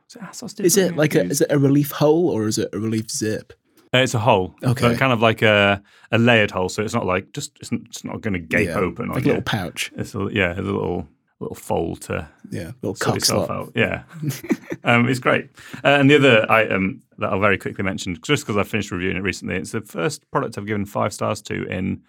Was 0.07 0.17
it 0.17 0.23
Assos 0.23 0.55
did 0.55 0.65
Is 0.67 0.79
it 0.79 0.97
like 0.97 1.15
a 1.15 1.21
is 1.23 1.43
it 1.43 1.53
a 1.53 1.59
relief 1.59 1.91
hole 1.91 2.31
or 2.31 2.47
is 2.49 2.57
it 2.57 2.71
a 2.73 2.79
relief 2.79 3.11
zip? 3.11 3.53
Uh, 3.93 3.99
it's 3.99 4.15
a 4.15 4.19
hole. 4.21 4.55
Okay. 4.63 4.89
But 4.89 4.99
kind 4.99 5.13
of 5.13 5.21
like 5.21 5.43
a, 5.43 5.83
a 6.13 6.19
layered 6.19 6.51
hole. 6.53 6.69
So 6.69 6.83
it's 6.83 6.95
not 6.95 7.07
like 7.07 7.33
just, 7.33 7.57
it's 7.61 7.73
not, 7.73 7.81
it's 7.87 8.05
not 8.05 8.21
going 8.21 8.35
to 8.35 8.39
gape 8.39 8.69
Yeah, 8.69 8.79
open. 8.79 9.09
like 9.09 9.17
on 9.19 9.23
a 9.23 9.27
little 9.27 9.43
pouch. 9.43 9.91
It's 9.97 10.15
a, 10.15 10.29
yeah, 10.31 10.51
it's 10.51 10.61
a 10.61 10.63
little, 10.63 11.09
little 11.41 11.57
fold 11.57 12.03
to 12.03 12.29
Yeah, 12.51 12.71
little 12.83 12.95
sort 12.95 13.17
itself 13.17 13.47
slot. 13.47 13.59
out. 13.59 13.73
Yeah, 13.75 14.03
um, 14.85 15.09
it's 15.09 15.19
great. 15.19 15.51
Uh, 15.83 15.89
and 15.99 16.09
the 16.11 16.17
other 16.17 16.51
item 16.51 17.03
that 17.19 17.31
I'll 17.33 17.41
very 17.41 17.59
quickly 17.59 17.83
mention, 17.83 18.17
just 18.23 18.45
because 18.47 18.57
I 18.57 18.63
finished 18.63 18.91
reviewing 18.93 19.17
it 19.17 19.23
recently, 19.23 19.57
it's 19.57 19.73
the 19.73 19.81
first 19.81 20.31
product 20.31 20.57
I've 20.57 20.67
given 20.67 20.85
five 20.87 21.13
stars 21.13 21.43
to 21.43 21.65
in 21.65 22.03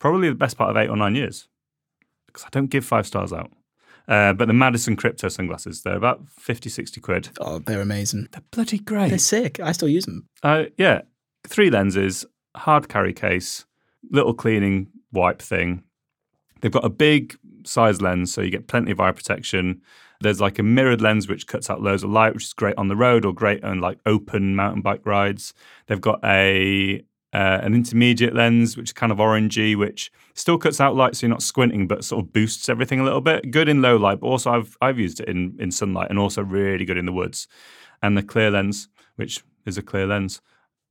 probably 0.00 0.28
the 0.30 0.34
best 0.34 0.56
part 0.58 0.70
of 0.70 0.76
eight 0.76 0.88
or 0.90 0.96
nine 0.96 1.14
years. 1.14 1.46
Because 2.26 2.44
I 2.44 2.48
don't 2.50 2.66
give 2.70 2.84
five 2.84 3.06
stars 3.06 3.32
out. 3.32 3.52
Uh, 4.06 4.32
but 4.34 4.48
the 4.48 4.54
Madison 4.54 4.96
Crypto 4.96 5.28
sunglasses, 5.28 5.82
they're 5.82 5.96
about 5.96 6.28
50, 6.28 6.68
60 6.68 7.00
quid. 7.00 7.28
Oh, 7.40 7.58
they're 7.58 7.80
amazing. 7.80 8.28
They're 8.32 8.42
bloody 8.50 8.78
great. 8.78 9.08
They're 9.08 9.18
sick. 9.18 9.60
I 9.60 9.72
still 9.72 9.88
use 9.88 10.04
them. 10.04 10.28
Uh, 10.42 10.64
yeah, 10.76 11.02
three 11.46 11.70
lenses, 11.70 12.26
hard 12.54 12.88
carry 12.88 13.12
case, 13.12 13.64
little 14.10 14.34
cleaning 14.34 14.88
wipe 15.12 15.40
thing. 15.40 15.84
They've 16.60 16.72
got 16.72 16.84
a 16.84 16.90
big 16.90 17.36
size 17.64 18.00
lens, 18.00 18.32
so 18.32 18.40
you 18.40 18.50
get 18.50 18.68
plenty 18.68 18.90
of 18.90 19.00
eye 19.00 19.12
protection. 19.12 19.80
There's 20.20 20.40
like 20.40 20.58
a 20.58 20.62
mirrored 20.62 21.00
lens 21.00 21.28
which 21.28 21.46
cuts 21.46 21.68
out 21.68 21.82
loads 21.82 22.02
of 22.02 22.10
light, 22.10 22.34
which 22.34 22.44
is 22.44 22.52
great 22.52 22.76
on 22.76 22.88
the 22.88 22.96
road 22.96 23.24
or 23.24 23.32
great 23.32 23.64
on 23.64 23.80
like 23.80 23.98
open 24.06 24.54
mountain 24.54 24.82
bike 24.82 25.04
rides. 25.04 25.54
They've 25.86 26.00
got 26.00 26.20
a 26.24 27.04
uh, 27.34 27.58
an 27.62 27.74
intermediate 27.74 28.32
lens, 28.32 28.76
which 28.76 28.90
is 28.90 28.92
kind 28.92 29.10
of 29.10 29.18
orangey, 29.18 29.76
which 29.76 30.12
still 30.34 30.56
cuts 30.56 30.80
out 30.80 30.94
light, 30.94 31.16
so 31.16 31.26
you're 31.26 31.34
not 31.34 31.42
squinting, 31.42 31.88
but 31.88 32.04
sort 32.04 32.24
of 32.24 32.32
boosts 32.32 32.68
everything 32.68 33.00
a 33.00 33.04
little 33.04 33.20
bit. 33.20 33.50
Good 33.50 33.68
in 33.68 33.82
low 33.82 33.96
light, 33.96 34.20
but 34.20 34.28
also 34.28 34.52
I've 34.52 34.76
I've 34.80 34.98
used 34.98 35.20
it 35.20 35.28
in 35.28 35.56
in 35.58 35.72
sunlight, 35.72 36.10
and 36.10 36.18
also 36.18 36.42
really 36.42 36.84
good 36.84 36.96
in 36.96 37.06
the 37.06 37.12
woods. 37.12 37.48
And 38.02 38.16
the 38.16 38.22
clear 38.22 38.50
lens, 38.50 38.88
which 39.16 39.42
is 39.66 39.76
a 39.76 39.82
clear 39.82 40.06
lens. 40.06 40.40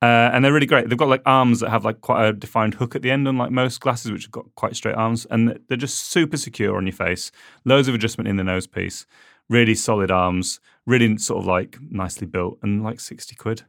Uh, 0.02 0.32
and 0.34 0.44
they're 0.44 0.52
really 0.52 0.66
great. 0.66 0.90
They've 0.90 0.98
got 0.98 1.08
like 1.08 1.22
arms 1.26 1.62
that 1.62 1.70
have 1.70 1.86
like 1.86 2.02
quite 2.02 2.26
a 2.26 2.34
defined 2.34 2.74
hook 2.74 2.94
at 2.94 3.04
the 3.04 3.12
end, 3.12 3.26
unlike 3.26 3.52
most 3.52 3.80
glasses, 3.80 4.12
which 4.12 4.24
have 4.24 4.32
got 4.32 4.54
quite 4.56 4.76
straight 4.76 4.96
arms. 4.96 5.26
And 5.32 5.58
they're 5.70 5.78
just 5.78 6.12
super 6.12 6.36
secure 6.36 6.76
on 6.76 6.86
your 6.86 6.94
face. 6.94 7.32
Loads 7.64 7.88
of 7.88 7.96
adjustment 7.96 8.28
in 8.28 8.36
the 8.36 8.44
nose 8.44 8.68
piece. 8.68 9.06
Really 9.48 9.76
solid 9.76 10.12
arms. 10.12 10.60
Really 10.86 11.18
sort 11.20 11.40
of 11.40 11.46
like 11.46 11.78
nicely 11.90 12.28
built 12.28 12.60
and 12.62 12.84
like 12.84 13.00
60 13.00 13.34
quid. 13.36 13.64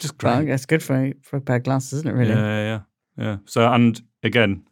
Just 0.00 0.20
Well, 0.22 0.38
great. 0.42 0.50
it's 0.52 0.66
good 0.66 0.82
for 0.82 0.94
a, 0.96 1.14
for 1.22 1.36
a 1.36 1.40
pair 1.40 1.56
of 1.56 1.62
glasses, 1.62 1.92
isn't 2.00 2.08
it? 2.08 2.12
Really. 2.14 2.30
Yeah, 2.32 2.36
yeah, 2.36 2.80
yeah. 3.16 3.24
yeah. 3.24 3.36
So, 3.46 3.70
and 3.72 4.00
again, 4.22 4.64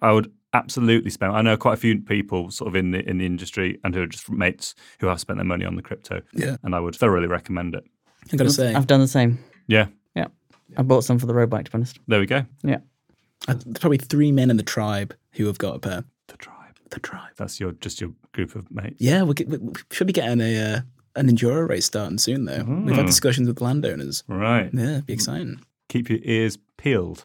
I 0.00 0.12
would 0.12 0.32
absolutely 0.54 1.10
spend. 1.10 1.32
I 1.32 1.42
know 1.42 1.56
quite 1.56 1.74
a 1.74 1.76
few 1.78 2.00
people 2.00 2.50
sort 2.50 2.68
of 2.68 2.76
in 2.76 2.90
the 2.90 3.08
in 3.08 3.18
the 3.18 3.26
industry 3.26 3.78
and 3.84 3.94
who 3.94 4.02
are 4.02 4.06
just 4.06 4.30
mates 4.30 4.74
who 5.00 5.06
have 5.08 5.20
spent 5.20 5.38
their 5.38 5.44
money 5.44 5.64
on 5.64 5.76
the 5.76 5.82
crypto. 5.82 6.22
Yeah. 6.34 6.56
and 6.62 6.74
I 6.74 6.80
would 6.80 6.94
thoroughly 6.96 7.26
recommend 7.26 7.74
it. 7.74 7.84
I 8.32 8.36
gotta 8.36 8.50
say, 8.50 8.74
I've 8.74 8.86
done 8.86 9.00
the 9.00 9.08
same. 9.08 9.38
Yeah, 9.66 9.86
Yeah, 10.14 10.26
I 10.76 10.82
bought 10.82 11.04
some 11.04 11.18
for 11.18 11.26
the 11.26 11.34
road 11.34 11.50
bike. 11.50 11.64
To 11.66 11.70
be 11.70 11.76
honest. 11.76 11.98
there 12.08 12.20
we 12.20 12.26
go. 12.26 12.44
Yeah. 12.62 12.78
uh, 13.48 13.54
there's 13.54 13.78
probably 13.78 13.98
three 13.98 14.32
men 14.32 14.50
in 14.50 14.56
the 14.56 14.62
tribe 14.62 15.14
who 15.32 15.46
have 15.46 15.58
got 15.58 15.76
a 15.76 15.78
pair. 15.78 16.04
The 16.28 16.36
tribe. 16.36 16.76
The 16.90 17.00
tribe. 17.00 17.32
That's 17.36 17.58
your 17.60 17.72
just 17.72 18.00
your 18.00 18.10
group 18.32 18.54
of 18.54 18.70
mates. 18.70 18.96
Yeah, 19.00 19.22
we, 19.22 19.34
we, 19.46 19.56
we 19.58 19.72
should 19.90 20.06
be 20.06 20.12
getting 20.12 20.40
a 20.40 20.58
uh, 20.58 20.80
an 21.16 21.28
enduro 21.28 21.68
race 21.68 21.86
starting 21.86 22.18
soon 22.18 22.44
though. 22.46 22.64
We've 22.64 22.94
had 22.96 23.04
Mm. 23.04 23.06
discussions 23.06 23.48
with 23.48 23.60
landowners. 23.60 24.24
Right. 24.28 24.70
Yeah, 24.72 24.82
it'd 24.92 25.06
be 25.06 25.12
exciting. 25.12 25.60
Keep 25.88 26.08
your 26.10 26.18
ears 26.22 26.58
peeled. 26.78 27.24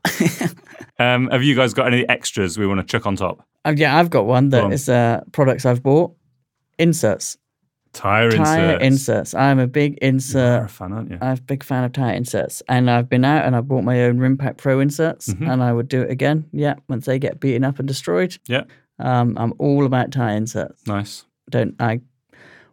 um, 1.00 1.30
have 1.30 1.44
you 1.44 1.56
guys 1.56 1.74
got 1.74 1.88
any 1.88 2.08
extras 2.10 2.58
we 2.58 2.68
want 2.68 2.80
to 2.80 2.86
chuck 2.86 3.06
on 3.06 3.16
top? 3.16 3.46
Uh, 3.66 3.74
yeah, 3.76 3.98
I've 3.98 4.10
got 4.10 4.26
one 4.26 4.50
Go 4.50 4.66
on. 4.66 4.72
is 4.74 4.90
uh, 4.90 5.22
products 5.32 5.66
I've 5.66 5.82
bought. 5.84 6.14
Inserts, 6.80 7.38
Tire, 7.94 8.30
tire 8.32 8.74
inserts. 8.80 8.84
inserts. 8.84 9.34
I'm 9.34 9.58
a 9.60 9.66
big 9.68 9.98
You're 10.02 10.10
a 10.10 10.14
insert. 10.14 10.70
fan, 10.72 10.94
aren't 10.94 11.10
you? 11.12 11.18
I'm 11.22 11.38
a 11.38 11.42
big 11.42 11.64
fan 11.64 11.84
of 11.84 11.92
tire 11.94 12.14
inserts, 12.14 12.62
and 12.70 12.90
I've 12.92 13.10
been 13.10 13.26
out 13.26 13.46
and 13.46 13.56
I 13.56 13.62
bought 13.62 13.84
my 13.84 14.04
own 14.04 14.20
Rimpact 14.20 14.58
Pro 14.58 14.80
inserts, 14.80 15.34
Mhm. 15.34 15.52
and 15.52 15.64
I 15.64 15.74
would 15.74 15.88
do 15.88 16.02
it 16.04 16.12
again. 16.12 16.46
Yeah, 16.52 16.76
once 16.88 17.06
they 17.06 17.18
get 17.18 17.40
beaten 17.40 17.64
up 17.64 17.80
and 17.80 17.88
destroyed. 17.88 18.38
Yeah. 18.48 18.64
Um, 19.00 19.36
I'm 19.40 19.54
all 19.58 19.86
about 19.86 20.12
tire 20.12 20.36
inserts. 20.36 20.86
Nice. 20.86 21.26
Don't 21.50 21.74
I? 21.80 22.02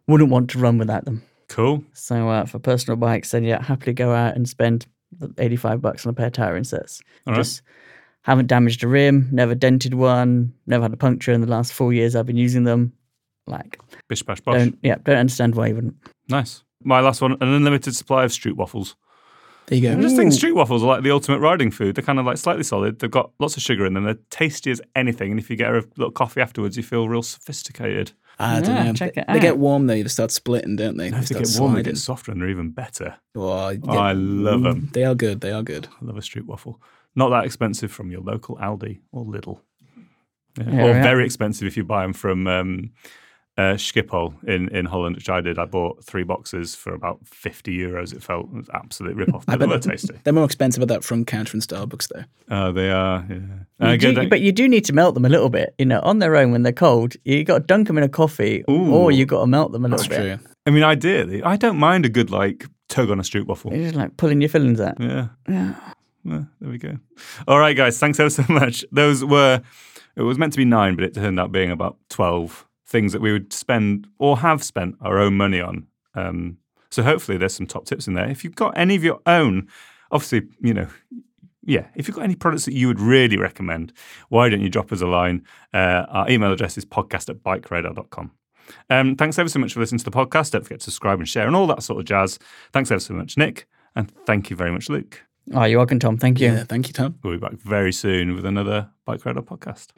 Wouldn't 0.06 0.30
want 0.30 0.50
to 0.50 0.58
run 0.58 0.78
without 0.78 1.04
them. 1.04 1.22
Cool. 1.48 1.84
So 1.92 2.28
uh, 2.28 2.46
for 2.46 2.58
personal 2.58 2.96
bikes, 2.96 3.30
then 3.30 3.44
yeah, 3.44 3.62
happily 3.62 3.92
go 3.92 4.12
out 4.12 4.34
and 4.36 4.48
spend 4.48 4.86
85 5.38 5.80
bucks 5.80 6.06
on 6.06 6.10
a 6.10 6.14
pair 6.14 6.26
of 6.26 6.32
tire 6.32 6.56
inserts. 6.56 7.02
All 7.26 7.32
right. 7.32 7.38
Just 7.38 7.62
haven't 8.22 8.46
damaged 8.46 8.82
a 8.82 8.88
rim, 8.88 9.28
never 9.32 9.54
dented 9.54 9.94
one, 9.94 10.52
never 10.66 10.82
had 10.82 10.92
a 10.92 10.96
puncture 10.96 11.32
in 11.32 11.40
the 11.40 11.46
last 11.46 11.72
four 11.72 11.92
years 11.92 12.16
I've 12.16 12.26
been 12.26 12.36
using 12.36 12.64
them. 12.64 12.92
Like, 13.46 13.78
Bish 14.08 14.22
bash 14.22 14.40
bosh. 14.40 14.56
don't 14.56 14.78
yeah, 14.82 14.96
don't 15.02 15.18
understand 15.18 15.54
why 15.54 15.68
you 15.68 15.74
wouldn't. 15.74 15.96
Nice. 16.28 16.64
My 16.82 17.00
last 17.00 17.20
one: 17.20 17.32
an 17.32 17.48
unlimited 17.48 17.94
supply 17.94 18.24
of 18.24 18.30
stroop 18.30 18.54
waffles. 18.54 18.96
There 19.66 19.78
you 19.78 19.82
go. 19.82 19.92
I 19.92 19.96
go. 19.96 20.02
just 20.02 20.16
think 20.16 20.32
stroop 20.32 20.54
waffles 20.54 20.82
are 20.82 20.86
like 20.86 21.02
the 21.02 21.10
ultimate 21.10 21.40
riding 21.40 21.70
food. 21.70 21.94
They're 21.94 22.04
kind 22.04 22.18
of 22.18 22.26
like 22.26 22.38
slightly 22.38 22.64
solid. 22.64 22.98
They've 22.98 23.10
got 23.10 23.32
lots 23.38 23.56
of 23.56 23.62
sugar 23.62 23.84
in 23.86 23.94
them. 23.94 24.04
They're 24.04 24.18
tasty 24.30 24.70
as 24.70 24.80
anything. 24.94 25.30
And 25.30 25.40
if 25.40 25.50
you 25.50 25.56
get 25.56 25.70
a 25.70 25.84
little 25.96 26.10
coffee 26.10 26.40
afterwards, 26.40 26.76
you 26.76 26.82
feel 26.82 27.08
real 27.08 27.22
sophisticated. 27.22 28.12
I 28.38 28.60
don't 28.60 28.74
Yeah, 28.74 28.82
know. 28.84 28.92
check 28.94 29.14
they, 29.14 29.20
it 29.22 29.26
they 29.28 29.40
get 29.40 29.58
warm 29.58 29.86
though. 29.86 29.94
They 30.02 30.08
start 30.08 30.30
splitting, 30.30 30.76
don't 30.76 30.96
they? 30.96 31.06
And 31.08 31.16
if 31.16 31.28
they 31.28 31.34
start 31.34 31.44
get 31.46 31.60
warm, 31.60 31.74
they 31.74 31.82
get 31.82 31.96
softer 31.98 32.32
and 32.32 32.40
they're 32.40 32.48
even 32.50 32.70
better. 32.70 33.16
Oh, 33.34 33.68
you 33.70 33.80
I 33.88 34.12
love 34.12 34.66
'em. 34.66 34.90
They 34.92 35.04
are 35.04 35.14
good. 35.14 35.40
They 35.40 35.52
are 35.52 35.62
good. 35.62 35.88
I 36.00 36.04
love 36.04 36.16
a 36.16 36.20
stroop 36.20 36.46
waffle. 36.46 36.80
Not 37.14 37.28
that 37.30 37.44
expensive 37.44 37.92
from 37.92 38.10
your 38.10 38.20
local 38.22 38.56
Aldi 38.56 39.00
or 39.12 39.24
Lidl. 39.24 39.60
Yeah. 40.58 40.64
Yeah, 40.70 40.85
or 40.85 40.88
yeah. 40.90 41.02
very 41.02 41.24
expensive 41.24 41.66
if 41.66 41.76
you 41.76 41.85
buy 41.85 42.02
them 42.02 42.12
from 42.12 42.46
um, 42.46 42.90
uh, 43.57 43.75
Schiphol 43.75 44.35
in, 44.48 44.69
in 44.71 44.85
Holland, 44.87 45.15
which 45.17 45.29
I 45.31 45.40
did. 45.40 45.59
I 45.59 45.65
bought 45.65 46.02
three 46.05 46.25
boxes 46.25 46.75
for 46.75 46.92
about 46.92 47.21
50 47.25 47.77
euros. 47.77 48.13
It 48.13 48.23
felt 48.23 48.46
it 48.46 48.52
was 48.57 48.69
an 48.69 48.75
absolute 48.75 49.15
rip 49.17 49.33
off. 49.33 49.46
But 49.46 49.61
they 49.61 49.67
were 49.67 49.79
tasty. 49.79 50.15
They're 50.25 50.33
more 50.33 50.44
expensive 50.44 50.83
at 50.83 50.88
that 50.88 51.05
from 51.05 51.25
counter 51.25 51.57
in 51.57 51.61
Starbucks 51.61 52.09
though. 52.09 52.25
Oh, 52.50 52.73
they 52.73 52.90
are. 52.90 53.25
Yeah. 53.29 53.37
You 53.37 53.87
Uh, 53.87 53.96
do- 53.96 54.29
but 54.29 54.40
you 54.40 54.50
do 54.52 54.69
need 54.69 54.85
to 54.87 54.92
melt 54.92 55.15
them 55.15 55.25
a 55.25 55.29
little 55.29 55.50
bit, 55.50 55.75
you 55.79 55.85
know, 55.87 56.00
on 56.00 56.19
their 56.19 56.35
own 56.37 56.50
when 56.52 56.63
they're 56.65 56.73
cold. 56.73 57.15
You 57.25 57.44
got 57.44 57.59
to 57.59 57.65
dunk 57.65 57.87
them 57.87 57.96
in 57.98 58.05
a 58.05 58.09
coffee, 58.09 58.65
Ooh. 58.69 58.92
or 58.92 59.13
you 59.13 59.25
got 59.27 59.40
to 59.42 59.46
melt 59.46 59.71
them 59.73 59.85
a 59.85 59.88
That's 59.88 60.09
little 60.09 60.25
bit. 60.25 60.38
true. 60.40 60.48
I 60.67 60.71
mean, 60.71 60.83
ideally, 60.83 61.42
I 61.42 61.57
don't 61.57 61.79
mind 61.79 62.07
a 62.07 62.09
good 62.09 62.31
like 62.31 62.67
tug 62.88 63.11
on 63.11 63.21
a 63.21 63.23
stroop 63.23 63.46
waffle. 63.46 63.73
You're 63.73 63.85
just 63.85 63.94
like 63.94 64.17
pulling 64.17 64.40
your 64.40 64.48
fillings 64.50 64.81
out. 64.81 64.96
Yeah. 65.00 65.29
Yeah. 65.48 65.75
Well, 66.25 66.48
there 66.61 66.71
we 66.71 66.79
go. 66.79 66.96
All 67.46 67.59
right, 67.59 67.77
guys. 67.77 67.98
Thanks 67.98 68.19
ever 68.19 68.31
so 68.31 68.44
much. 68.48 68.85
Those 68.90 69.25
were, 69.25 69.61
it 70.17 70.23
was 70.23 70.38
meant 70.38 70.55
to 70.55 70.57
be 70.57 70.65
nine, 70.65 70.94
but 70.96 71.05
it 71.05 71.15
turned 71.15 71.38
out 71.38 71.52
being 71.52 71.71
about 71.71 71.98
12 72.09 72.67
things 72.94 73.12
that 73.12 73.20
we 73.20 73.32
would 73.32 73.52
spend 73.52 74.06
or 74.20 74.38
have 74.38 74.62
spent 74.62 74.94
our 75.00 75.18
own 75.18 75.36
money 75.36 75.60
on. 75.60 75.84
Um, 76.14 76.58
so 76.92 77.02
hopefully 77.02 77.36
there's 77.36 77.52
some 77.52 77.66
top 77.66 77.86
tips 77.86 78.06
in 78.06 78.14
there. 78.14 78.30
If 78.30 78.44
you've 78.44 78.54
got 78.54 78.78
any 78.78 78.94
of 78.94 79.02
your 79.02 79.20
own, 79.26 79.66
obviously, 80.12 80.42
you 80.60 80.72
know, 80.72 80.86
yeah, 81.64 81.88
if 81.96 82.06
you've 82.06 82.14
got 82.14 82.22
any 82.22 82.36
products 82.36 82.66
that 82.66 82.72
you 82.72 82.86
would 82.86 83.00
really 83.00 83.36
recommend, 83.36 83.92
why 84.28 84.48
don't 84.48 84.60
you 84.60 84.68
drop 84.68 84.92
us 84.92 85.00
a 85.00 85.08
line? 85.08 85.44
Uh, 85.72 86.06
our 86.08 86.30
email 86.30 86.52
address 86.52 86.78
is 86.78 86.84
podcast 86.84 87.28
at 87.28 87.42
bikeradar.com. 87.42 88.30
Um, 88.90 89.16
thanks 89.16 89.40
ever 89.40 89.48
so 89.48 89.58
much 89.58 89.74
for 89.74 89.80
listening 89.80 89.98
to 89.98 90.04
the 90.04 90.12
podcast. 90.12 90.52
Don't 90.52 90.62
forget 90.62 90.78
to 90.78 90.84
subscribe 90.84 91.18
and 91.18 91.28
share 91.28 91.48
and 91.48 91.56
all 91.56 91.66
that 91.66 91.82
sort 91.82 91.98
of 91.98 92.04
jazz. 92.04 92.38
Thanks 92.72 92.92
ever 92.92 93.00
so 93.00 93.12
much, 93.12 93.36
Nick. 93.36 93.66
And 93.96 94.08
thank 94.24 94.50
you 94.50 94.56
very 94.56 94.70
much, 94.70 94.88
Luke. 94.88 95.24
Oh, 95.52 95.64
you're 95.64 95.78
welcome, 95.78 95.98
Tom. 95.98 96.16
Thank 96.16 96.40
you. 96.40 96.46
Yeah, 96.46 96.64
thank 96.64 96.86
you, 96.88 96.94
Tom. 96.94 97.18
We'll 97.22 97.34
be 97.34 97.38
back 97.38 97.52
very 97.52 97.92
soon 97.92 98.34
with 98.34 98.46
another 98.46 98.88
BikeRadar 99.06 99.44
podcast. 99.44 99.88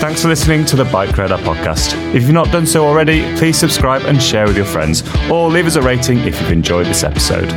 Thanks 0.00 0.22
for 0.22 0.28
listening 0.28 0.64
to 0.66 0.76
the 0.76 0.84
BikeRadar 0.84 1.38
podcast. 1.38 1.94
If 2.14 2.22
you've 2.22 2.32
not 2.32 2.50
done 2.50 2.66
so 2.66 2.84
already, 2.84 3.22
please 3.36 3.56
subscribe 3.56 4.02
and 4.02 4.20
share 4.20 4.46
with 4.46 4.56
your 4.56 4.66
friends, 4.66 5.02
or 5.30 5.48
leave 5.48 5.66
us 5.66 5.76
a 5.76 5.82
rating 5.82 6.18
if 6.20 6.40
you've 6.40 6.50
enjoyed 6.50 6.86
this 6.86 7.04
episode. 7.04 7.48